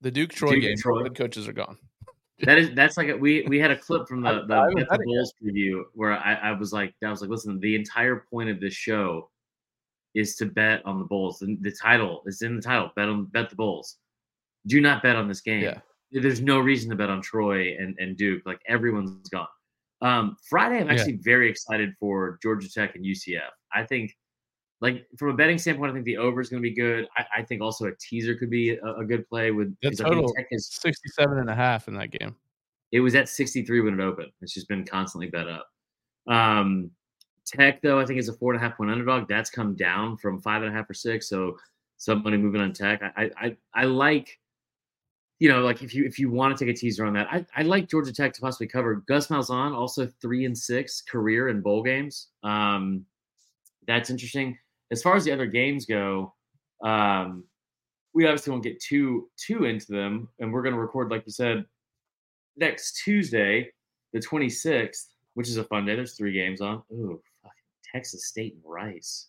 The 0.00 0.10
Duke 0.10 0.30
Troy 0.30 0.52
Duke 0.52 0.60
game. 0.62 0.70
and 0.70 0.80
Troy. 0.80 0.94
Both 0.98 1.02
head 1.08 1.16
coaches 1.16 1.48
are 1.48 1.52
gone. 1.52 1.76
that 2.40 2.58
is 2.58 2.70
that's 2.74 2.96
like 2.96 3.08
a, 3.08 3.16
we 3.16 3.44
we 3.48 3.58
had 3.58 3.70
a 3.70 3.76
clip 3.76 4.06
from 4.08 4.20
the 4.22 4.44
the, 4.46 4.54
I 4.54 4.72
Bet 4.74 4.88
the. 4.88 5.04
Bulls 5.04 5.34
preview 5.42 5.82
where 5.94 6.12
I, 6.12 6.34
I 6.34 6.52
was 6.52 6.72
like 6.72 6.94
I 7.04 7.10
was 7.10 7.20
like 7.20 7.30
listen 7.30 7.58
the 7.60 7.74
entire 7.74 8.24
point 8.30 8.48
of 8.48 8.60
this 8.60 8.74
show 8.74 9.28
is 10.14 10.36
to 10.36 10.46
bet 10.46 10.80
on 10.86 10.98
the 10.98 11.04
Bulls. 11.04 11.40
The, 11.40 11.58
the 11.60 11.72
title 11.72 12.22
is 12.26 12.40
in 12.42 12.56
the 12.56 12.62
title. 12.62 12.90
Bet 12.96 13.08
on 13.08 13.26
bet 13.26 13.50
the 13.50 13.56
Bulls. 13.56 13.98
Do 14.66 14.80
not 14.80 15.02
bet 15.02 15.16
on 15.16 15.28
this 15.28 15.40
game. 15.40 15.62
Yeah. 15.62 15.78
There's 16.12 16.40
no 16.40 16.58
reason 16.60 16.90
to 16.90 16.96
bet 16.96 17.10
on 17.10 17.20
Troy 17.20 17.76
and, 17.78 17.96
and 17.98 18.16
Duke. 18.16 18.42
Like 18.46 18.60
everyone's 18.68 19.28
gone. 19.28 19.46
Um, 20.02 20.36
Friday, 20.48 20.80
I'm 20.80 20.86
Yeah. 20.88 20.94
actually 20.94 21.16
very 21.22 21.48
excited 21.50 21.94
for 21.98 22.38
Georgia 22.42 22.68
Tech 22.70 22.94
and 22.96 23.04
UCF. 23.04 23.50
I 23.74 23.84
think, 23.84 24.16
like 24.80 25.06
from 25.18 25.30
a 25.30 25.34
betting 25.34 25.58
standpoint, 25.58 25.90
I 25.90 25.94
think 25.94 26.04
the 26.04 26.16
over 26.18 26.40
is 26.40 26.48
going 26.48 26.62
to 26.62 26.68
be 26.68 26.74
good. 26.74 27.08
I, 27.16 27.24
I 27.38 27.42
think 27.42 27.62
also 27.62 27.86
a 27.86 27.92
teaser 28.00 28.34
could 28.34 28.50
be 28.50 28.70
a, 28.76 28.94
a 28.96 29.04
good 29.04 29.26
play 29.28 29.50
with 29.50 29.74
The 29.82 29.90
total 29.90 30.32
Tech 30.34 30.46
is 30.50 30.68
67 30.68 31.38
and 31.38 31.48
a 31.50 31.54
half 31.54 31.88
in 31.88 31.94
that 31.94 32.10
game. 32.10 32.36
it 32.92 33.00
was 33.00 33.14
at 33.14 33.28
63 33.28 33.80
when 33.80 33.94
it 33.98 34.02
opened. 34.02 34.30
It's 34.42 34.52
just 34.54 34.68
been 34.68 34.84
constantly 34.84 35.28
bet 35.28 35.48
up. 35.48 35.66
Um, 36.28 36.90
Tech, 37.46 37.80
though, 37.80 37.98
I 38.00 38.04
think 38.04 38.18
is 38.18 38.28
a 38.28 38.32
four 38.34 38.52
and 38.52 38.60
a 38.62 38.64
half 38.66 38.76
point 38.76 38.90
underdog. 38.90 39.28
That's 39.28 39.50
come 39.50 39.74
down 39.76 40.16
from 40.18 40.40
five 40.40 40.62
and 40.62 40.70
a 40.72 40.74
half 40.76 40.90
or 40.90 40.94
six. 40.94 41.28
So 41.28 41.56
somebody 41.96 42.36
moving 42.36 42.60
on 42.60 42.72
Tech. 42.72 43.00
I 43.16 43.30
I, 43.40 43.56
I 43.74 43.84
like, 43.84 44.38
you 45.38 45.48
know, 45.50 45.60
like 45.60 45.82
if 45.82 45.94
you 45.94 46.04
if 46.04 46.18
you 46.18 46.30
want 46.30 46.56
to 46.56 46.64
take 46.64 46.74
a 46.74 46.78
teaser 46.78 47.04
on 47.04 47.12
that, 47.14 47.28
I, 47.30 47.44
I 47.54 47.62
like 47.62 47.88
Georgia 47.88 48.12
Tech 48.12 48.32
to 48.34 48.40
possibly 48.40 48.66
cover. 48.66 49.04
Gus 49.06 49.26
Malzahn 49.26 49.74
also 49.74 50.06
three 50.20 50.44
and 50.46 50.56
six 50.56 51.02
career 51.02 51.48
in 51.48 51.60
bowl 51.60 51.82
games. 51.82 52.28
Um, 52.42 53.04
that's 53.86 54.08
interesting. 54.10 54.56
As 54.90 55.02
far 55.02 55.16
as 55.16 55.24
the 55.24 55.32
other 55.32 55.46
games 55.46 55.84
go, 55.84 56.32
um, 56.82 57.44
we 58.14 58.24
obviously 58.24 58.50
won't 58.50 58.62
get 58.62 58.80
too 58.80 59.28
too 59.36 59.64
into 59.64 59.92
them, 59.92 60.28
and 60.38 60.52
we're 60.52 60.62
going 60.62 60.74
to 60.74 60.80
record, 60.80 61.10
like 61.10 61.24
you 61.26 61.32
said, 61.32 61.66
next 62.56 63.02
Tuesday, 63.04 63.70
the 64.14 64.20
26th, 64.20 65.04
which 65.34 65.48
is 65.48 65.58
a 65.58 65.64
fun 65.64 65.84
day. 65.84 65.96
There's 65.96 66.16
three 66.16 66.32
games 66.32 66.62
on. 66.62 66.82
Ooh, 66.92 67.20
fucking 67.42 67.52
Texas 67.92 68.26
State 68.26 68.54
and 68.54 68.62
Rice. 68.64 69.28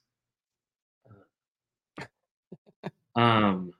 Um, 3.16 3.74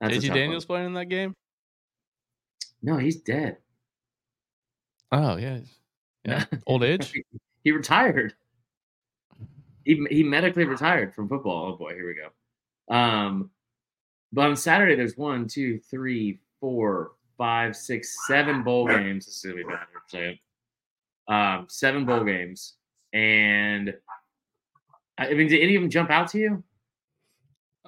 that's 0.00 0.16
JT 0.16 0.34
Daniels 0.34 0.68
one. 0.68 0.76
playing 0.76 0.86
in 0.86 0.94
that 0.94 1.06
game? 1.06 1.34
No, 2.82 2.96
he's 2.96 3.16
dead. 3.16 3.58
Oh, 5.10 5.36
yeah. 5.36 5.60
Yeah. 6.24 6.44
Old 6.66 6.84
age? 6.84 7.12
he 7.64 7.72
retired. 7.72 8.34
He 9.84 10.06
he 10.10 10.22
medically 10.22 10.64
retired 10.64 11.14
from 11.14 11.28
football. 11.28 11.72
Oh 11.72 11.76
boy, 11.76 11.94
here 11.94 12.06
we 12.06 12.14
go. 12.14 12.94
Um, 12.94 13.50
but 14.32 14.46
on 14.46 14.56
Saturday 14.56 14.94
there's 14.94 15.16
one, 15.16 15.48
two, 15.48 15.78
three, 15.90 16.40
four, 16.60 17.12
five, 17.38 17.74
six, 17.74 18.14
seven 18.26 18.62
bowl 18.62 18.86
games. 18.86 19.24
This 19.24 19.36
is 19.36 19.42
gonna 19.42 19.56
be 19.56 19.62
bad 19.62 19.78
here 19.78 19.86
for 19.92 20.06
a 20.06 20.10
second. 20.10 20.38
Um, 21.28 21.66
seven 21.70 22.04
bowl 22.04 22.24
games, 22.24 22.74
and 23.14 23.94
I 25.16 25.32
mean, 25.32 25.48
did 25.48 25.62
any 25.62 25.74
of 25.76 25.82
them 25.82 25.90
jump 25.90 26.10
out 26.10 26.28
to 26.32 26.38
you? 26.38 26.62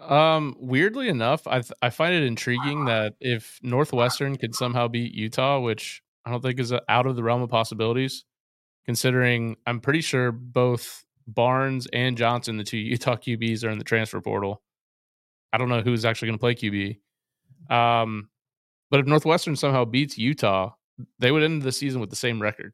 Um, 0.01 0.57
weirdly 0.59 1.09
enough, 1.09 1.47
I 1.47 1.61
th- 1.61 1.73
I 1.83 1.91
find 1.91 2.15
it 2.15 2.23
intriguing 2.23 2.87
that 2.87 3.15
if 3.21 3.59
Northwestern 3.63 4.37
could 4.37 4.55
somehow 4.55 4.89
beat 4.89 5.15
Utah, 5.15 5.61
which 5.61 6.03
I 6.25 6.31
don't 6.31 6.43
think 6.43 6.59
is 6.59 6.73
uh, 6.73 6.81
out 6.89 7.07
of 7.07 7.17
the 7.17 7.23
realm 7.23 7.43
of 7.43 7.51
possibilities, 7.51 8.25
considering 8.87 9.57
I'm 9.67 9.81
pretty 9.81 10.01
sure 10.01 10.33
both 10.33 11.05
Barnes 11.27 11.87
and 11.93 12.17
Johnson, 12.17 12.57
the 12.57 12.65
two 12.65 12.79
Utah 12.79 13.17
QBs, 13.17 13.65
are 13.65 13.71
in 13.71 13.79
the 13.79 13.85
transfer 13.85 14.21
portal. 14.21 14.63
I 15.53 15.59
don't 15.59 15.69
know 15.69 15.83
who's 15.83 16.05
actually 16.05 16.29
going 16.29 16.39
to 16.39 16.41
play 16.41 16.55
QB. 16.55 16.99
Um, 17.75 18.31
but 18.91 19.01
if 19.01 19.07
Northwestern 19.07 19.57
somehow 19.57 19.85
beats 19.85 20.19
Utah, 20.19 20.73
they 21.19 21.31
would 21.31 21.43
end 21.43 21.63
the 21.63 21.73
season 21.73 22.01
with 22.01 22.11
the 22.11 22.17
same 22.17 22.41
record. 22.41 22.73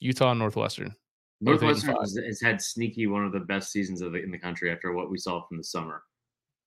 Utah 0.00 0.30
and 0.30 0.38
Northwestern. 0.38 0.94
Both 1.40 1.62
eight 1.62 1.68
and 1.68 1.84
Northwestern 1.84 1.96
has, 2.00 2.18
has 2.26 2.40
had 2.40 2.60
sneaky 2.60 3.06
one 3.06 3.24
of 3.24 3.32
the 3.32 3.40
best 3.40 3.70
seasons 3.70 4.02
of 4.02 4.12
the, 4.12 4.22
in 4.22 4.30
the 4.30 4.38
country 4.38 4.70
after 4.70 4.92
what 4.92 5.10
we 5.10 5.18
saw 5.18 5.46
from 5.46 5.56
the 5.56 5.64
summer. 5.64 6.02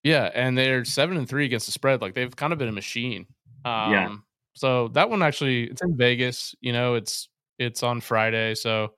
Yeah, 0.03 0.29
and 0.33 0.57
they're 0.57 0.83
seven 0.83 1.17
and 1.17 1.27
three 1.27 1.45
against 1.45 1.65
the 1.65 1.71
spread. 1.71 2.01
Like 2.01 2.13
they've 2.13 2.35
kind 2.35 2.53
of 2.53 2.59
been 2.59 2.67
a 2.67 2.73
machine. 2.73 3.25
Um, 3.65 3.91
Yeah. 3.91 4.15
So 4.55 4.89
that 4.89 5.09
one 5.09 5.23
actually, 5.23 5.63
it's 5.63 5.81
in 5.81 5.97
Vegas. 5.97 6.55
You 6.61 6.73
know, 6.73 6.93
it's 6.95 7.29
it's 7.57 7.81
on 7.81 8.01
Friday. 8.01 8.53
So, 8.55 8.93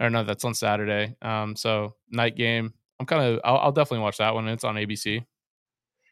or 0.00 0.10
no, 0.10 0.24
that's 0.24 0.44
on 0.44 0.54
Saturday. 0.54 1.14
Um, 1.22 1.54
so 1.54 1.94
night 2.10 2.36
game. 2.36 2.72
I'm 2.98 3.06
kind 3.06 3.22
of. 3.22 3.40
I'll, 3.44 3.58
I'll 3.58 3.72
definitely 3.72 4.02
watch 4.02 4.18
that 4.18 4.34
one. 4.34 4.48
It's 4.48 4.64
on 4.64 4.74
ABC. 4.76 5.24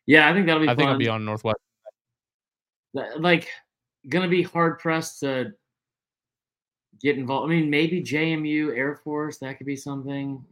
Yeah, 0.07 0.29
I 0.29 0.35
think 0.35 0.47
that'll 0.47 0.63
be. 0.63 0.69
I 0.69 0.75
think 0.75 0.89
I'll 0.89 0.99
be 0.99 1.09
on 1.09 1.25
Northwest. 1.25 1.59
Like 2.93 3.49
gonna 4.09 4.29
be 4.29 4.43
hard 4.43 4.79
pressed 4.79 5.21
to 5.21 5.53
get 7.01 7.17
involved. 7.17 7.51
I 7.51 7.55
mean, 7.55 7.71
maybe 7.71 8.03
JMU 8.03 8.77
Air 8.77 8.97
Force 8.97 9.39
that 9.39 9.59
could 9.59 9.67
be 9.67 9.77
something. 9.77 10.45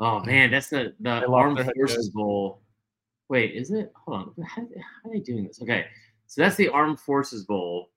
Oh 0.00 0.20
man, 0.20 0.50
that's 0.50 0.68
the 0.68 0.94
the 1.00 1.20
They 1.20 1.26
lost 1.26 1.30
Armed 1.30 1.58
their 1.58 1.64
head 1.64 1.74
Forces 1.76 2.10
Bowl. 2.10 2.62
Wait, 3.28 3.54
is 3.54 3.70
it? 3.70 3.92
Hold 4.04 4.34
on, 4.38 4.44
how, 4.44 4.62
how 4.62 5.10
are 5.10 5.12
they 5.12 5.20
doing 5.20 5.44
this? 5.44 5.60
Okay, 5.60 5.86
so 6.26 6.42
that's 6.42 6.56
the 6.56 6.68
Armed 6.68 7.00
Forces 7.00 7.44
Bowl. 7.44 7.90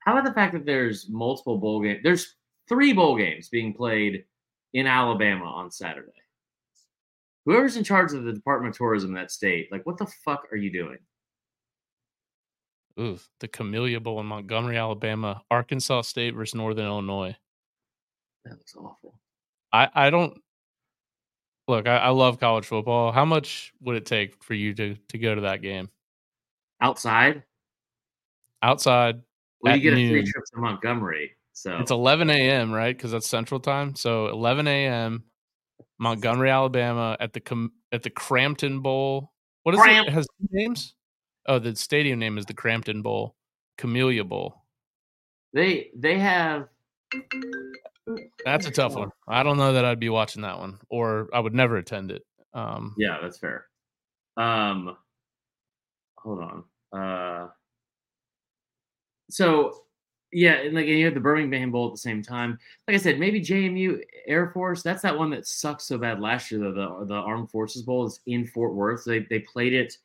How 0.00 0.12
about 0.12 0.24
the 0.24 0.34
fact 0.34 0.52
that 0.54 0.66
there's 0.66 1.08
multiple 1.08 1.58
bowl 1.58 1.80
games? 1.82 2.00
There's 2.02 2.36
three 2.68 2.92
bowl 2.92 3.16
games 3.16 3.48
being 3.48 3.74
played 3.74 4.24
in 4.72 4.86
Alabama 4.86 5.44
on 5.44 5.70
Saturday. 5.70 6.10
Whoever's 7.44 7.76
in 7.76 7.84
charge 7.84 8.12
of 8.12 8.24
the 8.24 8.32
Department 8.32 8.74
of 8.74 8.78
Tourism 8.78 9.10
in 9.10 9.14
that 9.16 9.30
state, 9.30 9.70
like, 9.70 9.84
what 9.84 9.98
the 9.98 10.06
fuck 10.24 10.46
are 10.52 10.56
you 10.56 10.72
doing? 10.72 10.98
Ooh, 13.00 13.18
the 13.40 13.48
Camellia 13.48 14.00
Bowl 14.00 14.20
in 14.20 14.26
Montgomery, 14.26 14.76
Alabama. 14.76 15.42
Arkansas 15.50 16.02
State 16.02 16.34
versus 16.34 16.54
Northern 16.54 16.86
Illinois. 16.86 17.36
That 18.44 18.52
looks 18.52 18.76
awful. 18.76 19.18
I 19.72 19.88
I 19.94 20.10
don't 20.10 20.38
look. 21.68 21.86
I, 21.86 21.96
I 21.98 22.08
love 22.10 22.38
college 22.40 22.64
football. 22.66 23.12
How 23.12 23.24
much 23.24 23.72
would 23.80 23.96
it 23.96 24.06
take 24.06 24.42
for 24.42 24.54
you 24.54 24.74
to 24.74 24.96
to 25.08 25.18
go 25.18 25.34
to 25.34 25.42
that 25.42 25.62
game 25.62 25.88
Outside, 26.80 27.42
outside? 28.62 29.22
well, 29.60 29.76
you 29.76 29.82
get 29.82 29.92
a 29.92 29.96
free 30.10 30.22
trip 30.24 30.44
to 30.54 30.60
Montgomery. 30.60 31.32
So 31.52 31.76
It's 31.78 31.90
11 31.90 32.30
a.m. 32.30 32.72
right 32.72 32.96
because 32.96 33.12
that's 33.12 33.26
Central 33.28 33.60
Time. 33.60 33.94
So 33.94 34.26
11 34.28 34.66
a.m. 34.66 35.22
Montgomery, 35.98 36.50
Alabama, 36.50 37.16
at 37.20 37.32
the 37.32 37.40
Com- 37.40 37.72
at 37.92 38.02
the 38.02 38.10
Cramton 38.10 38.80
Bowl. 38.80 39.32
What 39.62 39.74
is 39.76 39.80
Cramp. 39.80 40.08
it? 40.08 40.10
It 40.10 40.14
has 40.14 40.26
two 40.40 40.48
names. 40.50 40.94
Oh, 41.46 41.58
the 41.58 41.76
stadium 41.76 42.18
name 42.18 42.38
is 42.38 42.46
the 42.46 42.54
Cramton 42.54 43.02
Bowl, 43.02 43.36
Camellia 43.78 44.24
Bowl. 44.24 44.62
they 45.52 45.90
they 45.94 46.18
have 46.18 46.68
That's 48.44 48.66
a 48.66 48.70
tough 48.70 48.94
one. 48.94 49.10
I 49.28 49.42
don't 49.42 49.56
know 49.56 49.72
that 49.72 49.84
I'd 49.84 50.00
be 50.00 50.08
watching 50.08 50.42
that 50.42 50.58
one, 50.58 50.78
or 50.88 51.28
I 51.32 51.40
would 51.40 51.54
never 51.54 51.76
attend 51.76 52.10
it. 52.10 52.22
Um, 52.54 52.94
Yeah, 52.98 53.18
that's 53.22 53.38
fair. 53.38 53.66
Um, 54.36 54.96
hold 56.18 56.40
on. 56.40 56.64
Uh, 56.92 57.48
so 59.30 59.82
yeah, 60.32 60.54
and 60.54 60.74
like 60.74 60.86
and 60.86 60.98
you 60.98 61.04
have 61.04 61.14
the 61.14 61.20
Birmingham 61.20 61.70
Bowl 61.70 61.88
at 61.88 61.92
the 61.92 61.98
same 61.98 62.22
time. 62.22 62.58
Like 62.88 62.94
I 62.94 62.98
said, 62.98 63.18
maybe 63.18 63.40
JMU 63.40 64.00
Air 64.26 64.50
Force. 64.52 64.82
That's 64.82 65.02
that 65.02 65.16
one 65.16 65.30
that 65.30 65.46
sucked 65.46 65.82
so 65.82 65.98
bad 65.98 66.20
last 66.20 66.50
year. 66.50 66.60
Though 66.60 66.72
the 66.72 67.06
the 67.06 67.14
Armed 67.14 67.50
Forces 67.50 67.82
Bowl 67.82 68.06
is 68.06 68.20
in 68.26 68.46
Fort 68.46 68.74
Worth. 68.74 69.04
They 69.04 69.20
they 69.30 69.40
played 69.40 69.74
it 69.74 69.96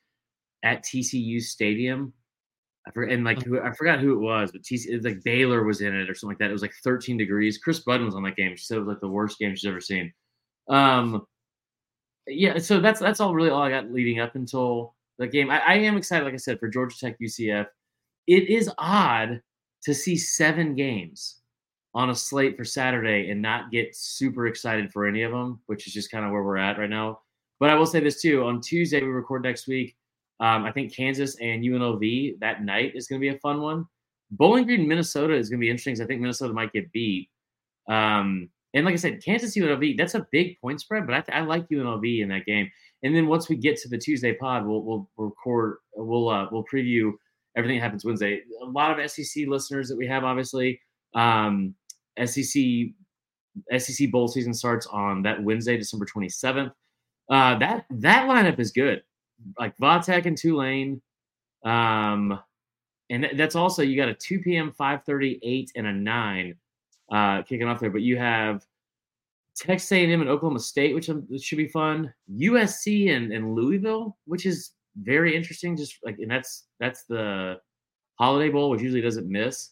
at 0.64 0.84
TCU 0.84 1.42
Stadium. 1.42 2.14
I 2.88 2.92
forget, 2.92 3.14
and 3.14 3.26
like 3.26 3.44
who, 3.44 3.60
I 3.60 3.72
forgot 3.74 4.00
who 4.00 4.14
it 4.14 4.20
was, 4.20 4.52
but 4.52 4.62
TC, 4.62 5.04
like 5.04 5.24
Baylor 5.24 5.64
was 5.64 5.82
in 5.82 5.94
it 5.94 6.10
or 6.10 6.16
something 6.16 6.36
like 6.36 6.40
that. 6.40 6.50
It 6.50 6.54
was 6.54 6.62
like 6.62 6.74
13 6.84 7.18
degrees. 7.18 7.58
Kris 7.58 7.80
Budden 7.80 8.06
was 8.06 8.16
on 8.16 8.24
that 8.24 8.38
game. 8.38 8.56
She 8.56 8.64
said 8.64 8.78
it 8.78 8.82
was 8.82 8.88
like 8.88 9.02
the 9.02 9.10
worst 9.10 9.40
game 9.40 9.56
she's 9.56 9.68
ever 9.68 9.82
seen. 9.82 10.14
Um, 10.70 11.26
yeah, 12.28 12.58
so 12.58 12.80
that's 12.80 13.00
that's 13.00 13.20
all 13.20 13.34
really 13.34 13.50
all 13.50 13.62
I 13.62 13.70
got 13.70 13.92
leading 13.92 14.20
up 14.20 14.36
until 14.36 14.96
the 15.18 15.28
game. 15.28 15.50
I, 15.50 15.60
I 15.60 15.74
am 15.76 15.98
excited, 15.98 16.26
like 16.26 16.34
I 16.34 16.38
said, 16.38 16.60
for 16.60 16.70
Georgia 16.70 16.98
Tech 16.98 17.18
UCF. 17.20 17.68
It 18.28 18.50
is 18.50 18.70
odd 18.78 19.42
to 19.84 19.94
see 19.94 20.18
seven 20.18 20.76
games 20.76 21.42
on 21.94 22.10
a 22.10 22.16
slate 22.16 22.58
for 22.58 22.64
Saturday 22.64 23.30
and 23.32 23.42
not 23.42 23.72
get 23.72 23.96
super 23.96 24.48
excited 24.48 24.92
for 24.92 25.08
any 25.08 25.24
of 25.24 25.32
them, 25.32 25.60
which 25.66 25.88
is 25.88 25.94
just 25.94 26.12
kind 26.12 26.26
of 26.26 26.32
where 26.32 26.44
we're 26.44 26.58
at 26.58 26.78
right 26.78 26.90
now. 26.90 27.20
But 27.60 27.70
I 27.70 27.76
will 27.76 27.86
say 27.86 28.00
this 28.00 28.22
too: 28.22 28.44
on 28.44 28.62
Tuesday 28.62 29.02
we 29.02 29.08
record 29.08 29.44
next 29.44 29.68
week. 29.68 29.96
Um, 30.40 30.66
I 30.66 30.72
think 30.72 30.96
Kansas 30.96 31.36
and 31.42 31.64
UNLV 31.64 32.40
that 32.40 32.64
night 32.64 32.94
is 32.96 33.08
going 33.08 33.20
to 33.20 33.28
be 33.28 33.36
a 33.36 33.40
fun 33.40 33.62
one. 33.62 33.86
Bowling 34.32 34.66
Green, 34.66 34.88
Minnesota 34.88 35.34
is 35.34 35.50
going 35.50 35.60
to 35.60 35.66
be 35.66 35.70
interesting 35.70 35.94
because 35.94 36.04
I 36.04 36.08
think 36.08 36.22
Minnesota 36.22 36.54
might 36.54 36.74
get 36.74 36.92
beat. 36.92 37.30
Um, 37.90 38.50
and 38.74 38.86
like 38.86 38.94
I 38.94 38.98
said, 38.98 39.24
Kansas 39.24 39.56
UNLV, 39.56 39.98
that's 39.98 40.16
a 40.16 40.28
big 40.32 40.60
point 40.60 40.82
spread, 40.82 41.08
but 41.08 41.16
I, 41.16 41.22
th- 41.22 41.36
I 41.38 41.42
like 41.42 41.70
UNLV 41.70 42.22
in 42.22 42.30
that 42.30 42.46
game. 42.46 42.70
And 43.04 43.16
then 43.16 43.28
once 43.28 43.50
we 43.50 43.56
get 43.56 43.78
to 43.78 43.90
the 43.90 43.98
Tuesday 43.98 44.34
pod, 44.34 44.66
we'll 44.66 44.84
we'll 44.84 45.10
record, 45.18 45.78
we'll 45.96 46.30
uh, 46.30 46.48
we'll 46.52 46.66
preview 46.72 47.12
everything 47.56 47.78
that 47.78 47.84
happens 47.84 48.04
Wednesday. 48.04 48.42
A 48.62 48.66
lot 48.66 49.00
of 49.00 49.12
SEC 49.12 49.48
listeners 49.48 49.88
that 49.88 49.98
we 49.98 50.08
have, 50.08 50.24
obviously. 50.24 50.80
Um, 51.16 51.76
SEC 52.24 52.62
SEC 53.78 54.12
bowl 54.12 54.28
season 54.28 54.54
starts 54.54 54.88
on 54.88 55.24
that 55.24 55.42
Wednesday, 55.44 55.78
December 55.78 56.06
27th. 56.06 56.72
Uh, 57.30 57.58
that 57.60 57.86
that 57.90 58.28
lineup 58.28 58.60
is 58.60 58.72
good. 58.72 59.02
Like 59.60 59.78
Va 59.78 60.02
Tech 60.04 60.26
and 60.26 60.38
Tulane. 60.38 61.02
Um, 61.64 62.40
and 63.10 63.30
that's 63.36 63.56
also 63.56 63.82
you 63.82 63.96
got 63.96 64.10
a 64.10 64.14
2 64.14 64.40
p.m., 64.40 64.74
5:30, 64.78 65.40
8, 65.42 65.72
and 65.76 65.88
a 65.88 65.94
9 65.94 66.56
uh, 67.12 67.42
kicking 67.44 67.68
off 67.68 67.80
there. 67.80 67.90
But 67.90 68.02
you 68.02 68.18
have 68.18 68.66
Texas 69.56 69.92
A&M 69.92 70.22
and 70.22 70.30
Oklahoma 70.30 70.60
State, 70.60 70.94
which, 70.94 71.08
which 71.08 71.42
should 71.42 71.58
be 71.58 71.68
fun. 71.68 72.14
USC 72.32 73.16
and, 73.16 73.32
and 73.32 73.56
Louisville, 73.56 74.18
which 74.26 74.46
is 74.46 74.72
very 75.02 75.36
interesting. 75.36 75.78
Just 75.78 75.98
like 76.04 76.18
and 76.20 76.30
that's 76.30 76.66
that's 76.80 77.04
the 77.04 77.60
Holiday 78.20 78.50
Bowl, 78.50 78.70
which 78.70 78.82
usually 78.82 79.02
doesn't 79.02 79.30
miss, 79.30 79.72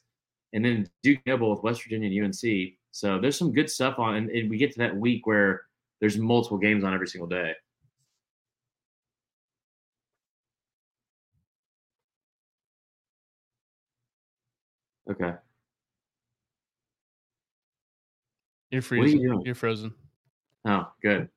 and 0.53 0.63
then 0.63 0.89
Duke 1.03 1.23
Bowl 1.25 1.51
with 1.51 1.63
West 1.63 1.83
Virginia 1.83 2.09
and 2.09 2.25
UNC. 2.25 2.73
So 2.91 3.19
there's 3.19 3.37
some 3.37 3.51
good 3.51 3.69
stuff 3.69 3.99
on, 3.99 4.15
and, 4.15 4.29
and 4.29 4.49
we 4.49 4.57
get 4.57 4.71
to 4.73 4.79
that 4.79 4.95
week 4.95 5.27
where 5.27 5.63
there's 5.99 6.17
multiple 6.17 6.57
games 6.57 6.83
on 6.83 6.93
every 6.93 7.07
single 7.07 7.27
day. 7.27 7.53
Okay. 15.09 15.33
You're 18.71 18.81
freezing. 18.81 19.19
You 19.19 19.41
You're 19.45 19.55
frozen. 19.55 19.93
Oh, 20.65 20.91
good. 21.01 21.29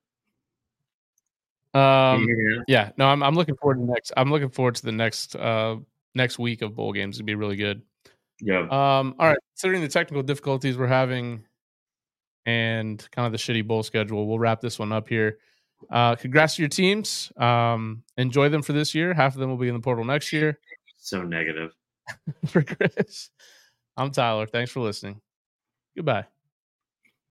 Um, 1.74 2.26
yeah, 2.66 2.90
no, 2.96 3.06
I'm 3.06 3.22
I'm 3.22 3.34
looking 3.34 3.54
forward 3.56 3.76
to 3.76 3.84
next. 3.84 4.12
I'm 4.16 4.30
looking 4.30 4.48
forward 4.48 4.74
to 4.76 4.82
the 4.84 4.92
next 4.92 5.36
uh 5.36 5.76
next 6.14 6.38
week 6.38 6.62
of 6.62 6.74
bowl 6.74 6.92
games. 6.92 7.16
It'd 7.16 7.26
be 7.26 7.34
really 7.34 7.56
good. 7.56 7.82
Yeah. 8.40 8.62
Um. 8.62 9.14
All 9.18 9.28
right. 9.28 9.38
Considering 9.52 9.82
the 9.82 9.88
technical 9.88 10.22
difficulties 10.22 10.78
we're 10.78 10.86
having, 10.86 11.44
and 12.46 13.06
kind 13.12 13.26
of 13.26 13.32
the 13.32 13.38
shitty 13.38 13.66
bowl 13.66 13.82
schedule, 13.82 14.26
we'll 14.26 14.38
wrap 14.38 14.60
this 14.62 14.78
one 14.78 14.92
up 14.92 15.08
here. 15.08 15.38
Uh, 15.90 16.16
congrats 16.16 16.56
to 16.56 16.62
your 16.62 16.68
teams. 16.70 17.30
Um, 17.36 18.02
enjoy 18.16 18.48
them 18.48 18.62
for 18.62 18.72
this 18.72 18.94
year. 18.94 19.12
Half 19.12 19.34
of 19.34 19.40
them 19.40 19.50
will 19.50 19.58
be 19.58 19.68
in 19.68 19.74
the 19.74 19.80
portal 19.80 20.04
next 20.04 20.32
year. 20.32 20.58
So 20.96 21.22
negative. 21.22 21.72
for 22.46 22.62
Chris, 22.62 23.30
I'm 23.98 24.10
Tyler. 24.12 24.46
Thanks 24.46 24.72
for 24.72 24.80
listening. 24.80 25.20
Goodbye. 25.96 26.26